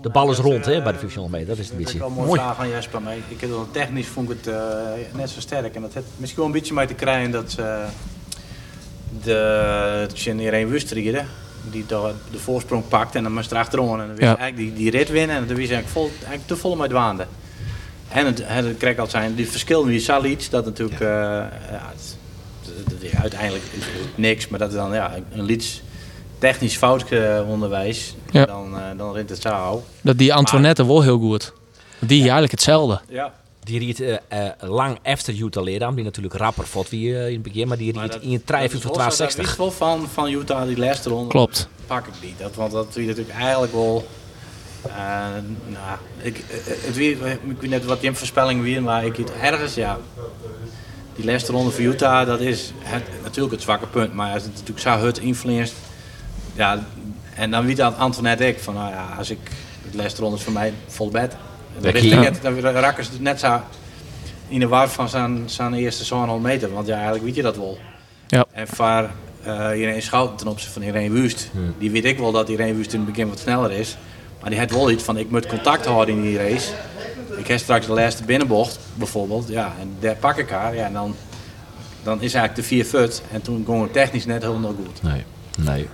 De 0.00 0.08
bal 0.10 0.30
is 0.30 0.38
rond, 0.38 0.64
hè, 0.64 0.82
bij 0.82 0.92
eh, 0.92 1.00
de 1.00 1.06
1500 1.06 1.32
meter, 1.32 1.48
dat 1.48 1.58
is 1.58 1.70
een 1.70 1.76
Dat 1.76 1.84
beetje. 1.84 1.92
is 1.94 1.98
wel 2.00 2.08
een 2.08 2.14
mooie 2.14 2.26
Mooi. 2.26 2.40
vraag 2.40 2.56
van 2.56 2.68
Jesper. 2.68 3.02
Maar 3.02 3.16
ik 3.28 3.40
heb 3.40 3.50
wel 3.50 3.68
technisch 3.70 4.06
vond 4.06 4.30
ik 4.30 4.36
het 4.36 4.54
eh, 4.54 4.60
net 5.12 5.30
zo 5.30 5.40
sterk. 5.40 5.74
En 5.74 5.82
dat 5.82 5.94
heeft 5.94 6.06
misschien 6.16 6.40
wel 6.42 6.50
een 6.52 6.58
beetje 6.58 6.74
mee 6.74 6.86
te 6.86 6.94
krijgen 6.94 7.30
dat 7.30 7.50
ze 7.50 7.84
de 9.22 10.06
Irene 10.24 10.66
Wustriede, 10.70 11.24
die 11.70 11.86
de, 11.86 12.12
de 12.30 12.38
voorsprong 12.38 12.88
pakt 12.88 13.14
en 13.14 13.22
dan 13.22 13.32
moest 13.32 13.50
er 13.50 13.56
achterom. 13.56 13.90
En 13.92 13.98
dan 13.98 14.08
wist 14.08 14.20
Ja. 14.20 14.36
eigenlijk 14.36 14.56
die, 14.56 14.72
die 14.82 14.90
rit 14.90 15.08
winnen 15.08 15.36
en 15.36 15.46
dan 15.46 15.56
wist 15.56 15.70
eigenlijk, 15.72 15.88
vol, 15.98 16.10
eigenlijk 16.18 16.46
te 16.46 16.56
vol 16.56 16.76
met 16.76 16.90
waande. 16.92 17.26
En 18.08 18.26
het, 18.26 18.42
het, 18.44 18.64
het 18.64 18.76
kreeg 18.76 18.98
al 18.98 19.06
zijn, 19.06 19.34
die 19.34 19.48
verschil 19.50 19.86
wie 19.86 20.00
Salic, 20.00 20.50
dat 20.50 20.64
natuurlijk, 20.64 21.00
eh, 21.00 21.08
ja, 21.08 21.92
het, 21.92 22.16
het- 22.76 23.00
het- 23.02 23.10
ja, 23.12 23.18
uiteindelijk 23.20 23.64
is 23.72 23.84
het 23.84 24.16
niks, 24.18 24.48
maar 24.48 24.58
dat 24.58 24.68
is 24.68 24.74
dan 24.74 24.92
ja, 24.92 25.14
een 25.32 25.42
lieds 25.44 25.82
technisch 26.38 26.76
fout 26.76 27.10
eh, 27.10 27.40
onderwijs, 27.48 28.14
Ja. 28.38 28.46
dan, 28.46 28.78
eh, 28.78 28.98
dan 28.98 29.12
rint 29.12 29.28
het 29.30 29.42
zo. 29.42 29.84
dat 30.00 30.18
die 30.18 30.34
Antoinette 30.34 30.86
wel 30.86 31.02
heel 31.02 31.18
goed. 31.18 31.52
Die 31.98 32.20
eigenlijk 32.20 32.50
hetzelfde. 32.52 33.00
Ja, 33.08 33.32
Die 33.62 33.78
riet 33.78 34.00
eh, 34.00 34.14
eh, 34.28 34.50
lang 34.60 34.98
efter 35.02 35.34
Utah 35.34 35.62
Leerdam, 35.64 35.94
die 35.94 36.04
natuurlijk 36.04 36.34
rapper 36.34 36.66
vond 36.66 36.88
wie 36.88 37.14
in 37.14 37.32
het 37.32 37.42
begin, 37.42 37.68
maar 37.68 37.76
die 37.76 37.94
Maar 37.94 38.02
riet 38.02 38.12
dat- 38.12 38.22
in 38.22 38.44
53 38.44 38.90
dat 38.90 38.92
tot 38.92 39.12
is 39.12 39.18
wel 39.18 39.28
zo, 39.28 39.34
62. 39.34 39.36
Dat 39.36 39.46
wist 39.46 39.78
wel 39.78 39.88
van, 39.88 40.08
van 40.08 40.30
Utah, 40.40 40.66
die 40.66 40.76
laatste 40.78 41.08
ronde. 41.08 41.28
Klopt. 41.28 41.68
Pak 41.86 42.06
ik 42.06 42.12
niet. 42.22 42.38
Dat, 42.38 42.54
want 42.54 42.72
dat 42.72 42.94
wie 42.94 43.06
natuurlijk 43.06 43.36
eigenlijk 43.38 43.72
wel... 43.72 44.06
eh, 44.82 44.92
nou, 45.66 45.98
ik, 46.22 46.44
het 46.86 46.96
weer, 46.96 47.10
ik 47.26 47.60
weet 47.60 47.70
net 47.70 47.84
wat 47.84 48.00
die 48.00 48.12
voorspelling 48.12 48.62
weer, 48.62 48.82
maar 48.82 49.04
ik 49.04 49.16
het 49.16 49.32
ergens, 49.40 49.74
ja... 49.74 49.98
Die 51.16 51.24
laatste 51.24 51.52
ronde 51.52 51.70
voor 51.70 51.84
Utah, 51.84 52.26
dat 52.26 52.40
is 52.40 52.72
het, 52.78 53.02
natuurlijk 53.22 53.52
het 53.54 53.62
zwakke 53.62 53.86
punt. 53.86 54.14
Maar 54.14 54.32
als 54.32 54.42
het 54.42 54.52
natuurlijk 54.52 54.80
zo 54.80 54.96
hut 54.98 55.18
influenced... 55.18 55.76
Ja, 56.54 56.86
en 57.36 57.50
dan 57.50 57.66
weet 57.66 57.76
dat 57.76 57.96
Antoinette 57.96 58.46
ik 58.46 58.58
van, 58.58 58.74
nou 58.74 58.90
ja, 58.90 59.08
als 59.18 59.30
ik... 59.30 59.38
De 59.90 59.96
laatste 59.96 60.20
ronde 60.20 60.36
is 60.36 60.42
voor 60.42 60.52
mij 60.52 60.72
vol 60.86 61.08
bed. 61.08 61.36
Dan, 61.80 61.96
hier. 61.96 62.12
ik 62.12 62.18
net, 62.18 62.42
dan 62.42 63.04
ze 63.04 63.10
net 63.20 63.40
zo 63.40 63.60
in 64.48 64.60
de 64.60 64.68
war 64.68 64.88
van 64.88 65.08
zijn, 65.08 65.42
zijn 65.46 65.74
eerste 65.74 66.04
zo'n 66.04 66.42
meter. 66.42 66.72
Want 66.72 66.86
ja, 66.86 66.94
eigenlijk 66.94 67.24
weet 67.24 67.34
je 67.34 67.42
dat 67.42 67.56
wel. 67.56 67.78
Ja. 68.26 68.46
En 68.52 68.68
voor 68.68 69.10
eh 69.44 69.78
Irene 69.80 70.00
Schouten 70.00 70.36
ten 70.36 70.46
opzichte 70.46 70.72
van 70.72 70.82
Irene 70.82 71.14
Wust, 71.14 71.50
die 71.78 71.90
weet 71.90 72.04
ik 72.04 72.18
wel 72.18 72.32
dat 72.32 72.48
Irene 72.48 72.74
Wust 72.74 72.92
in 72.92 72.98
het 72.98 73.08
begin 73.08 73.28
wat 73.28 73.38
sneller 73.38 73.72
is. 73.72 73.96
Maar 74.40 74.50
die 74.50 74.58
heeft 74.58 74.72
wel 74.72 74.90
iets 74.90 75.04
van, 75.04 75.18
ik 75.18 75.30
moet 75.30 75.46
contact 75.46 75.86
houden 75.86 76.14
in 76.14 76.22
die 76.22 76.36
race. 76.36 76.72
Ik 77.36 77.46
heb 77.46 77.58
straks 77.58 77.86
de 77.86 77.92
laatste 77.92 78.24
binnenbocht, 78.24 78.78
bijvoorbeeld. 78.94 79.48
Ja, 79.48 79.72
en 79.80 79.96
daar 80.00 80.14
pak 80.14 80.38
ik 80.38 80.50
haar. 80.50 80.74
Ja, 80.74 80.86
en 80.86 80.92
dan, 80.92 81.14
dan 82.02 82.22
is 82.22 82.34
eigenlijk 82.34 82.54
de 82.54 82.62
vier 82.62 82.84
fut. 82.84 83.22
En 83.32 83.42
toen 83.42 83.64
ging 83.66 83.82
het 83.82 83.92
technisch 83.92 84.26
net 84.26 84.42
helemaal 84.42 84.74
goed. 84.84 85.02
Nee, 85.02 85.24
nee. 85.58 85.88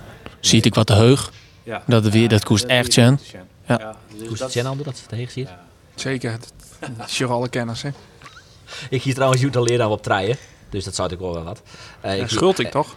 Ziet 0.45 0.65
ik 0.65 0.75
wat 0.75 0.87
te 0.87 0.93
heug. 0.93 1.31
Ja. 1.63 1.83
Dat 1.87 2.03
weer- 2.07 2.27
dat 2.29 2.43
koest 2.43 2.63
echt. 2.63 2.93
Jen. 2.93 3.19
Ja. 3.67 3.77
Ja, 3.79 3.95
dus 4.17 4.27
dat- 4.29 4.39
het 4.39 4.53
Jen 4.53 4.77
dat 4.83 4.97
ze 4.97 5.05
tegen 5.05 5.31
ziet? 5.31 5.49
Zeker. 5.95 6.37
Dat 6.97 7.09
is 7.09 7.17
je 7.17 7.25
alle 7.25 7.49
kennis, 7.49 7.81
hè. 7.81 7.89
Ik 8.89 9.01
hier 9.03 9.13
trouwens 9.13 9.41
Utah 9.41 9.63
Leerdam 9.63 9.91
op 9.91 10.03
treien, 10.03 10.37
dus 10.69 10.83
dat 10.83 10.95
zou 10.95 11.13
ik 11.13 11.19
wel 11.19 11.33
wel 11.33 11.43
wat. 11.43 11.61
Eh, 12.01 12.17
Ja, 12.17 12.23
ik- 12.23 12.29
schuld 12.29 12.59
ik 12.59 12.65
eh, 12.65 12.71
toch? 12.71 12.95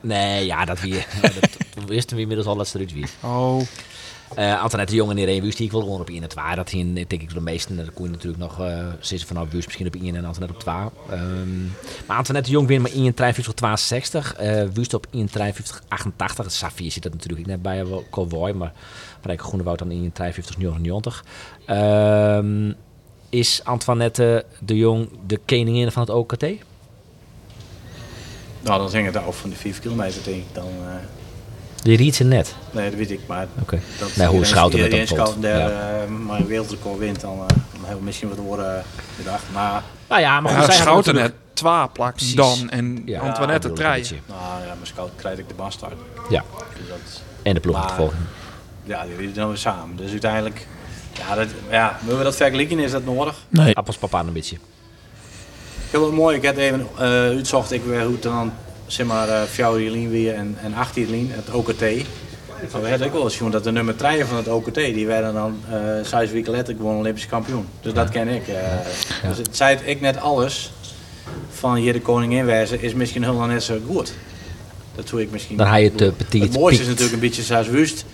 Nee, 0.00 0.46
ja, 0.46 0.64
dat 0.64 0.80
wie. 0.80 0.94
dat 1.74 1.84
wisten 1.86 2.16
we 2.16 2.22
inmiddels 2.22 2.48
al 2.48 2.56
dat 2.56 2.68
ze 2.68 2.76
eruit 2.76 2.92
wie. 2.92 3.06
Oh, 3.20 3.60
Uh, 4.38 4.62
Antoinette 4.62 4.92
de 4.92 4.98
Jong 4.98 5.10
en 5.10 5.18
Irene 5.18 5.42
Wust, 5.42 5.56
die 5.56 5.66
ik 5.66 5.72
wel 5.72 5.80
gewoon 5.80 6.00
op 6.00 6.08
1 6.08 6.22
en 6.22 6.28
2. 6.28 6.54
Dat 6.54 6.70
ging, 6.70 6.94
denk 6.94 7.22
ik, 7.22 7.34
de 7.34 7.40
meesten. 7.40 7.76
Dan 7.76 7.92
kon 7.94 8.04
je 8.04 8.10
natuurlijk 8.10 8.42
nog 8.42 8.60
uh, 8.60 8.86
zitten 9.00 9.26
van 9.26 9.36
nou, 9.36 9.48
Wust 9.50 9.66
misschien 9.66 9.86
op 9.86 9.94
1 9.94 10.16
en 10.16 10.24
Antoinette 10.24 10.54
op 10.54 10.60
2. 10.60 11.18
Um, 11.20 11.72
maar 12.06 12.16
Antoinette 12.16 12.50
de 12.50 12.56
Jong 12.56 12.68
wint 12.68 12.82
maar 12.82 12.90
1 12.90 13.14
53 13.14 13.54
62. 13.54 14.40
Uh, 14.40 14.62
Wust 14.72 14.94
op 14.94 15.06
1 15.10 15.30
53 15.30 15.82
88. 15.88 16.44
Het 16.44 16.54
Safir 16.54 16.90
zit 16.90 17.02
dat 17.02 17.12
natuurlijk 17.12 17.46
net 17.46 17.62
bij 17.62 17.84
Cowboy, 18.10 18.50
maar 18.50 18.72
Rijke 19.22 19.44
Groenewoud 19.44 19.78
dan 19.78 19.90
1 19.90 20.12
53 20.12 20.56
99. 20.58 21.24
Um, 21.66 22.74
is 23.28 23.60
Antoinette 23.64 24.44
de 24.60 24.76
Jong 24.76 25.08
de 25.26 25.40
koningin 25.46 25.92
van 25.92 26.02
het 26.02 26.10
OKT? 26.10 26.42
Nou, 28.62 28.78
dan 28.78 28.90
zing 28.90 29.06
het 29.06 29.16
af 29.16 29.38
van 29.38 29.50
de 29.50 29.56
5 29.56 29.80
kilometer, 29.80 30.24
denk 30.24 30.36
ik. 30.36 30.54
Dan, 30.54 30.68
uh... 30.80 31.21
Die 31.82 31.96
riet 31.96 32.14
ze 32.14 32.24
net. 32.24 32.54
Nee, 32.70 32.90
dat 32.90 32.98
weet 32.98 33.10
ik, 33.10 33.20
maar 33.26 33.46
okay. 33.60 33.80
dat 33.98 34.16
nee, 34.16 34.26
hoe 34.26 34.44
Schouten 34.44 34.80
met 34.80 35.08
dat 35.08 35.36
daar 35.40 35.58
ja. 35.58 36.02
uh, 36.02 36.08
maar 36.26 36.40
een 36.40 36.46
wereldrecord 36.46 36.98
wint, 36.98 37.20
dan, 37.20 37.32
uh, 37.32 37.46
dan 37.48 37.58
hebben 37.72 37.98
we 37.98 38.04
misschien 38.04 38.28
wat 38.28 38.38
horen 38.38 38.76
uh, 38.76 38.82
gedacht. 39.16 39.42
Maar, 39.52 39.82
nou 40.08 40.20
ja, 40.20 40.40
maar 40.40 40.52
ja, 40.52 40.70
Schouten 40.70 41.14
net 41.14 41.32
twee 41.52 41.88
plak 41.92 42.34
dan 42.34 42.70
en 42.70 43.02
ja, 43.06 43.20
Antoinette 43.20 43.68
ja, 43.68 43.74
trein. 43.74 44.04
Nou 44.26 44.62
ja, 44.66 44.74
maar 44.78 44.86
Schouten 44.86 45.16
krijg 45.16 45.38
ik 45.38 45.48
de 45.48 45.54
bastard. 45.54 45.94
Ja. 46.28 46.44
Dus 46.78 46.88
dat, 46.88 47.22
en 47.42 47.54
de 47.54 47.60
ploegachtervolging. 47.60 48.22
ja, 48.84 49.04
die 49.04 49.14
winnen 49.16 49.34
dan 49.34 49.48
weer 49.48 49.56
samen. 49.56 49.96
Dus 49.96 50.10
uiteindelijk, 50.10 50.66
ja, 51.12 51.34
dat, 51.34 51.48
ja 51.70 51.98
willen 52.02 52.18
we 52.18 52.24
dat 52.24 52.36
vergelijken, 52.36 52.78
is 52.78 52.90
dat 52.90 53.04
nodig? 53.04 53.36
Nee. 53.48 53.76
Appels 53.76 53.96
papa 53.96 54.20
een 54.20 54.32
beetje. 54.32 54.56
Heel 55.90 56.12
mooi, 56.12 56.36
ik 56.36 56.42
heb 56.42 56.56
even 56.56 56.86
uh, 56.94 57.00
uitzocht 57.00 57.72
ik 57.72 57.84
weer 57.84 58.02
hoe 58.02 58.12
het 58.12 58.22
dan, 58.22 58.52
zeg 58.92 59.06
maar, 59.06 59.28
uh, 59.28 59.42
4 59.42 59.90
lijn 59.90 60.10
weer 60.10 60.34
en, 60.34 60.56
en 60.62 60.74
18 60.74 61.10
lijn, 61.10 61.30
het 61.30 61.50
OKT. 61.50 61.80
Maar 62.72 62.82
we 62.82 62.88
hadden 62.88 63.06
ook 63.06 63.12
wel 63.12 63.24
eens 63.24 63.38
dat 63.50 63.64
de 63.64 63.72
nummer 63.72 63.96
3 63.96 64.24
van 64.24 64.36
het 64.36 64.48
OKT, 64.48 64.74
die 64.74 65.06
werden 65.06 65.34
dan 65.34 65.60
uh, 65.70 66.04
zes 66.04 66.30
weken 66.30 66.52
later 66.52 66.74
gewoon 66.74 66.96
Olympisch 66.96 67.26
kampioen. 67.26 67.66
Dus 67.80 67.92
dat 67.92 68.08
ken 68.08 68.28
ik. 68.28 68.48
Uh, 68.48 68.54
ja. 68.54 69.28
Dus 69.28 69.36
het 69.36 69.56
zei 69.56 69.78
ik 69.84 70.00
net 70.00 70.20
alles 70.20 70.72
van 71.50 71.74
hier 71.74 71.92
de 71.92 72.00
koningin 72.00 72.44
wijzen 72.44 72.82
is 72.82 72.94
misschien 72.94 73.22
helemaal 73.22 73.46
net 73.46 73.62
zo 73.62 73.78
goed. 73.86 74.12
Dat 74.94 75.08
doe 75.08 75.20
ik 75.20 75.30
misschien. 75.30 75.56
Dan 75.56 75.66
ga 75.66 75.76
je 75.76 75.90
het 75.90 76.00
uh, 76.00 76.08
petit. 76.16 76.42
Het 76.42 76.58
mooiste 76.58 76.82
is 76.82 76.88
natuurlijk 76.88 77.14
een 77.14 77.20
beetje 77.20 77.42
zoals 77.42 77.68
Wust. 77.68 78.04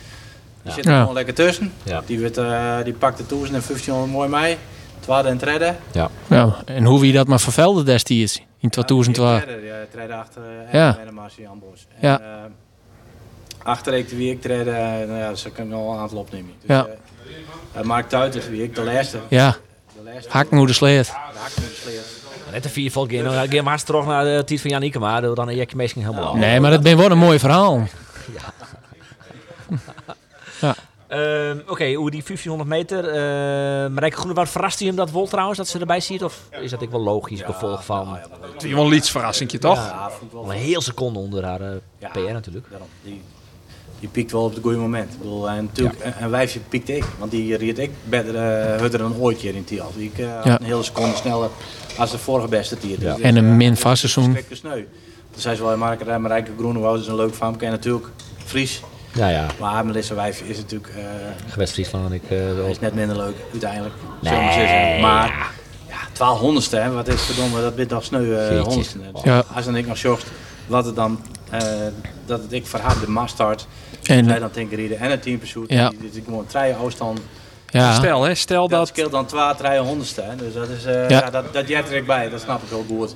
Die 0.62 0.72
zit 0.72 0.84
er 0.84 0.92
ja. 0.92 1.00
gewoon 1.00 1.14
lekker 1.14 1.34
tussen. 1.34 1.72
Ja. 1.82 2.02
Die, 2.06 2.18
werd, 2.18 2.38
uh, 2.38 2.76
die 2.84 2.92
pakt 2.92 3.18
de 3.18 3.24
1000 3.26 3.54
en 3.54 3.62
1500 3.66 4.12
mooi 4.12 4.28
mee. 4.28 4.56
Tweede 5.00 5.28
en 5.28 5.38
derde. 5.38 5.74
Ja. 5.92 6.10
ja. 6.26 6.56
En 6.64 6.84
hoe 6.84 7.00
wie 7.00 7.12
dat 7.12 7.26
maar 7.26 7.40
vervelde 7.40 7.82
destijds 7.82 8.40
in 8.58 8.70
2012. 8.70 9.44
Ja, 9.44 9.52
ja, 9.54 9.86
treden 9.90 10.16
achter 10.16 10.42
uh, 10.42 10.72
ja. 10.72 10.98
Ambos. 11.48 11.86
En, 11.94 12.08
ja. 12.08 12.20
Uh, 12.20 12.26
achter 13.62 13.94
ik 13.94 14.08
de 14.08 14.16
wie 14.16 14.30
ik 14.30 14.42
treden, 14.42 14.74
nou 15.08 15.18
ja, 15.18 15.34
ze 15.34 15.50
kunnen 15.50 15.78
al 15.78 15.92
een 15.92 15.98
aantal 15.98 16.18
opnemen. 16.18 16.52
Dus, 16.60 16.68
ja. 16.76 16.86
Uh, 17.76 17.82
Mark 17.82 18.08
Tuiter, 18.08 18.50
wie 18.50 18.62
ik 18.62 18.74
de 18.74 18.82
laatste. 18.82 19.20
Ja. 19.28 19.56
Hakmoeder 20.28 20.74
sleet. 20.74 21.06
Ja, 21.06 21.32
de 21.32 21.38
hakmoeder 21.38 21.76
sleet. 21.76 22.26
Net 22.52 22.64
een 22.64 22.70
vier 22.70 22.90
volk 22.90 23.10
in. 23.10 23.30
Ga 23.30 23.62
maar 23.62 23.82
terug 23.84 24.06
naar 24.06 24.24
de 24.24 24.42
tijd 24.44 24.60
van 24.60 24.70
Janneke, 24.70 24.98
maar 24.98 25.34
dan 25.34 25.48
heb 25.48 25.70
je 25.70 25.76
misschien 25.76 26.02
helemaal. 26.02 26.36
Nee, 26.36 26.60
maar 26.60 26.70
dat 26.70 26.82
ben 26.82 26.96
wel 26.96 27.10
een 27.10 27.18
mooi 27.18 27.38
verhaal. 27.38 27.82
Ja. 28.34 28.52
ja. 30.60 30.74
Uh, 31.12 31.50
Oké, 31.60 31.70
okay, 31.70 31.94
hoe 31.94 32.10
die 32.10 32.22
1500 32.26 32.68
meter. 32.68 33.04
Uh, 33.04 33.90
Marijke 33.90 34.16
Groenewoud, 34.16 34.48
verrast 34.48 34.78
hij 34.78 34.88
hem 34.88 34.96
dat 34.96 35.10
wel 35.10 35.26
trouwens, 35.26 35.58
dat 35.58 35.68
ze 35.68 35.78
erbij 35.78 36.00
ziet? 36.00 36.24
Of 36.24 36.48
is 36.60 36.70
dat 36.70 36.82
ik 36.82 36.90
wel 36.90 37.00
logisch 37.00 37.42
gevolg 37.42 37.84
van... 37.84 38.06
Nou, 38.06 38.18
ja, 38.18 38.48
het 38.52 38.64
is 38.64 38.72
wel 38.72 38.86
een 38.86 38.92
iets 38.92 39.10
verrassingje, 39.10 39.58
toch? 39.58 39.76
Ja, 39.76 40.10
wel 40.32 40.52
een 40.52 40.58
heel 40.58 40.80
seconde 40.80 41.18
onder 41.18 41.44
haar 41.44 41.60
uh, 41.60 41.68
PR 42.12 42.18
natuurlijk. 42.18 42.66
Daarom, 42.70 42.88
die, 43.02 43.22
die 44.00 44.08
piekt 44.08 44.32
wel 44.32 44.44
op 44.44 44.54
het 44.54 44.62
goede 44.62 44.78
moment. 44.78 45.12
Ik 45.12 45.18
bedoel, 45.18 45.50
en 45.50 45.64
natuurlijk, 45.64 46.04
ja. 46.04 46.22
een 46.22 46.30
wijfje 46.30 46.60
piekte 46.60 46.96
ik, 46.96 47.04
want 47.18 47.30
die 47.30 47.56
reed 47.56 47.78
ik 47.78 47.90
beter 48.04 48.34
uh, 48.82 48.90
dan 48.90 49.16
ooit 49.16 49.38
hier 49.38 49.54
in 49.54 49.64
Tiel. 49.64 49.92
Ik 49.96 50.18
uh, 50.18 50.26
ja. 50.44 50.60
een 50.60 50.66
hele 50.66 50.82
seconde 50.82 51.16
sneller 51.16 51.50
als 51.98 52.10
de 52.10 52.18
vorige 52.18 52.48
beste 52.48 52.78
tier. 52.78 52.98
Dus, 52.98 53.20
en 53.20 53.36
een 53.36 53.56
min 53.56 53.76
vast 53.76 53.98
seizoen. 53.98 54.36
Toen 55.30 55.40
zei 55.40 55.56
ze 55.56 55.62
wel, 55.64 55.76
Marijke 56.18 56.50
Groenewoud 56.58 57.00
is 57.00 57.06
een 57.06 57.16
leuk 57.16 57.34
van 57.34 57.60
en 57.60 57.70
natuurlijk 57.70 58.06
Fries. 58.44 58.82
Ja, 59.14 59.28
ja. 59.28 59.46
Maar 59.58 59.86
Melissa 59.86 60.14
Wijf 60.14 60.40
is 60.40 60.56
natuurlijk... 60.56 60.92
Uh, 60.96 61.04
Gewest 61.48 61.72
Friesland 61.72 62.12
ik... 62.12 62.22
Uh, 62.30 62.68
is 62.68 62.80
net 62.80 62.94
minder 62.94 63.16
leuk, 63.16 63.34
uiteindelijk. 63.52 63.94
Nee. 64.22 65.00
Maar 65.00 65.50
ja, 65.88 65.98
1200ste, 66.08 66.70
hè, 66.70 66.90
wat 66.90 67.08
is 67.08 67.22
verdomme, 67.22 67.60
dat 67.60 67.74
bent 67.74 67.90
nog 67.90 68.04
sneu 68.04 68.22
uh, 68.22 68.62
honderdste. 68.62 68.98
Dus 69.12 69.22
ja. 69.22 69.44
Als 69.54 69.64
dan 69.64 69.76
ik 69.76 69.86
nog 69.86 69.98
zocht, 69.98 70.26
wat 70.66 70.84
het 70.84 70.96
dan... 70.96 71.20
Uh, 71.54 71.60
dat 72.26 72.42
het 72.42 72.52
ik 72.52 72.66
voor 72.66 72.78
haar 72.78 73.00
de 73.00 73.10
mastart, 73.10 73.66
en 74.02 74.24
zij 74.24 74.38
dan 74.38 74.50
Tinkeride 74.50 74.94
en 74.94 75.10
het 75.10 75.22
team 75.22 75.38
pursuit. 75.38 75.70
Ja. 75.70 75.88
Die, 75.88 76.10
die 76.10 76.22
gewoon 76.24 76.46
drie 76.46 76.74
afstand. 76.74 77.20
Ja. 77.66 77.94
Stel, 77.94 78.22
hè, 78.22 78.34
stel 78.34 78.68
dat... 78.68 78.78
Dat 78.78 78.88
scheelt 78.88 79.12
dan 79.12 79.26
2, 79.26 79.54
3 79.54 79.78
honderdste. 79.78 80.22
Hè. 80.22 80.36
Dus 80.36 80.54
dat 80.54 80.68
is... 80.68 80.86
Uh, 80.86 80.92
ja. 80.92 81.18
ja. 81.18 81.30
dat, 81.30 81.52
dat 81.52 81.68
jet 81.68 81.88
er 81.88 81.96
ik 81.96 82.06
bij, 82.06 82.28
dat 82.30 82.40
snap 82.40 82.62
ik 82.62 82.68
heel 82.68 82.84
goed. 82.88 83.14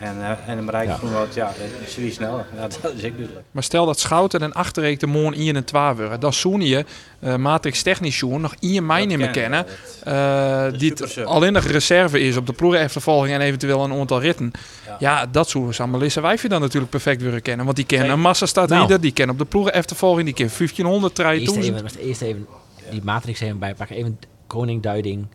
En, 0.00 0.16
uh, 0.18 0.30
en 0.46 0.58
een 0.58 0.64
bereik 0.64 0.88
ja. 0.88 0.98
wat, 1.12 1.34
ja, 1.34 1.52
is 1.86 1.96
wie 1.96 2.12
sneller. 2.12 2.46
Ja, 2.54 2.60
dat 2.60 2.94
is 2.94 3.02
ik 3.04 3.16
duidelijk. 3.16 3.46
Maar 3.50 3.62
stel 3.62 3.86
dat 3.86 3.98
Schouten 3.98 4.40
en 4.40 4.52
Achterreek 4.52 5.00
de 5.00 5.06
Moon 5.06 5.34
1 5.34 5.56
en 5.56 5.64
2 5.64 5.82
worden. 5.82 6.20
Dan 6.20 6.32
zoen 6.32 6.60
je 6.60 6.84
uh, 7.20 7.36
Matrix 7.36 7.82
Technisch 7.82 8.18
Joen 8.18 8.40
nog 8.40 8.54
niet 8.60 8.82
meer 8.82 9.30
kennen. 9.30 9.66
Uh, 10.08 10.66
die 10.78 10.94
alleen 11.24 11.52
nog 11.52 11.64
reserve 11.64 12.20
is 12.20 12.36
op 12.36 12.46
de 12.46 12.52
ploegenachtervolging 12.52 13.34
en 13.34 13.40
eventueel 13.40 13.84
een 13.84 13.92
aantal 13.92 14.20
ritten. 14.20 14.52
Ja, 14.86 14.96
ja 14.98 15.26
dat 15.26 15.48
zou 15.48 15.72
Sam 15.72 15.90
Melissa 15.90 16.20
Wijfje 16.20 16.48
dan 16.48 16.60
natuurlijk 16.60 16.90
perfect 16.90 17.22
willen 17.22 17.42
kennen. 17.42 17.64
Want 17.64 17.76
die 17.76 17.86
kennen 17.86 18.10
een 18.10 18.20
massa 18.20 18.46
staat 18.46 18.68
nou. 18.68 18.98
die 18.98 19.12
kennen 19.12 19.34
op 19.34 19.40
de 19.40 19.48
ploegenachtervolging, 19.48 20.24
die 20.24 20.34
kennen 20.34 20.54
1500 20.56 21.18
rijden. 21.18 21.54
Eerst 21.54 21.68
even, 21.68 22.06
eerst 22.06 22.22
even 22.22 22.46
die 22.90 23.02
Matrix 23.04 23.40
even 23.40 23.58
bijpakken. 23.58 23.96
Even 23.96 24.18
koningduiding. 24.46 25.26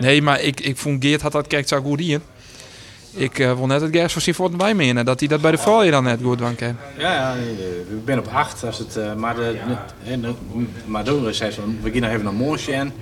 Nee, 0.00 0.22
maar 0.22 0.40
ik, 0.40 0.60
ik 0.60 0.76
vond 0.76 1.04
Geert 1.04 1.22
had 1.22 1.32
dat 1.32 1.46
kijkt 1.46 1.68
zo 1.68 1.80
goed 1.80 2.00
in. 2.00 2.22
Ik 3.10 3.38
uh, 3.38 3.52
wil 3.52 3.66
net 3.66 3.80
het 3.80 3.96
Gers 3.96 4.12
van 4.12 4.22
Sivort 4.22 4.56
bij 4.56 4.74
menen 4.74 5.04
dat 5.04 5.18
hij 5.18 5.28
dat 5.28 5.40
bij 5.40 5.50
de 5.50 5.58
vrouwen 5.58 5.90
dan 5.90 6.04
net 6.04 6.20
goed 6.22 6.38
kan. 6.56 6.76
Ja, 6.98 7.12
ja, 7.12 7.34
ik 7.90 8.04
ben 8.04 8.18
op 8.18 8.28
acht. 8.32 8.64
Als 8.64 8.78
het, 8.78 8.96
uh, 8.96 9.14
maar 9.14 9.34
de, 9.34 9.56
de, 10.04 10.20
de, 10.20 10.34
maar 10.84 11.04
doen 11.04 11.34
zei 11.34 11.50
zo, 11.50 11.62
we 11.82 11.90
gaan 11.90 12.00
nog 12.00 12.10
even 12.10 12.24
naar 12.24 12.32
Moorsje 12.32 12.72
en 12.72 12.92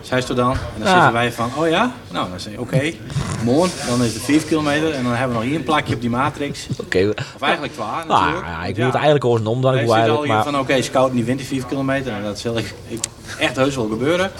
zei 0.00 0.20
ze 0.20 0.34
dan. 0.34 0.52
En 0.52 0.58
dan 0.78 0.86
ah. 0.86 0.92
zitten 0.92 1.12
wij 1.12 1.32
van, 1.32 1.50
oh 1.56 1.68
ja? 1.68 1.92
Nou, 2.10 2.30
dan 2.30 2.40
zei 2.40 2.58
oké, 2.58 2.74
okay, 2.74 2.98
mooi. 3.44 3.70
Dan 3.86 4.02
is 4.02 4.14
het 4.14 4.22
5 4.22 4.46
kilometer 4.46 4.92
en 4.92 5.02
dan 5.04 5.12
hebben 5.12 5.28
we 5.28 5.42
nog 5.42 5.50
hier 5.50 5.58
een 5.58 5.64
plakje 5.64 5.94
op 5.94 6.00
die 6.00 6.10
matrix. 6.10 6.66
Oké. 6.70 6.80
Okay. 6.82 7.08
Of 7.08 7.42
eigenlijk 7.42 7.74
waar, 7.74 8.04
ah, 8.06 8.08
natuurlijk. 8.08 8.46
ja, 8.46 8.64
ik 8.64 8.76
moet 8.76 8.84
het 8.84 8.94
eigenlijk 8.94 9.24
over 9.24 9.40
een 9.40 9.46
omdraai. 9.46 9.80
Ik 9.80 9.88
zit 9.88 10.08
al 10.08 10.22
hier 10.22 10.32
maar... 10.32 10.42
van, 10.42 10.54
oké, 10.54 10.62
okay, 10.62 10.82
scout 10.82 11.12
die 11.12 11.24
wint 11.24 11.38
die 11.38 11.48
5 11.48 11.66
kilometer. 11.66 12.12
En 12.12 12.22
dat 12.22 12.38
zal 12.38 12.58
ik, 12.58 12.74
ik 12.88 13.00
echt 13.38 13.56
heus 13.56 13.76
wel 13.76 13.88
gebeuren. 13.88 14.30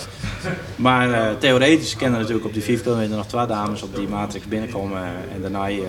Maar 0.76 1.08
uh, 1.08 1.26
theoretisch 1.38 1.96
kennen 1.96 2.20
natuurlijk 2.20 2.46
op 2.46 2.52
die 2.52 2.62
5 2.62 2.82
kilometer 2.82 3.16
nog 3.16 3.26
twee 3.26 3.46
dames 3.46 3.82
op 3.82 3.96
die 3.96 4.08
matrix 4.08 4.46
binnenkomen. 4.46 5.02
En 5.34 5.40
daarna... 5.40 5.70
Uh, 5.70 5.84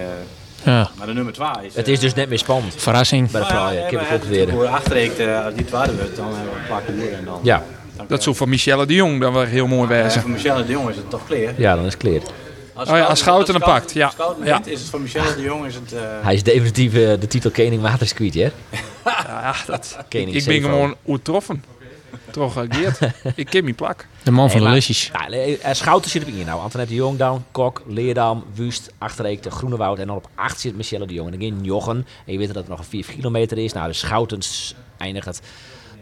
ja. 0.64 0.90
Maar 0.98 1.08
de 1.08 1.14
nummer 1.14 1.34
2 1.34 1.48
is... 1.62 1.76
Het 1.76 1.88
is 1.88 2.00
dus 2.00 2.14
net 2.14 2.30
meer 2.30 2.38
spannend. 2.38 2.76
Verrassing. 2.78 3.32
Bij 3.32 3.42
de 3.42 3.48
vrouw, 3.48 3.72
ja. 3.72 3.86
Ik 3.86 3.92
heb 3.92 4.10
het 4.10 4.24
ook 4.24 4.30
weer. 4.30 4.52
Hoe 4.52 4.68
achterreekt, 4.68 5.20
als 5.20 5.54
die 5.54 5.66
tweede 5.66 5.96
wordt, 5.96 6.16
dan 6.16 6.26
hebben 6.26 6.54
we 6.54 6.60
een 6.60 6.66
plak 6.66 6.88
en 7.20 7.26
dan... 7.26 7.40
Ja. 7.44 7.64
Dat 8.08 8.24
zou 8.24 8.36
voor 8.36 8.50
Michelle 8.50 8.86
de 8.86 8.94
Jong 8.94 9.22
dan 9.22 9.34
wel 9.34 9.44
heel 9.44 9.68
mooi 9.68 9.88
wezen. 9.88 10.12
Ja, 10.14 10.22
voor 10.22 10.30
Michelle 10.30 10.66
de 10.66 10.72
Jong 10.72 10.90
is 10.90 10.96
het 10.96 11.10
toch 11.10 11.26
clear? 11.26 11.54
Ja, 11.58 11.76
dan 11.76 11.86
is 11.86 11.94
het 11.94 12.02
clear. 12.02 12.22
Als, 12.74 12.90
oh 12.90 12.98
ja, 12.98 13.04
als 13.04 13.20
Schouten 13.20 13.54
hem 13.54 13.64
pakt, 13.64 13.94
ja. 13.94 14.12
ja. 14.44 14.62
is 14.66 14.80
het 14.80 14.90
voor 14.90 15.02
Michelle 15.02 15.36
de 15.36 15.42
Jong 15.42 15.66
is 15.66 15.76
het... 15.76 15.94
Uh... 15.94 16.00
Hij 16.22 16.34
is 16.34 16.44
definitief 16.44 16.94
uh, 16.94 17.14
de 17.20 17.28
titel 17.28 17.52
Kening 17.52 17.82
Watersqueet, 17.82 18.34
hè? 18.34 18.50
ja, 19.06 19.56
dat... 19.66 19.98
Kening 20.08 20.36
ik 20.36 20.46
ben 20.46 20.62
gewoon 20.62 20.96
oertroffen. 21.08 21.64
Toch 22.38 22.66
Geert. 22.70 23.00
ik 23.36 23.46
ken 23.46 23.64
mijn 23.64 23.76
plak. 23.76 24.08
De 24.24 24.32
man 24.32 24.52
van 24.52 24.60
de 24.60 24.70
listjes. 24.70 25.12
Ja, 25.62 25.74
Schouten 25.74 26.12
zit 26.12 26.24
op 26.24 26.28
in 26.28 26.46
nou. 26.46 26.62
Antoinette 26.62 26.96
de 26.96 27.02
Jong 27.02 27.18
down, 27.18 27.46
Kok, 27.52 27.84
Leerdam, 27.88 28.46
Wust, 28.54 28.94
Achterreek, 28.98 29.44
de 29.44 29.52
Groenewoud. 29.52 30.00
En 30.00 30.08
dan 30.08 30.16
op 30.16 30.30
8 30.36 30.60
zit 30.60 30.76
Michelle 30.76 31.08
de 31.08 31.14
Jong. 31.14 31.34
En 31.34 31.40
dan 31.40 31.64
Jochen. 31.64 32.06
En 32.26 32.34
je 32.34 32.38
weet 32.38 32.48
dat 32.48 32.56
het 32.56 32.68
nog 32.68 32.80
een 32.80 32.86
4 32.86 33.06
kilometer 33.06 33.58
is. 33.58 33.74
Nou, 33.74 33.88
de 33.88 33.94
Schoutens 33.94 34.76
eindigt 34.98 35.26
het 35.26 35.42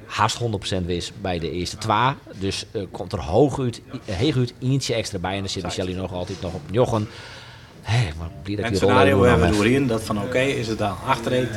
haast 0.05 0.39
100% 0.81 0.85
wis 0.85 1.11
bij 1.21 1.39
de 1.39 1.51
eerste 1.51 1.77
twee. 1.77 2.13
Dus 2.39 2.65
uh, 2.71 2.83
komt 2.91 3.13
er 3.13 3.21
hoog 3.21 3.59
uit, 3.59 3.81
uit 4.35 4.53
eentje 4.59 4.93
extra 4.93 5.19
bij. 5.19 5.33
En 5.33 5.39
dan 5.39 5.49
zit 5.49 5.63
Michelle 5.63 5.93
nog 5.93 6.13
altijd 6.13 6.41
nog 6.41 6.53
op 6.53 6.61
Jochen. 6.71 7.07
Hey, 7.81 8.13
maar 8.17 8.29
dat 8.43 8.57
en 8.57 8.63
het 8.63 8.77
scenario 8.77 9.23
hebben 9.23 9.49
we 9.49 9.55
doorheen 9.55 9.87
dat 9.87 10.03
van 10.03 10.17
oké, 10.17 10.25
okay, 10.25 10.49
is 10.49 10.67
het 10.67 10.77
dan 10.77 10.95
achterreek... 11.05 11.49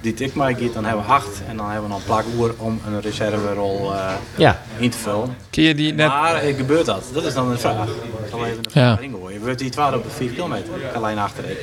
Die 0.00 0.14
tik 0.14 0.34
maar 0.34 0.54
dan 0.72 0.84
hebben 0.84 1.04
we 1.04 1.12
acht 1.12 1.42
en 1.48 1.56
dan 1.56 1.66
hebben 1.66 1.82
we 1.82 1.88
nog 1.88 1.98
een 1.98 2.04
plak 2.04 2.24
oer 2.36 2.54
om 2.56 2.80
een 2.86 3.00
reserverol 3.00 3.92
uh, 3.92 4.10
ja. 4.36 4.62
in 4.78 4.90
te 4.90 4.98
vullen. 4.98 5.36
Kun 5.50 5.62
je 5.62 5.74
die 5.74 5.94
net... 5.94 6.08
Maar 6.08 6.46
uh, 6.46 6.56
gebeurt 6.56 6.86
dat? 6.86 7.04
Dat 7.12 7.24
is 7.24 7.34
dan 7.34 7.50
een 7.50 7.58
vraag. 7.58 7.86
Ik 7.86 7.94
zal 8.30 8.44
even 8.44 8.58
een 8.58 8.70
vraag 8.70 9.00
ja. 9.00 9.04
ingooien. 9.04 9.40
Wordt 9.40 9.58
die 9.58 9.70
12 9.70 9.94
op 9.94 10.04
de 10.04 10.10
4 10.10 10.30
kilometer? 10.30 10.72
alleen 10.94 11.18
achterheen. 11.18 11.56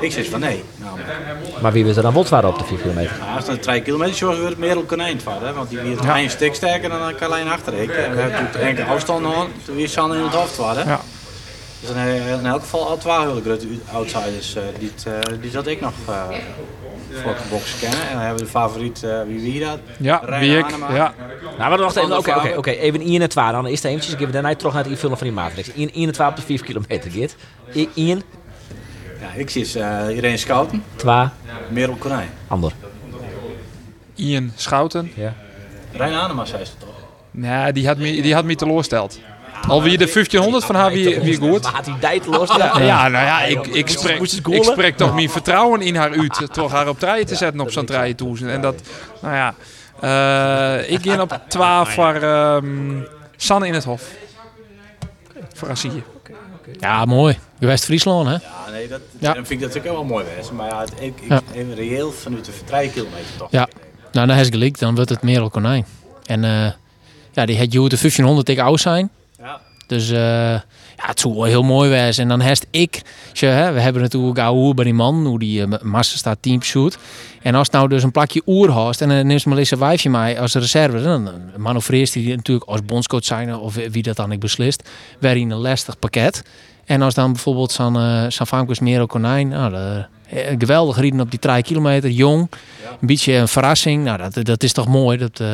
Ik 0.00 0.12
zeg 0.12 0.28
van 0.28 0.40
nee. 0.40 0.64
Namelijk. 0.76 1.08
Maar 1.60 1.72
wie 1.72 1.84
wil 1.84 1.96
er 1.96 2.02
dan 2.02 2.12
wat 2.12 2.44
op 2.44 2.58
de 2.58 2.64
4 2.64 2.78
kilometer? 2.78 3.16
Nou, 3.20 3.36
als 3.36 3.46
het 3.46 3.62
3 3.62 3.82
kilometer 3.82 4.14
zoals 4.14 4.36
wordt 4.36 4.50
het 4.50 4.58
meer 4.58 4.76
op 4.76 4.86
konijn 4.86 5.20
varen. 5.20 5.54
Want 5.54 5.68
die 5.68 5.78
weer 5.78 6.02
ja. 6.02 6.18
een 6.18 6.30
stuk 6.30 6.54
sterker 6.54 6.88
dan 6.88 7.20
alleen 7.20 7.48
achterheen. 7.48 7.90
En 7.90 8.14
we 8.14 8.20
hebben 8.20 8.50
toen 8.50 8.60
enkele 8.60 8.86
afstand 8.86 9.22
nog, 9.22 9.46
toen 9.64 9.76
weer 9.76 9.88
Sanne 9.88 10.16
in 10.16 10.22
het 10.22 10.34
hoofd 10.34 10.56
waren. 10.56 10.86
Ja. 10.86 11.00
Dus 11.80 11.90
dan 11.90 11.98
in 12.38 12.46
elk 12.46 12.60
geval 12.60 12.88
al 12.88 12.98
twee 12.98 13.18
hele 13.18 13.40
grote 13.40 13.66
outsiders. 13.92 14.56
Uh, 14.56 14.62
die, 14.78 14.92
uh, 15.08 15.40
die 15.40 15.50
zat 15.50 15.66
ik 15.66 15.80
nog 15.80 15.92
uh, 17.12 17.22
voor 17.22 17.32
de 17.32 17.48
box 17.50 17.78
kennen. 17.78 18.00
En 18.00 18.12
dan 18.12 18.20
hebben 18.20 18.38
we 18.38 18.44
de 18.44 18.50
favoriet, 18.50 19.02
uh, 19.04 19.22
wie 19.26 19.40
wie 19.40 19.60
dat? 19.60 19.78
Ja, 19.98 20.38
wie 20.40 20.58
ik. 20.58 20.70
Ja. 20.70 21.14
Nou, 21.58 21.70
maar 21.70 21.78
wacht 21.78 21.96
even. 21.96 22.18
Oké, 22.18 22.34
oké, 22.34 22.54
oké. 22.56 22.70
Even 22.70 23.00
1 23.00 23.22
en 23.22 23.28
2. 23.28 23.52
Dan 23.52 23.66
is 23.66 23.76
het 23.76 23.84
eventjes. 23.84 24.12
Ik 24.14 24.20
heb 24.20 24.32
daarna 24.32 24.54
terug 24.54 24.72
naar 24.72 24.82
het 24.82 24.92
invullen 24.92 25.18
van 25.18 25.26
die 25.26 25.36
matrix. 25.36 25.72
1 25.74 25.90
en 25.92 26.12
2 26.12 26.28
op 26.28 26.36
de 26.36 26.42
5 26.42 26.62
kilometer, 26.62 27.10
Git. 27.10 27.36
1. 27.94 28.22
Ja, 29.20 29.32
ik 29.34 29.50
zie 29.50 29.66
uh, 29.76 30.16
Irene 30.16 30.36
Schouten. 30.36 30.84
2. 30.96 31.28
Merel 31.70 31.94
Konijn. 31.94 32.30
Ander. 32.48 32.72
Ian 34.14 34.52
Schouten. 34.56 35.12
Ja. 35.14 35.34
Rijn 35.92 36.14
Anema 36.14 36.44
zei 36.44 36.64
ze 36.64 36.72
toch? 36.78 36.88
Nee, 37.30 37.72
die 37.72 37.86
had 37.86 37.98
me, 37.98 38.22
die 38.22 38.34
had 38.34 38.44
me 38.44 38.54
teleurgesteld. 38.54 39.20
Al 39.68 39.82
wie 39.82 39.98
de 39.98 40.04
1500 40.04 40.64
van 40.64 40.74
haar 40.74 40.92
wie, 40.92 41.20
wie 41.20 41.36
goed. 41.36 41.62
Maar 41.62 41.72
had 41.72 41.86
hij 41.86 41.94
tijd 42.00 42.26
los? 42.26 42.56
Ja, 42.56 42.78
ja, 42.78 43.08
nou 43.08 43.24
ja, 43.24 43.42
ik, 43.42 43.66
ik, 43.66 43.88
spreek, 43.88 44.20
ik 44.46 44.64
spreek 44.64 44.96
toch 44.96 45.14
mijn 45.14 45.30
vertrouwen 45.30 45.80
in 45.80 45.96
haar 45.96 46.10
uit. 46.10 46.48
Toch 46.52 46.72
haar 46.72 46.88
op 46.88 46.98
trein 46.98 47.26
te 47.26 47.34
zetten 47.34 47.60
op 47.60 47.70
zo'n 47.70 47.86
trein 47.86 48.14
toe. 48.14 48.46
En 48.46 48.60
dat, 48.60 48.74
nou 49.20 49.34
ja. 49.34 49.54
Uh, 50.04 50.90
ik 50.90 51.02
ging 51.02 51.20
op 51.20 51.40
12 51.48 51.92
voor 51.92 52.22
um, 52.22 53.06
Sanne 53.36 53.66
in 53.66 53.74
het 53.74 53.84
Hof. 53.84 54.02
Voor 55.54 55.68
Assië. 55.68 56.02
Ja, 56.80 57.04
mooi. 57.04 57.38
West-Friesland, 57.58 58.26
hè? 58.26 58.32
Ja, 58.32 58.70
nee, 58.70 58.88
dat, 58.88 59.00
ja. 59.18 59.32
vind 59.32 59.50
ik 59.50 59.60
dat 59.60 59.68
natuurlijk 59.68 59.94
wel 59.94 60.04
mooi 60.04 60.24
wezen. 60.36 60.56
Maar 60.56 60.68
ja, 60.68 60.82
ik, 61.00 61.20
ik, 61.20 61.28
ja. 61.28 61.40
reëel 61.74 62.12
vanuit 62.12 62.44
de 62.44 62.52
3 62.64 62.90
kilometer 62.90 63.36
toch. 63.38 63.50
Ja. 63.50 63.68
Nou, 64.12 64.26
dan 64.26 64.36
is 64.36 64.44
het 64.44 64.54
gelijk, 64.54 64.78
dan 64.78 64.94
wordt 64.94 65.10
het 65.10 65.22
Merel 65.22 65.50
Konijn. 65.50 65.86
En 66.26 66.44
eh, 66.44 66.72
ja, 67.32 67.46
die 67.46 67.58
had 67.58 67.72
je 67.72 67.88
de 67.88 67.96
1500 68.00 68.48
ik 68.48 68.58
oud 68.58 68.80
zijn. 68.80 69.10
Ja. 69.42 69.60
Dus 69.86 70.10
eh, 70.10 70.52
ja, 70.96 71.06
het 71.06 71.20
zou 71.20 71.34
wel 71.34 71.44
heel 71.44 71.62
mooi 71.62 71.90
wezen. 71.90 72.22
En 72.22 72.28
dan 72.28 72.40
heeft 72.40 72.66
ik, 72.70 73.02
tje, 73.32 73.46
hè, 73.46 73.72
we 73.72 73.80
hebben 73.80 74.02
natuurlijk 74.02 74.38
oude 74.38 74.74
bij 74.74 74.84
die 74.84 74.94
man, 74.94 75.26
hoe 75.26 75.38
die 75.38 75.66
uh, 75.66 75.74
massa 75.82 76.16
staat 76.16 76.38
team 76.40 76.62
shoot. 76.62 76.98
En 77.42 77.54
als 77.54 77.70
nou 77.70 77.88
dus 77.88 78.02
een 78.02 78.10
plakje 78.10 78.42
oer 78.46 78.70
hast 78.70 79.00
en 79.00 79.08
dan 79.08 79.26
neemt 79.26 79.46
Melissa 79.46 79.78
Wijfje 79.78 80.10
mij 80.10 80.40
als 80.40 80.54
reserve, 80.54 81.02
dan 81.02 81.30
manoeuvreert 81.56 82.14
hij 82.14 82.22
natuurlijk 82.22 82.68
als 82.68 82.84
bondscoach 82.84 83.24
zijn 83.24 83.54
of 83.54 83.74
wie 83.74 84.02
dat 84.02 84.16
dan 84.16 84.32
ik 84.32 84.40
beslist, 84.40 84.88
weer 85.18 85.36
in 85.36 85.50
een 85.50 85.58
lastig 85.58 85.98
pakket. 85.98 86.42
En 86.84 87.02
als 87.02 87.14
dan 87.14 87.32
bijvoorbeeld 87.32 87.72
zo'n 87.72 87.96
uh, 87.96 88.26
Famkes 88.28 88.80
Mero 88.80 89.06
Konijn, 89.06 89.48
nou, 89.48 89.70
de, 89.72 90.04
geweldig 90.58 90.96
rieden 90.98 91.20
op 91.20 91.30
die 91.30 91.38
3 91.38 91.62
kilometer, 91.62 92.10
jong, 92.10 92.50
Ja. 92.82 92.90
een 92.90 93.06
beetje 93.06 93.32
een 93.32 93.48
verrassing. 93.48 94.04
Nou, 94.04 94.30
dat, 94.30 94.44
dat 94.44 94.62
is 94.62 94.72
toch 94.72 94.88
mooi. 94.88 95.18
Dat, 95.18 95.40
uh, 95.40 95.52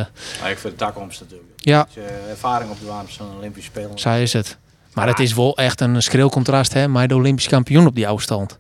ik 0.51 0.59
vind 0.59 0.63
de 0.63 0.75
takkomst 0.75 1.21
natuurlijk. 1.21 1.48
Ja, 1.69 1.87
je 1.95 2.27
ervaring 2.31 2.71
op 2.71 2.81
de 2.81 2.87
op 3.03 3.11
zo'n 3.11 3.37
Olympische 3.37 3.71
Spelen. 3.71 3.99
zij 3.99 4.23
is 4.23 4.33
het. 4.33 4.57
Maar 4.95 5.07
het 5.07 5.19
is 5.19 5.35
wel 5.35 5.57
echt 5.57 5.81
een 5.81 6.03
schreeuwcontrast 6.03 6.73
hè, 6.73 6.89
met 6.89 7.09
de 7.09 7.15
Olympisch 7.15 7.49
kampioen 7.49 7.87
op 7.87 7.95
die 7.95 8.09
afstand. 8.09 8.59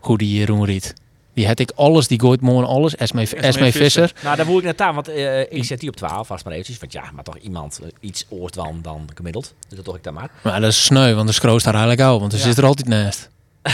Hoe 0.00 0.18
die 0.18 0.40
uh, 0.40 0.46
Roen 0.46 0.64
riet. 0.64 0.94
Die 1.34 1.46
had 1.46 1.58
ik 1.58 1.70
alles, 1.74 2.08
die 2.08 2.20
gooit 2.20 2.40
morgen 2.40 2.68
alles. 2.68 2.96
Esme, 2.96 3.26
Esme 3.28 3.72
Visser. 3.72 4.12
Nou, 4.22 4.36
daar 4.36 4.46
voel 4.46 4.58
ik 4.58 4.64
net 4.64 4.80
aan, 4.80 4.94
want 4.94 5.08
uh, 5.08 5.40
ik 5.40 5.64
zet 5.64 5.80
die 5.80 5.88
op 5.88 5.96
12 5.96 6.26
vast 6.26 6.44
maar 6.44 6.52
eventjes. 6.52 6.78
Want 6.78 6.92
ja, 6.92 7.02
maar 7.14 7.24
toch 7.24 7.36
iemand 7.36 7.80
uh, 7.82 7.88
iets 8.00 8.26
oort 8.28 8.54
dan, 8.54 8.78
dan 8.82 9.08
gemiddeld. 9.14 9.54
Dus 9.68 9.76
dat 9.76 9.84
toch 9.84 9.96
ik 9.96 10.02
daar 10.02 10.12
maar. 10.12 10.30
Maar 10.42 10.60
dat 10.60 10.70
is 10.70 10.84
sneu, 10.84 11.14
want 11.14 11.28
de 11.28 11.34
scroost 11.34 11.64
daar 11.64 11.74
eigenlijk 11.74 12.08
al, 12.08 12.20
want 12.20 12.32
er 12.32 12.38
Ja. 12.38 12.44
zit 12.44 12.58
er 12.58 12.64
altijd 12.64 12.88
naast. 12.88 13.28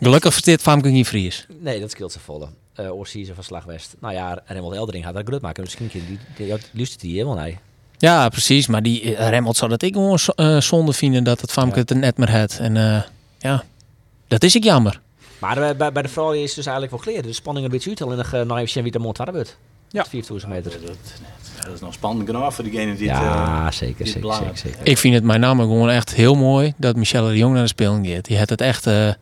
Gelukkig 0.00 0.32
versteert 0.32 0.60
Famke 0.60 0.88
niet 0.88 1.06
Fries. 1.06 1.46
Nee, 1.60 1.80
dat 1.80 1.90
scheelt 1.90 2.12
ze 2.12 2.20
volle. 2.20 2.48
Uh, 2.80 2.94
Oorsieze 2.94 3.34
van 3.34 3.44
Slagwest. 3.44 3.96
Nou 4.00 4.14
ja, 4.14 4.42
Remmelt 4.46 4.74
Eldering 4.74 5.04
gaat 5.04 5.14
dat 5.14 5.26
grut 5.26 5.42
maken. 5.42 5.62
Misschien 5.62 5.88
die, 5.92 6.06
die, 6.06 6.18
die, 6.36 6.46
die 6.46 6.58
luistert 6.72 7.00
die 7.00 7.12
helemaal 7.12 7.36
nee. 7.36 7.58
Ja, 7.98 8.28
precies. 8.28 8.66
Maar 8.66 8.82
die 8.82 9.02
uh, 9.02 9.28
Remmelt 9.28 9.56
zou 9.56 9.70
dat 9.70 9.82
ik 9.82 9.92
gewoon 9.92 10.18
uh, 10.36 10.60
zonde 10.60 10.92
vinden 10.92 11.24
dat 11.24 11.40
het 11.40 11.52
Famke 11.52 11.78
het 11.78 11.90
er 11.90 11.96
net 11.96 12.16
meer 12.16 12.38
had. 12.38 12.58
En 12.58 12.76
uh, 12.76 13.02
ja, 13.38 13.64
dat 14.28 14.42
is 14.42 14.54
ik 14.54 14.64
jammer. 14.64 15.00
Maar 15.38 15.58
uh, 15.58 15.70
bij, 15.76 15.92
bij 15.92 16.02
de 16.02 16.08
vrouwen 16.08 16.42
is 16.42 16.54
dus 16.54 16.66
eigenlijk 16.66 16.96
wel 16.96 17.04
geleerd. 17.04 17.24
De 17.24 17.32
spanning 17.32 17.66
een 17.66 17.72
beetje 17.72 17.90
uit. 17.90 18.02
Alleen 18.02 18.16
nog 18.16 18.34
uh, 18.34 18.40
even 18.40 18.68
zien 18.68 18.82
wie 18.82 18.92
de 18.92 18.98
mond 18.98 19.18
wordt. 19.18 19.56
Ja. 19.88 20.04
4000 20.04 20.52
meter. 20.52 20.70
Dat, 20.70 20.80
dat, 20.80 20.96
dat, 21.64 21.74
is 21.74 21.80
nog 21.80 21.92
spannend 21.92 22.26
genoeg 22.30 22.54
voor 22.54 22.64
diegene 22.64 22.96
die 22.96 23.06
ja, 23.06 23.64
het, 23.64 23.74
zeker, 23.74 24.04
die 24.04 24.12
zeker, 24.12 24.28
het 24.28 24.38
zeker, 24.38 24.56
zeker, 24.56 24.86
Ik 24.86 24.98
vind 24.98 25.14
het 25.14 25.24
met 25.24 25.38
name 25.38 25.62
gewoon 25.62 25.90
echt 25.90 26.14
heel 26.14 26.34
mooi 26.34 26.72
dat 26.76 26.96
Michelle 26.96 27.28
de 27.28 27.36
Jong 27.36 27.52
naar 27.54 27.62
de 27.62 27.68
Spelen 27.68 28.06
gaat. 28.06 28.24
Die 28.24 28.38
had 28.38 28.48
het 28.48 28.60
echt 28.60 28.86
uh, 28.86 29.12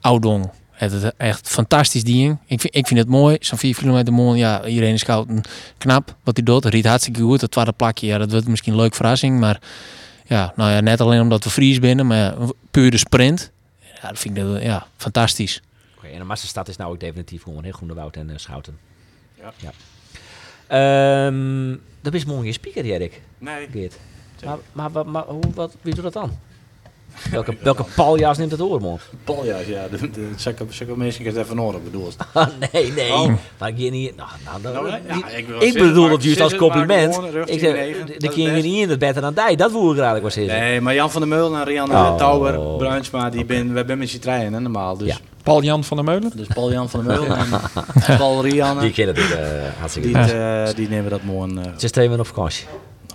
oudong. 0.00 0.50
Het 0.82 0.92
is 0.92 1.10
echt 1.16 1.48
fantastisch 1.48 2.04
ding. 2.04 2.38
Ik 2.46 2.60
vind, 2.60 2.74
ik 2.74 2.86
vind 2.86 3.00
het 3.00 3.08
mooi. 3.08 3.36
Zo'n 3.40 3.58
4 3.58 3.74
kilometer 3.74 4.12
mooi. 4.12 4.38
Ja, 4.38 4.66
iedereen 4.66 4.94
is 4.94 5.04
koud 5.04 5.28
en 5.28 5.40
knap 5.78 6.16
wat 6.24 6.36
hij 6.36 6.44
doet. 6.44 6.64
Het 6.64 6.72
riet 6.72 6.86
hartstikke 6.86 7.20
goed. 7.20 7.40
Het 7.40 7.50
tweede 7.50 7.72
plakje, 7.72 8.06
ja, 8.06 8.18
dat 8.18 8.30
wordt 8.30 8.48
misschien 8.48 8.72
een 8.72 8.78
leuke 8.78 8.96
verrassing. 8.96 9.40
Maar 9.40 9.60
ja, 10.26 10.52
nou 10.56 10.70
ja, 10.70 10.80
net 10.80 11.00
alleen 11.00 11.20
omdat 11.20 11.44
we 11.44 11.50
Fries 11.50 11.78
binnen, 11.78 12.06
maar 12.06 12.34
puur 12.70 12.90
de 12.90 12.96
sprint. 12.96 13.50
Ja, 14.02 14.08
dat 14.08 14.18
vind 14.18 14.36
ik 14.36 14.62
ja, 14.62 14.86
fantastisch. 14.96 15.60
Oké, 15.60 15.98
okay, 15.98 16.12
en 16.12 16.18
de 16.18 16.24
massastad 16.24 16.68
is 16.68 16.76
nou 16.76 16.92
ook 16.92 17.00
definitief 17.00 17.42
gewoon 17.42 17.62
heel 17.62 17.72
Groenewoud 17.72 18.16
en 18.16 18.28
uh, 18.28 18.36
Schouten. 18.36 18.78
Ja. 19.34 19.52
ja. 20.68 21.26
Um, 21.26 21.80
dat 22.00 22.14
is 22.14 22.24
mooi 22.24 22.46
je 22.46 22.52
speaker, 22.52 22.84
Erik. 22.84 23.20
Nee. 23.38 23.68
Geert. 23.72 23.96
Maar, 24.44 24.58
maar, 24.72 24.90
maar, 24.90 25.06
maar 25.08 25.24
hoe, 25.24 25.52
wat, 25.54 25.76
wie 25.80 25.94
doet 25.94 26.04
dat 26.04 26.12
dan? 26.12 26.38
Welke, 27.30 27.56
welke 27.62 27.84
paljas 27.94 28.38
neemt 28.38 28.50
het 28.50 28.60
oor, 28.60 28.80
man? 28.80 28.98
Paljas, 29.24 29.66
ja. 29.66 29.88
De, 29.90 30.10
de, 30.10 30.28
zulke, 30.36 30.96
mensen 30.96 31.24
het 31.24 31.36
even 31.36 31.58
horen, 31.58 31.84
bedoel 31.84 32.06
je? 32.06 32.24
Ah, 32.32 32.46
nee, 32.72 32.92
nee. 32.92 33.12
Oh. 33.12 33.32
Maar 33.58 33.68
ik 33.68 33.90
niet... 33.90 34.16
Nou, 34.16 34.28
nou, 34.44 34.62
nou, 34.62 34.74
Nou, 34.74 35.00
ja, 35.08 35.28
ik, 35.28 35.48
ik 35.48 35.72
bedoel 35.72 36.08
dat 36.08 36.22
juist 36.22 36.40
als 36.40 36.56
compliment. 36.56 37.20
Ik 37.44 37.60
zeg, 37.60 37.74
de 38.18 38.28
kinderen 38.28 38.62
niet 38.62 38.82
in 38.82 38.90
het 38.90 38.98
beter 38.98 39.20
dan 39.22 39.34
die. 39.46 39.56
Dat 39.56 39.70
voel 39.70 39.92
ik 39.92 39.98
eigenlijk 39.98 40.34
wel 40.34 40.44
zeggen. 40.44 40.64
Nee, 40.64 40.80
maar 40.80 40.94
Jan 40.94 41.10
van 41.10 41.20
der 41.20 41.30
Meulen 41.30 41.58
en 41.60 41.64
Rianne 41.64 41.94
Oh. 41.94 42.16
Touwer, 42.16 42.76
Bruinsma, 42.76 43.30
die 43.30 43.42
okay. 43.42 43.56
ben, 43.56 43.72
wij 43.72 43.84
zijn 43.86 43.98
met 43.98 44.08
z'n 44.10 44.18
treinen, 44.18 44.52
hè, 44.52 44.60
normaal. 44.60 44.96
Dus, 44.96 45.08
Ja. 45.08 45.16
Paul 45.42 45.62
Jan 45.62 45.84
van 45.84 45.96
der 45.96 46.06
Meulen. 46.06 46.32
dus 46.34 46.46
Paul 46.46 46.72
Jan 46.72 46.90
van 46.90 47.04
der 47.04 47.16
Meulen 47.18 47.36
en 48.06 48.16
Paul 48.16 48.42
Rianne, 48.42 48.80
Die 48.80 48.92
kennen 48.92 49.14
het 49.14 49.32
uh, 49.32 49.38
hartstikke 49.78 50.08
die, 50.08 50.16
goed. 50.16 50.32
het, 50.32 50.68
uh, 50.68 50.74
die 50.76 50.88
nemen 50.88 51.10
dat 51.10 51.22
mooi. 51.22 51.52
Uh, 51.52 51.62
Ze 51.76 51.84
is 51.84 51.90
twee 51.90 52.18
op 52.18 52.26
vakantie. 52.26 52.66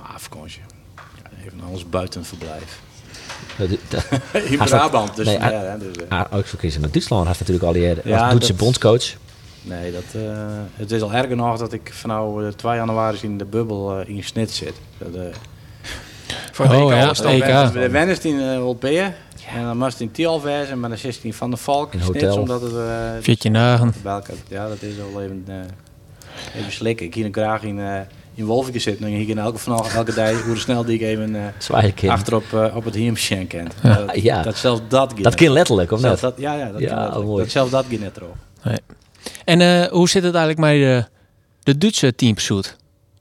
ah, 0.01 0.09
vakantie. 0.17 0.61
Ja, 0.95 1.29
even 1.45 1.59
ons 1.71 1.89
buitenverblijf. 1.89 2.79
In 4.51 4.57
Brabant, 4.57 5.15
dus, 5.15 5.25
nee, 5.25 5.37
ja, 5.37 5.49
hè, 5.49 5.77
dus 5.77 5.95
uh. 5.97 6.19
ah, 6.19 6.37
ook 6.37 6.45
verkiezen 6.45 6.81
naar 6.81 6.91
Duitsland. 6.91 7.27
Hij 7.27 7.35
heeft 7.37 7.47
natuurlijk 7.49 7.67
al 7.67 7.81
die 7.81 8.11
ja, 8.11 8.29
Duitse 8.29 8.51
dat, 8.51 8.57
bondscoach. 8.57 9.05
Nee, 9.61 9.91
dat, 9.91 10.03
uh, 10.15 10.21
het 10.73 10.91
is 10.91 11.01
al 11.01 11.13
erger 11.13 11.35
nog 11.35 11.57
dat 11.57 11.73
ik 11.73 11.89
vanaf 11.93 12.37
uh, 12.37 12.47
2 12.47 12.75
januari 12.75 13.17
in 13.21 13.37
de 13.37 13.45
bubbel 13.45 13.99
uh, 13.99 14.07
in 14.09 14.23
Snit 14.23 14.51
zit. 14.51 14.73
Dat, 14.97 15.09
Voor 16.51 16.65
oh, 16.65 16.93
EK 16.93 17.15
ja, 17.15 17.23
EK. 17.29 17.73
De 17.73 17.89
Wennis 17.89 18.19
in 18.19 18.35
uh, 18.35 18.65
Olpeer. 18.65 19.15
En 19.53 19.63
dan 19.63 19.77
moest 19.77 19.99
in 19.99 20.11
Tiel 20.11 20.41
wezen, 20.41 20.79
maar 20.79 20.89
dan 20.89 20.97
16 20.97 21.33
van 21.33 21.51
de 21.51 21.57
Valk. 21.57 21.93
In 21.93 21.99
hotel. 21.99 22.37
omdat 22.37 22.61
het... 22.61 22.71
Uh, 22.71 23.11
Veertje 23.21 23.51
dagen. 23.51 23.93
Ja, 24.47 24.67
dat 24.67 24.81
is 24.81 24.93
al 25.13 25.21
even, 25.21 25.45
uh, 25.49 25.55
even 26.55 26.71
slikken. 26.71 27.05
Ik 27.05 27.13
hier 27.13 27.27
graag 27.31 27.63
in, 27.63 27.77
uh, 27.77 27.99
in 28.37 28.45
Wolfike 28.45 28.79
zitten. 28.79 29.05
En 29.05 29.13
ik 29.13 29.27
in 29.27 29.37
elke 29.37 29.57
vanaf 29.57 29.95
elke 29.95 30.13
dag 30.13 30.41
hoe 30.41 30.57
snel 30.57 30.85
die 30.85 30.95
ik 30.95 31.01
even 31.01 31.35
uh, 31.35 32.11
achterop 32.11 32.43
uh, 32.53 32.75
op 32.75 32.85
het 32.85 32.95
hiemsjen 32.95 33.47
kent. 33.47 33.73
Ja. 33.83 34.05
Dat, 34.05 34.21
ja. 34.21 34.41
dat 34.41 34.57
zelfs 34.57 34.81
dat 34.89 35.13
Dat 35.21 35.35
kan 35.35 35.49
letterlijk, 35.49 35.91
of 35.91 36.01
net? 36.01 36.19
Dat, 36.19 36.33
ja, 36.37 36.53
ja, 36.53 36.71
dat, 36.71 36.81
ja, 36.81 37.19
mooi. 37.19 37.43
dat 37.43 37.51
zelfs 37.51 37.71
dat 37.71 37.85
gaat 37.89 37.99
net 37.99 38.17
erop. 38.17 38.35
Nee. 38.63 38.77
En 39.45 39.59
uh, 39.59 39.85
hoe 39.85 40.09
zit 40.09 40.23
het 40.23 40.35
eigenlijk 40.35 40.65
met 40.67 40.79
de, 40.79 41.05
de 41.63 41.77
Duitse 41.77 42.15
teampursuit? 42.15 42.75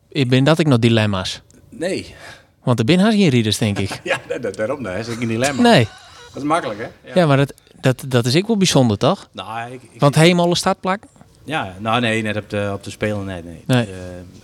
Ik 0.09 0.29
ben 0.29 0.45
dat 0.45 0.59
ik 0.59 0.67
nog 0.67 0.79
dilemma's. 0.79 1.43
Nee. 1.69 2.15
Want 2.63 2.91
er 2.91 3.01
had 3.01 3.13
geen 3.13 3.29
rieders, 3.29 3.59
denk 3.59 3.79
ik. 3.79 4.01
ja, 4.05 4.21
dat, 4.41 4.57
daarom 4.57 4.83
daar 4.83 4.99
is 4.99 5.09
ik 5.09 5.21
een 5.21 5.29
dilemma. 5.29 5.63
Nee. 5.63 5.89
Dat 6.33 6.43
is 6.43 6.49
makkelijk, 6.49 6.79
hè? 6.81 6.87
Ja, 7.09 7.15
ja 7.15 7.27
maar 7.27 7.37
dat, 7.37 7.55
dat, 7.81 8.05
dat 8.09 8.27
is 8.27 8.37
ook 8.37 8.47
wel 8.47 8.57
bijzonder, 8.57 8.99
toch? 8.99 9.29
Nou, 9.33 9.73
ik, 9.73 9.81
ik, 9.93 10.01
Want 10.01 10.15
helemaal 10.15 10.49
de 10.49 10.57
startplak? 10.57 11.03
Ja, 11.47 11.75
nou 11.79 12.01
nee, 12.01 12.23
net 12.23 12.37
op 12.37 12.51
de, 12.51 12.71
op 12.73 12.85
de 12.85 12.91
Spelen, 12.91 13.25
nee. 13.25 13.43
nee. 13.43 13.63
nee. 13.67 13.87
Uh, 13.87 13.95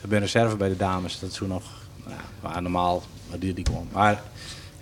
ik 0.02 0.08
ben 0.08 0.20
reserve 0.20 0.56
bij 0.56 0.68
de 0.68 0.76
dames, 0.76 1.20
dat 1.20 1.30
is 1.30 1.36
toen 1.36 1.48
nog 1.48 1.62
nou, 2.04 2.20
maar 2.40 2.62
normaal, 2.62 3.02
maar 3.28 3.38
die, 3.38 3.54
die 3.54 3.64
kwam. 3.64 3.88
Maar 3.92 4.20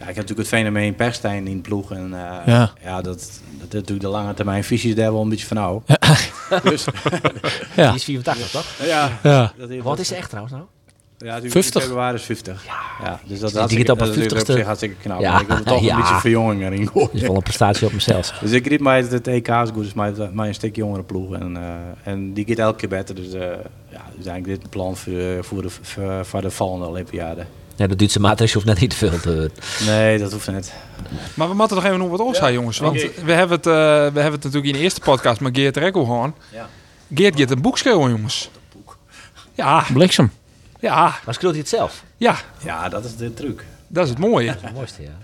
ja, 0.01 0.07
ik 0.09 0.15
heb 0.15 0.17
natuurlijk 0.17 0.39
het 0.39 0.59
fenomeen 0.59 0.95
Perstijn 0.95 1.47
in 1.47 1.57
de 1.57 1.63
ploeg. 1.63 1.93
En 1.93 2.07
uh, 2.13 2.37
ja, 2.47 2.73
ja 2.83 3.01
dat, 3.03 3.41
dat 3.59 3.69
is 3.69 3.73
natuurlijk 3.73 4.01
de 4.01 4.09
lange 4.09 4.35
termijn 4.35 4.65
visies 4.65 4.95
daar 4.95 5.13
wel 5.13 5.23
een 5.23 5.29
beetje 5.29 5.47
van 5.47 5.57
nou. 5.57 5.83
Ja. 5.87 6.61
dus, 6.63 6.85
ja. 7.77 7.87
Die 7.87 7.95
is 7.95 8.05
84, 8.05 8.51
toch? 8.51 8.87
Ja. 8.87 9.19
ja. 9.23 9.53
Wat 9.83 9.99
is 9.99 10.09
ze 10.09 10.15
echt 10.15 10.29
trouwens 10.29 10.55
nou? 10.55 10.67
Ja, 11.25 11.41
50. 11.41 11.83
februari 11.83 12.15
is 12.15 12.23
50. 12.23 12.65
Ja. 12.67 12.73
ja 13.05 13.21
dus 13.25 13.41
dat, 13.41 13.69
die 13.69 13.85
dat, 13.85 13.87
gaat 13.87 13.89
op 13.89 14.01
een 14.01 14.15
50 14.15 14.41
op 14.41 14.47
zich 14.57 14.65
hartstikke 14.65 14.97
knap. 15.03 15.21
Ja. 15.21 15.41
Ik 15.41 15.49
heb 15.49 15.59
er 15.59 15.65
toch 15.65 15.83
ja. 15.83 15.95
een 15.95 16.01
beetje 16.01 16.21
verjonging 16.21 16.63
erin 16.63 16.91
Dat 16.95 17.09
is 17.13 17.21
wel 17.21 17.35
een 17.35 17.43
prestatie 17.43 17.87
op 17.87 17.93
mezelf. 17.93 18.31
Dus 18.41 18.51
ik 18.51 18.67
riep 18.67 18.81
mij 18.81 18.99
het 18.99 19.29
EK 19.29 19.49
is 19.49 19.69
goed, 19.73 19.83
dus 19.83 19.93
mij, 19.93 20.13
mij 20.33 20.49
een 20.49 20.55
stuk 20.55 20.77
jongere 20.77 21.03
ploeg. 21.03 21.35
En, 21.35 21.57
uh, 21.57 22.13
en 22.13 22.33
die 22.33 22.45
gaat 22.47 22.59
elke 22.59 22.79
keer 22.79 22.89
beter. 22.89 23.15
Dus 23.15 23.35
uh, 23.35 23.41
ja, 23.89 24.05
dus 24.17 24.27
eigenlijk 24.27 24.47
dit 24.47 24.71
plan 24.71 24.97
voor, 24.97 25.13
voor, 25.41 25.63
de, 25.63 25.71
voor, 25.71 26.25
voor 26.25 26.41
de 26.41 26.51
volgende 26.51 26.87
Olympiade. 26.87 27.45
Ja, 27.77 27.87
de 27.87 27.97
Duitse 27.97 28.21
maatregelen 28.21 28.63
hoeft 28.63 28.67
net 28.67 28.81
niet 28.81 28.91
te 28.91 28.97
veel 28.97 29.21
te 29.21 29.51
Nee, 29.87 30.19
dat 30.19 30.33
hoeft 30.33 30.53
niet. 30.53 30.73
Maar 31.35 31.49
we 31.49 31.55
moeten 31.55 31.77
nog 31.77 31.85
even 31.85 31.99
nog 31.99 32.11
wat 32.11 32.21
oors 32.21 32.39
ja, 32.39 32.51
jongens. 32.51 32.79
Want 32.79 33.01
we 33.25 33.33
hebben, 33.33 33.57
het, 33.57 33.67
uh, 33.67 33.73
we 33.75 34.21
hebben 34.21 34.33
het 34.33 34.43
natuurlijk 34.43 34.67
in 34.67 34.73
de 34.73 34.79
eerste 34.79 35.01
podcast 35.01 35.41
met 35.41 35.57
Geert 35.57 35.77
Rekkel 35.77 36.05
gehad. 36.05 36.31
Ja. 36.53 36.69
Geert 37.15 37.39
gaat 37.39 37.51
een 37.51 37.63
boek 37.63 37.79
schreeuwen, 37.79 38.11
jongens. 38.11 38.51
Ja. 39.55 39.85
Bliksem. 39.93 40.31
Ja. 40.81 41.15
Maar 41.25 41.35
schreeuwt 41.35 41.53
hij 41.53 41.61
het 41.61 41.71
zelf? 41.71 42.05
Ja. 42.17 42.37
Ja, 42.63 42.89
dat 42.89 43.05
is 43.05 43.17
de 43.17 43.35
truc. 43.35 43.65
Dat 43.87 44.05
is 44.05 44.11
het 44.11 44.19
mooie. 44.19 44.47
Dat 44.47 44.57
is 44.57 44.63
het 44.63 44.75
mooiste, 44.75 45.03
ja. 45.03 45.17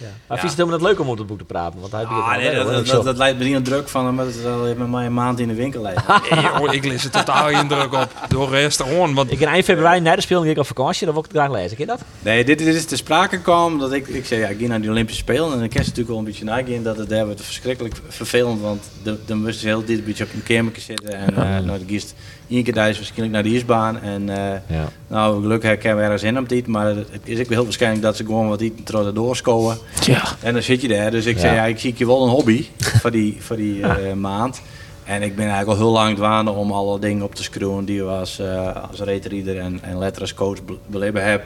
Ja. 0.00 0.06
Maar 0.06 0.36
ja. 0.36 0.42
vind 0.42 0.42
je 0.42 0.48
het 0.48 0.56
helemaal 0.56 0.78
net 0.78 0.88
leuk 0.88 1.00
om 1.00 1.08
op 1.08 1.18
het 1.18 1.26
boek 1.26 1.38
te 1.38 1.44
praten? 1.44 1.80
Want 1.80 1.92
hij 1.92 2.04
ah, 2.04 2.36
nee, 2.36 2.54
dat, 2.54 2.66
dat, 2.66 2.86
dat, 2.86 3.04
dat, 3.04 3.16
leidt 3.16 3.38
me 3.38 3.44
niet 3.44 3.54
aan 3.54 3.62
druk 3.62 3.88
van 3.88 4.08
omdat 4.08 4.26
het 4.26 4.46
al 4.46 4.74
met 4.76 4.90
mij 4.90 5.06
een 5.06 5.14
maand 5.14 5.40
in 5.40 5.48
de 5.48 5.54
winkel 5.54 5.82
nee, 6.30 6.46
hoor, 6.46 6.74
ik 6.74 6.84
lees 6.84 7.04
er 7.04 7.10
totaal 7.10 7.48
geen 7.48 7.68
druk 7.68 7.92
op. 7.92 8.12
Door 8.28 8.50
rest 8.50 8.82
gewoon. 8.82 9.14
Want... 9.14 9.32
Ik 9.32 9.40
in 9.40 9.46
eind 9.46 9.64
februari 9.64 10.00
na 10.00 10.14
de 10.14 10.20
spelen 10.20 10.42
ging 10.42 10.54
ik 10.54 10.60
op 10.60 10.66
vakantie, 10.66 11.04
dan 11.04 11.14
wil 11.14 11.24
ik 11.24 11.30
het 11.32 11.40
graag 11.40 11.52
lezen. 11.52 11.76
Ken 11.76 11.86
je 11.86 11.92
dat? 11.92 12.00
Nee, 12.18 12.44
dit, 12.44 12.58
dit 12.58 12.74
is 12.74 12.84
te 12.84 12.96
sprake 12.96 13.40
kwam 13.40 13.78
dat 13.78 13.92
ik, 13.92 14.08
ik 14.08 14.26
zei 14.26 14.40
ja, 14.40 14.48
ik 14.48 14.60
ga 14.60 14.66
naar 14.66 14.80
die 14.80 14.90
Olympische 14.90 15.22
Spelen 15.22 15.52
en 15.52 15.62
ik 15.62 15.70
ken 15.70 15.80
natuurlijk 15.80 16.08
wel 16.08 16.18
een 16.18 16.24
beetje 16.24 16.44
naar 16.44 16.82
dat 16.82 16.96
het 16.96 17.08
daar 17.08 17.24
wordt 17.24 17.42
verschrikkelijk 17.42 17.94
vervelend, 18.08 18.60
want 18.60 18.84
dan 19.26 19.42
moest 19.42 19.60
je 19.60 19.66
heel 19.66 19.84
dit 19.84 20.04
beetje 20.04 20.24
op 20.24 20.32
een 20.32 20.42
kamertje 20.42 20.82
zitten 20.82 21.14
en 21.14 21.32
uh, 21.38 21.58
nou, 21.66 21.78
de 21.78 21.84
gist 21.86 22.14
één 22.50 22.62
keer 22.62 22.72
thuis 22.72 22.96
waarschijnlijk 22.96 23.32
naar 23.32 23.42
de 23.42 23.50
ijsbaan 23.50 24.00
en 24.00 24.22
uh, 24.22 24.36
ja. 24.66 24.88
nou 25.06 25.42
gelukkig 25.42 25.82
heb 25.82 25.96
we 25.96 26.02
ergens 26.02 26.22
in 26.22 26.38
om 26.38 26.46
dit, 26.46 26.66
maar 26.66 26.86
het 26.86 27.20
is 27.22 27.40
ook 27.40 27.48
heel 27.48 27.64
waarschijnlijk 27.64 28.02
dat 28.02 28.16
ze 28.16 28.24
gewoon 28.24 28.48
wat 28.48 28.62
terwijl 28.84 29.12
doorscoren. 29.12 29.78
Ja. 30.00 30.22
En 30.42 30.52
dan 30.52 30.62
zit 30.62 30.80
je 30.80 30.88
daar, 30.88 31.10
dus 31.10 31.26
ik 31.26 31.34
ja. 31.34 31.40
zei 31.40 31.54
ja, 31.54 31.64
ik 31.64 31.78
zie 31.78 31.94
je 31.96 32.06
wel 32.06 32.22
een 32.22 32.30
hobby 32.30 32.66
voor 33.00 33.10
die, 33.10 33.36
voor 33.40 33.56
die 33.56 33.76
uh, 33.76 34.12
maand. 34.12 34.60
En 35.04 35.22
ik 35.22 35.36
ben 35.36 35.44
eigenlijk 35.44 35.78
al 35.78 35.84
heel 35.84 35.94
lang 35.94 36.16
dwaande 36.16 36.50
om 36.50 36.72
alle 36.72 36.98
dingen 36.98 37.24
op 37.24 37.34
te 37.34 37.42
screwen 37.42 37.84
die 37.84 38.02
we 38.02 38.10
als, 38.10 38.40
uh, 38.40 38.76
als 38.90 39.00
reetreader 39.00 39.58
en, 39.58 39.78
en 39.82 39.98
letterscoach 39.98 40.58
beleven 40.86 41.24
heb. 41.24 41.44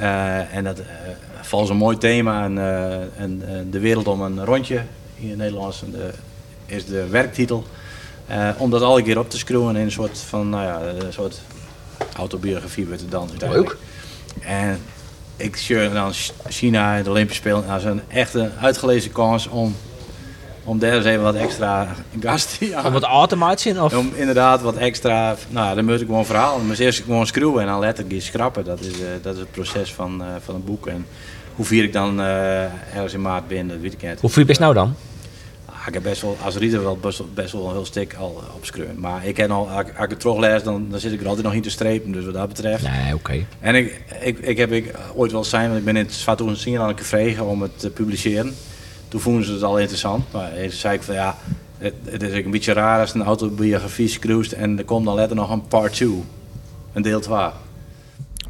Uh, 0.00 0.54
en 0.54 0.64
dat 0.64 0.78
uh, 0.78 0.84
valt 1.40 1.68
een 1.68 1.76
mooi 1.76 1.98
thema 1.98 2.44
en, 2.44 2.58
en 3.16 3.42
de 3.70 3.78
wereld 3.78 4.06
om 4.06 4.20
een 4.20 4.44
rondje 4.44 4.82
in 5.16 5.28
het 5.28 5.38
Nederlands 5.38 5.84
de, 5.92 6.10
is 6.66 6.86
de 6.86 7.06
werktitel. 7.06 7.64
Eh, 8.28 8.48
om 8.58 8.70
dat 8.70 8.82
alle 8.82 9.02
keer 9.02 9.18
op 9.18 9.30
te 9.30 9.38
screwen 9.38 9.76
in 9.76 9.82
een 9.82 9.92
soort 9.92 10.18
van, 10.18 10.48
nou 10.48 10.64
ja, 10.64 10.80
een 11.04 11.12
soort 11.12 11.40
autobiografie 12.16 12.86
wordt 12.86 13.00
het 13.00 13.10
dan 13.10 13.28
uiteindelijk. 13.30 13.76
En 14.40 14.80
ik 15.36 15.56
zie 15.56 15.90
dan 15.92 16.12
China, 16.48 17.02
de 17.02 17.10
Olympische 17.10 17.42
Spelen, 17.42 17.68
als 17.68 17.84
een 17.84 18.00
echte 18.08 18.50
uitgelezen 18.60 19.12
kans 19.12 19.48
om, 19.48 19.76
om 20.64 20.78
daar 20.78 20.92
eens 20.92 21.04
even 21.04 21.22
wat 21.22 21.34
extra 21.34 21.88
gas 22.20 22.44
te 22.44 22.80
Om 22.84 22.94
het 22.94 23.02
automatisch 23.02 23.78
of? 23.78 23.96
Om 23.96 24.12
inderdaad 24.14 24.62
wat 24.62 24.76
extra, 24.76 25.36
nou 25.48 25.74
dan 25.74 25.84
moet 25.84 26.00
ik 26.00 26.06
gewoon 26.06 26.26
verhaal. 26.26 26.58
Maar 26.58 26.78
eerst 26.78 27.02
gewoon 27.02 27.26
schroeven 27.26 27.60
en 27.60 27.66
dan 27.66 27.78
letterlijk 27.78 28.22
schrappen. 28.22 28.64
Dat 28.64 28.80
is, 28.80 29.00
eh, 29.00 29.08
dat 29.22 29.34
is 29.34 29.40
het 29.40 29.50
proces 29.50 29.92
van, 29.92 30.22
eh, 30.22 30.26
van 30.44 30.54
een 30.54 30.64
boek. 30.64 30.86
En 30.86 31.06
hoe 31.54 31.64
vier 31.64 31.84
ik 31.84 31.92
dan 31.92 32.20
eh, 32.20 32.62
ergens 32.94 33.12
in 33.12 33.22
maart 33.22 33.48
binnen, 33.48 33.68
dat 33.68 33.78
weet 33.80 33.92
ik 33.92 34.02
niet. 34.02 34.20
Hoe 34.20 34.30
vier 34.30 34.40
je 34.40 34.46
best 34.48 34.60
nou 34.60 34.74
dan? 34.74 34.94
Ik 35.86 35.94
heb 35.94 36.02
best 36.02 36.22
wel, 36.22 36.36
als 36.44 36.56
reader 36.56 36.82
wel 36.82 36.96
best, 36.96 37.18
wel- 37.18 37.28
best 37.34 37.52
wel 37.52 37.66
een 37.66 37.72
heel 37.72 37.84
stuk 37.84 38.14
al 38.14 38.42
opschreven. 38.54 39.00
Maar 39.00 39.26
ik 39.26 39.34
ken 39.34 39.50
al, 39.50 39.68
als 39.70 39.80
ik- 39.86 39.94
het 39.96 40.20
teruglees, 40.20 40.62
dan, 40.62 40.86
dan 40.90 41.00
zit 41.00 41.12
ik 41.12 41.20
er 41.20 41.26
altijd 41.26 41.44
nog 41.46 41.54
in 41.54 41.62
te 41.62 41.70
strepen. 41.70 42.12
Dus 42.12 42.24
wat 42.24 42.34
dat 42.34 42.48
betreft. 42.48 42.82
Nee, 42.82 43.14
oké. 43.14 43.44
En 43.60 43.74
ik, 43.74 44.02
ik, 44.20 44.38
ik 44.38 44.56
heb 44.56 44.72
ik 44.72 44.94
ooit 45.14 45.32
wel 45.32 45.44
zijn, 45.44 45.66
want 45.66 45.78
ik 45.78 45.84
ben 45.84 45.96
in 45.96 46.04
het 46.04 46.14
Zwarte 46.14 46.44
aan 46.78 46.88
het 46.88 46.98
gevregen 47.00 47.46
om 47.46 47.62
het 47.62 47.78
te 47.78 47.90
publiceren. 47.90 48.54
Toen 49.08 49.20
vonden 49.20 49.44
ze 49.44 49.52
het 49.52 49.62
al 49.62 49.78
interessant. 49.78 50.32
Maar 50.32 50.50
toen 50.54 50.70
zei 50.70 50.94
ik 50.94 51.02
van 51.02 51.14
ja, 51.14 51.36
het, 51.78 51.94
het 52.04 52.22
is 52.22 52.32
een 52.44 52.50
beetje 52.50 52.72
raar 52.72 53.00
als 53.00 53.14
een 53.14 53.22
autobiografie 53.24 54.18
cruist 54.18 54.52
en 54.52 54.78
er 54.78 54.84
komt 54.84 55.04
dan 55.04 55.14
letter 55.14 55.36
nog 55.36 55.50
een 55.50 55.66
part 55.66 55.92
2. 55.92 56.22
Een 56.92 57.02
deel 57.02 57.20
2. 57.20 57.46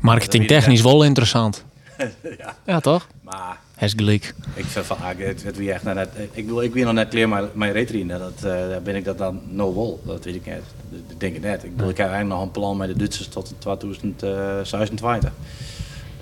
Marketing 0.00 0.46
technisch 0.46 0.82
wel 0.82 1.02
interessant. 1.04 1.64
ja. 2.38 2.56
Ja, 2.66 2.80
toch? 2.80 3.06
Maar 3.22 3.60
Has 3.78 3.92
gelijk. 3.96 4.34
ik 4.54 4.64
vind 4.64 4.86
van, 4.86 4.96
ah, 4.98 5.08
het, 5.16 5.42
het 5.42 5.56
wie 5.56 5.72
echt 5.72 5.82
net, 5.82 6.08
ik 6.32 6.44
bedoel, 6.46 6.62
ik 6.62 6.72
ben 6.72 6.84
nog 6.84 6.92
net 6.92 7.08
klaar 7.08 7.28
met 7.28 7.54
mijn 7.54 7.72
retrine. 7.72 8.18
Dat 8.18 8.32
eh, 8.36 8.42
daar 8.68 8.82
ben 8.82 8.96
ik 8.96 9.04
dat 9.04 9.18
dan 9.18 9.40
no 9.48 9.72
wol. 9.72 10.00
Dat 10.04 10.24
weet 10.24 10.34
ik 10.34 10.46
niet. 10.46 10.54
Dat, 10.90 11.20
denk 11.20 11.34
ik 11.36 11.42
net. 11.42 11.64
Ik 11.64 11.76
bedoel, 11.76 11.90
ik 11.90 11.96
heb 11.96 12.06
eigenlijk 12.06 12.36
nog 12.38 12.46
een 12.46 12.50
plan 12.52 12.76
met 12.76 12.88
de 12.88 12.96
Duitsers 12.96 13.28
tot 13.28 13.52
2026. 13.58 15.30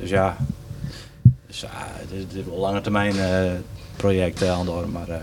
Dus 0.00 0.10
ja, 0.10 0.36
dus, 1.46 1.60
ja 1.60 1.68
het 1.72 2.10
is, 2.12 2.20
het 2.22 2.32
is 2.34 2.44
wel 2.44 2.54
een 2.54 2.60
lange 2.60 2.80
termijn 2.80 3.18
eh, 3.18 3.50
project 3.96 4.42
eh, 4.42 4.50
aan 4.52 4.64
de 4.64 4.70
orde, 4.70 4.88
maar 4.88 5.08
eh, 5.08 5.16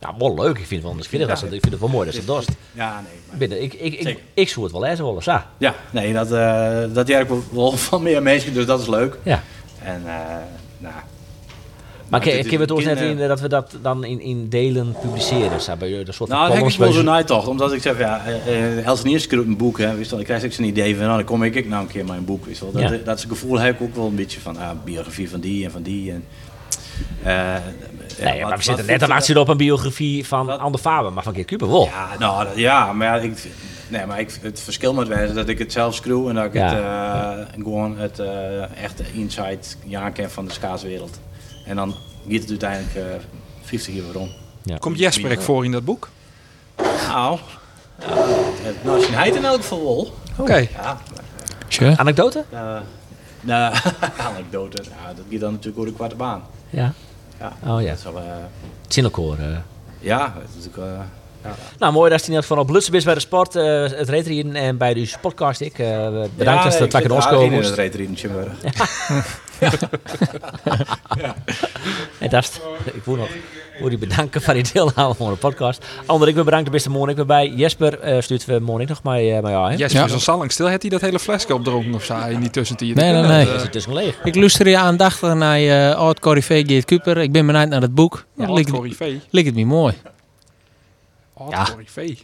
Nou, 0.00 0.14
wel 0.18 0.34
leuk. 0.34 0.58
Ik 0.58 0.66
vind 0.66 0.82
het 0.82 0.92
wel, 0.92 1.00
ik 1.02 1.08
vind 1.08 1.22
het, 1.28 1.40
Ja. 1.40 1.44
ik 1.46 1.50
vind 1.60 1.70
het 1.70 1.80
wel 1.80 1.88
mooi 1.88 2.06
dat 2.06 2.14
ze 2.14 2.24
dorst. 2.24 2.48
ja, 2.72 2.94
nee. 3.00 3.12
Maar, 3.28 3.36
Binnen, 3.38 3.62
ik, 3.62 3.72
ik, 3.74 3.94
ik, 3.94 4.22
ik 4.34 4.48
zou 4.48 4.64
het 4.64 4.72
wel 4.74 4.82
lezen 4.82 5.04
willen, 5.04 5.22
sa. 5.22 5.50
ja, 5.58 5.74
nee, 5.90 6.12
dat, 6.12 6.32
eh 6.32 6.82
dat 6.92 7.08
werkt 7.08 7.28
wel- 7.28 7.42
wel 7.52 7.72
van 7.88 8.02
meer 8.02 8.22
mensen, 8.22 8.54
dus 8.54 8.66
dat 8.66 8.80
is 8.80 8.86
leuk. 8.86 9.18
Ja. 9.22 9.42
En 9.82 10.02
eh 10.06 10.36
nou, 10.78 10.94
Maar 12.12 12.26
ik 12.26 12.50
heb 12.50 12.60
het 12.60 12.70
een, 12.70 12.84
net 12.84 12.98
eh, 12.98 13.08
in 13.10 13.28
dat 13.28 13.40
we 13.40 13.48
dat 13.48 13.76
dan 13.82 14.04
in, 14.04 14.20
in 14.20 14.48
delen 14.48 14.94
publiceren. 15.00 15.60
Bij 15.78 15.88
een 16.06 16.14
soort 16.14 16.30
Nou, 16.30 16.42
dat 16.48 16.56
heb 16.56 16.66
ik 16.66 16.76
wel 16.76 16.86
bij 16.86 16.96
zo'n 16.96 17.04
ze- 17.04 17.10
uittocht. 17.10 17.46
Omdat 17.46 17.72
ik 17.72 17.82
zeg, 17.82 17.98
ja, 17.98 18.22
eh 18.26 18.78
eh, 18.78 18.86
Els 18.86 19.02
Niers 19.02 19.22
schreef 19.22 19.46
een 19.46 19.56
boek, 19.56 19.78
hè, 19.78 19.94
wist 19.94 20.04
je 20.04 20.10
wel. 20.10 20.18
Ik 20.20 20.24
krijg 20.26 20.42
ik 20.42 20.52
zo'n 20.52 20.64
idee 20.64 20.96
van, 20.96 21.04
nou, 21.04 21.16
dan 21.16 21.24
kom 21.26 21.42
ik 21.42 21.54
ik 21.54 21.68
nou 21.68 21.82
een 21.82 21.88
keer 21.88 22.04
mijn 22.04 22.24
boek, 22.24 22.46
wist 22.46 22.60
wel. 22.60 22.72
Dat, 22.72 22.82
Ja. 22.82 22.96
dat 23.04 23.24
gevoel 23.28 23.58
heb 23.58 23.74
ik 23.74 23.80
ook 23.82 23.94
wel 23.96 24.06
een 24.06 24.14
beetje 24.14 24.40
van, 24.40 24.56
ah, 24.56 24.70
biografie 24.84 25.30
van 25.30 25.40
die 25.40 25.64
en 25.64 25.70
van 25.70 25.82
die. 25.82 26.12
En, 26.12 26.24
eh, 27.22 27.54
Nee, 28.24 28.42
maar 28.44 28.56
we 28.56 28.62
zitten 28.62 28.86
net 28.86 29.02
aan 29.02 29.10
op 29.38 29.48
een 29.48 29.56
biografie 29.56 30.26
van 30.26 30.46
Wat? 30.46 30.58
Ander 30.58 30.80
Faber, 30.80 31.12
maar 31.12 31.22
van 31.22 31.32
Keer 31.32 31.44
Kuper 31.44 31.68
wel. 31.70 31.84
Ja, 31.84 32.08
nou, 32.18 32.44
dat- 32.44 32.56
ja, 32.56 32.92
maar 32.92 33.24
ik, 33.24 33.44
nee, 33.88 34.06
maar 34.06 34.20
ik, 34.20 34.38
het 34.42 34.60
verschil 34.60 34.94
met 34.94 35.08
wijze 35.08 35.32
dat 35.34 35.48
ik 35.48 35.58
het 35.58 35.72
zelf 35.72 35.94
screw 35.94 36.28
en 36.28 36.34
dat 36.34 36.44
ik 36.44 36.54
Ja. 36.54 36.74
het, 36.74 37.38
eh, 37.48 37.54
gewoon 37.54 37.98
het 37.98 38.18
eh, 38.18 38.82
echte 38.82 39.02
insight 39.14 39.76
ja 39.84 40.10
ken 40.10 40.30
van 40.30 40.44
de 40.46 40.52
schaatswereld. 40.52 41.18
En 41.64 41.76
dan 41.76 41.94
gaat 42.26 42.40
het 42.40 42.50
uiteindelijk 42.50 42.94
eh 42.94 43.24
50 43.62 43.94
jaar 43.94 44.12
rond. 44.12 44.30
Komt 44.78 44.98
Jesper 44.98 45.30
ook 45.32 45.42
voor 45.42 45.64
in 45.64 45.72
dat 45.72 45.84
boek? 45.84 46.08
Nou, 46.76 47.38
ja, 48.00 48.06
het 48.62 48.84
nationaliteit 48.84 49.34
in 49.34 49.44
elk 49.44 49.60
geval 49.60 49.82
wel. 49.84 50.14
Oké. 50.38 50.56
Ja. 50.56 50.98
Anekdote? 51.96 52.44
Uh, 52.52 52.76
nou, 53.40 53.74
anekdote. 54.30 54.82
Ja, 54.82 55.12
dat 55.14 55.24
gaat 55.30 55.38
dan 55.38 55.50
natuurlijk 55.52 55.78
over 55.78 55.90
de 55.90 55.96
kwarte 55.96 56.16
baan. 56.16 56.42
Ja. 56.70 56.92
Ja. 57.38 57.52
Oh 57.66 57.82
ja. 57.82 57.88
Dat 57.88 57.98
is 57.98 58.04
wel, 58.04 58.16
eh, 58.18 58.26
eh. 59.40 59.56
ja, 59.98 60.18
dat 60.18 60.42
is 60.58 60.64
natuurlijk... 60.64 60.92
eh, 60.98 61.04
ja. 61.44 61.54
Nou, 61.78 61.92
mooi 61.92 62.10
dat 62.10 62.20
je 62.20 62.26
geval 62.48 62.58
op 62.58 62.70
Lutsen 62.70 62.92
bent 62.92 63.04
bij 63.04 63.14
de 63.14 63.20
sport, 63.20 63.56
eh, 63.56 63.82
het 63.82 64.08
retrien 64.08 64.56
en 64.56 64.76
bij 64.76 64.94
de 64.94 65.12
podcast. 65.20 65.60
Ik 65.60 65.78
eh, 65.78 66.24
bedankt 66.36 66.62
dat 66.62 66.72
je 66.72 66.78
dat 66.78 66.92
lekker 66.92 67.12
ons 67.12 67.26
komen 67.26 67.44
in 67.46 67.52
het 67.52 67.62
moest. 67.62 67.74
reetrien 67.74 68.16
Chimburg. 69.58 70.98
En 72.18 72.28
dat 72.30 72.42
is 72.44 72.50
het. 72.54 72.94
Ik 72.94 73.04
wil 73.04 73.16
nog 73.16 73.28
wil 73.78 73.88
die 73.88 73.98
bedanken 73.98 74.42
voor 74.42 74.54
die 74.54 74.72
deelname 74.72 75.14
van 75.14 75.30
de 75.30 75.36
podcast. 75.36 75.86
Ander, 76.06 76.28
ik 76.28 76.34
ben 76.34 76.44
bedankt, 76.44 76.64
de 76.64 76.70
beste 76.70 76.90
morgen. 76.90 77.10
Ik 77.10 77.16
ben 77.16 77.26
bij 77.26 77.48
Jesper. 77.48 77.98
eh 78.00 78.20
stuurt 78.22 78.44
we 78.44 78.58
morgen 78.58 78.88
nog 78.88 79.02
maar, 79.02 79.22
uh, 79.22 79.40
maar 79.40 79.50
ja, 79.50 79.68
hè? 79.68 79.74
Jesper 79.76 80.00
Ja. 80.00 80.06
is 80.06 80.12
al 80.12 80.18
zo 80.18 80.38
lang 80.38 80.52
stil. 80.52 80.66
Heeft 80.66 80.80
hij 80.82 80.90
dat 80.90 81.00
hele 81.00 81.18
flesje 81.18 81.54
opdronken 81.54 81.94
of 81.94 82.04
zo 82.04 82.18
in 82.26 82.40
die 82.40 82.50
tussentijd? 82.50 82.94
Nee, 82.94 83.12
nee, 83.12 83.22
Eh, 83.22 83.28
nee. 83.28 83.44
Dat 83.44 83.54
is 83.54 83.62
het 83.62 83.72
tussen 83.72 83.94
leeg. 83.94 84.18
Ik 84.24 84.34
luister 84.34 84.68
je 84.68 84.78
aandachtig 84.78 85.34
naar 85.34 85.58
je 85.58 85.94
oud 85.94 86.20
Corrivé 86.20 86.62
Geert 86.66 86.84
Kuper. 86.84 87.16
Ik 87.18 87.32
ben 87.32 87.46
benieuwd 87.46 87.68
naar 87.68 87.80
het 87.80 87.94
boek. 87.94 88.24
Ja, 88.36 88.46
Ja, 88.46 88.52
lijkt, 88.52 88.70
Corrivé. 88.70 89.20
lijkt 89.30 89.48
het 89.48 89.56
me 89.58 89.64
mooi. 89.64 89.94
Oh, 91.32 91.50
Ja. 91.50 91.64
Corrivé. 91.64 92.14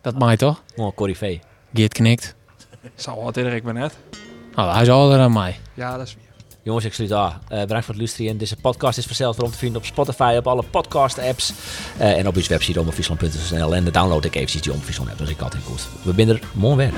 Dat 0.00 0.18
maakt 0.18 0.38
toch? 0.38 0.62
Oh, 0.76 0.94
Corrivé. 0.96 1.38
Geert 1.74 1.92
knikt. 1.92 2.34
Zou 2.94 3.22
wat 3.24 3.36
ik 3.36 3.64
ben 3.64 3.74
net. 3.74 3.96
Nou, 4.54 4.72
hij 4.72 4.82
is 4.82 4.88
ouder 4.88 5.18
dan 5.18 5.32
mij. 5.32 5.58
Ja, 5.74 5.96
dat 5.96 6.06
is 6.06 6.14
weer. 6.14 6.21
Jongens, 6.64 6.84
ik 6.84 6.94
sluit 6.94 7.12
af. 7.12 7.38
Eh, 7.48 7.60
bedankt 7.60 7.84
voor 7.84 7.94
het 7.94 8.02
luisteren. 8.02 8.38
Deze 8.38 8.56
podcast 8.56 8.98
is 8.98 9.06
vanzelf 9.06 9.38
om 9.38 9.50
te 9.50 9.58
vinden 9.58 9.78
op 9.78 9.86
Spotify, 9.86 10.34
op 10.38 10.46
alle 10.46 10.62
podcast-apps. 10.70 11.52
eh, 11.98 12.18
en 12.18 12.26
op 12.26 12.36
onze 12.36 12.48
website 12.48 12.78
omroepfriesland.nl. 12.78 13.74
En 13.74 13.84
de 13.84 13.90
download 13.90 14.24
ik 14.24 14.34
eventjes 14.34 14.62
die 14.62 14.70
Omroep 14.70 14.84
Friesland 14.84 15.10
app. 15.10 15.18
Dat 15.18 15.28
is 15.28 15.34
ik 15.34 15.42
altijd 15.42 15.62
goed. 15.64 15.88
We 16.02 16.12
zijn 16.12 16.28
er 16.28 16.40
morgen. 16.52 16.92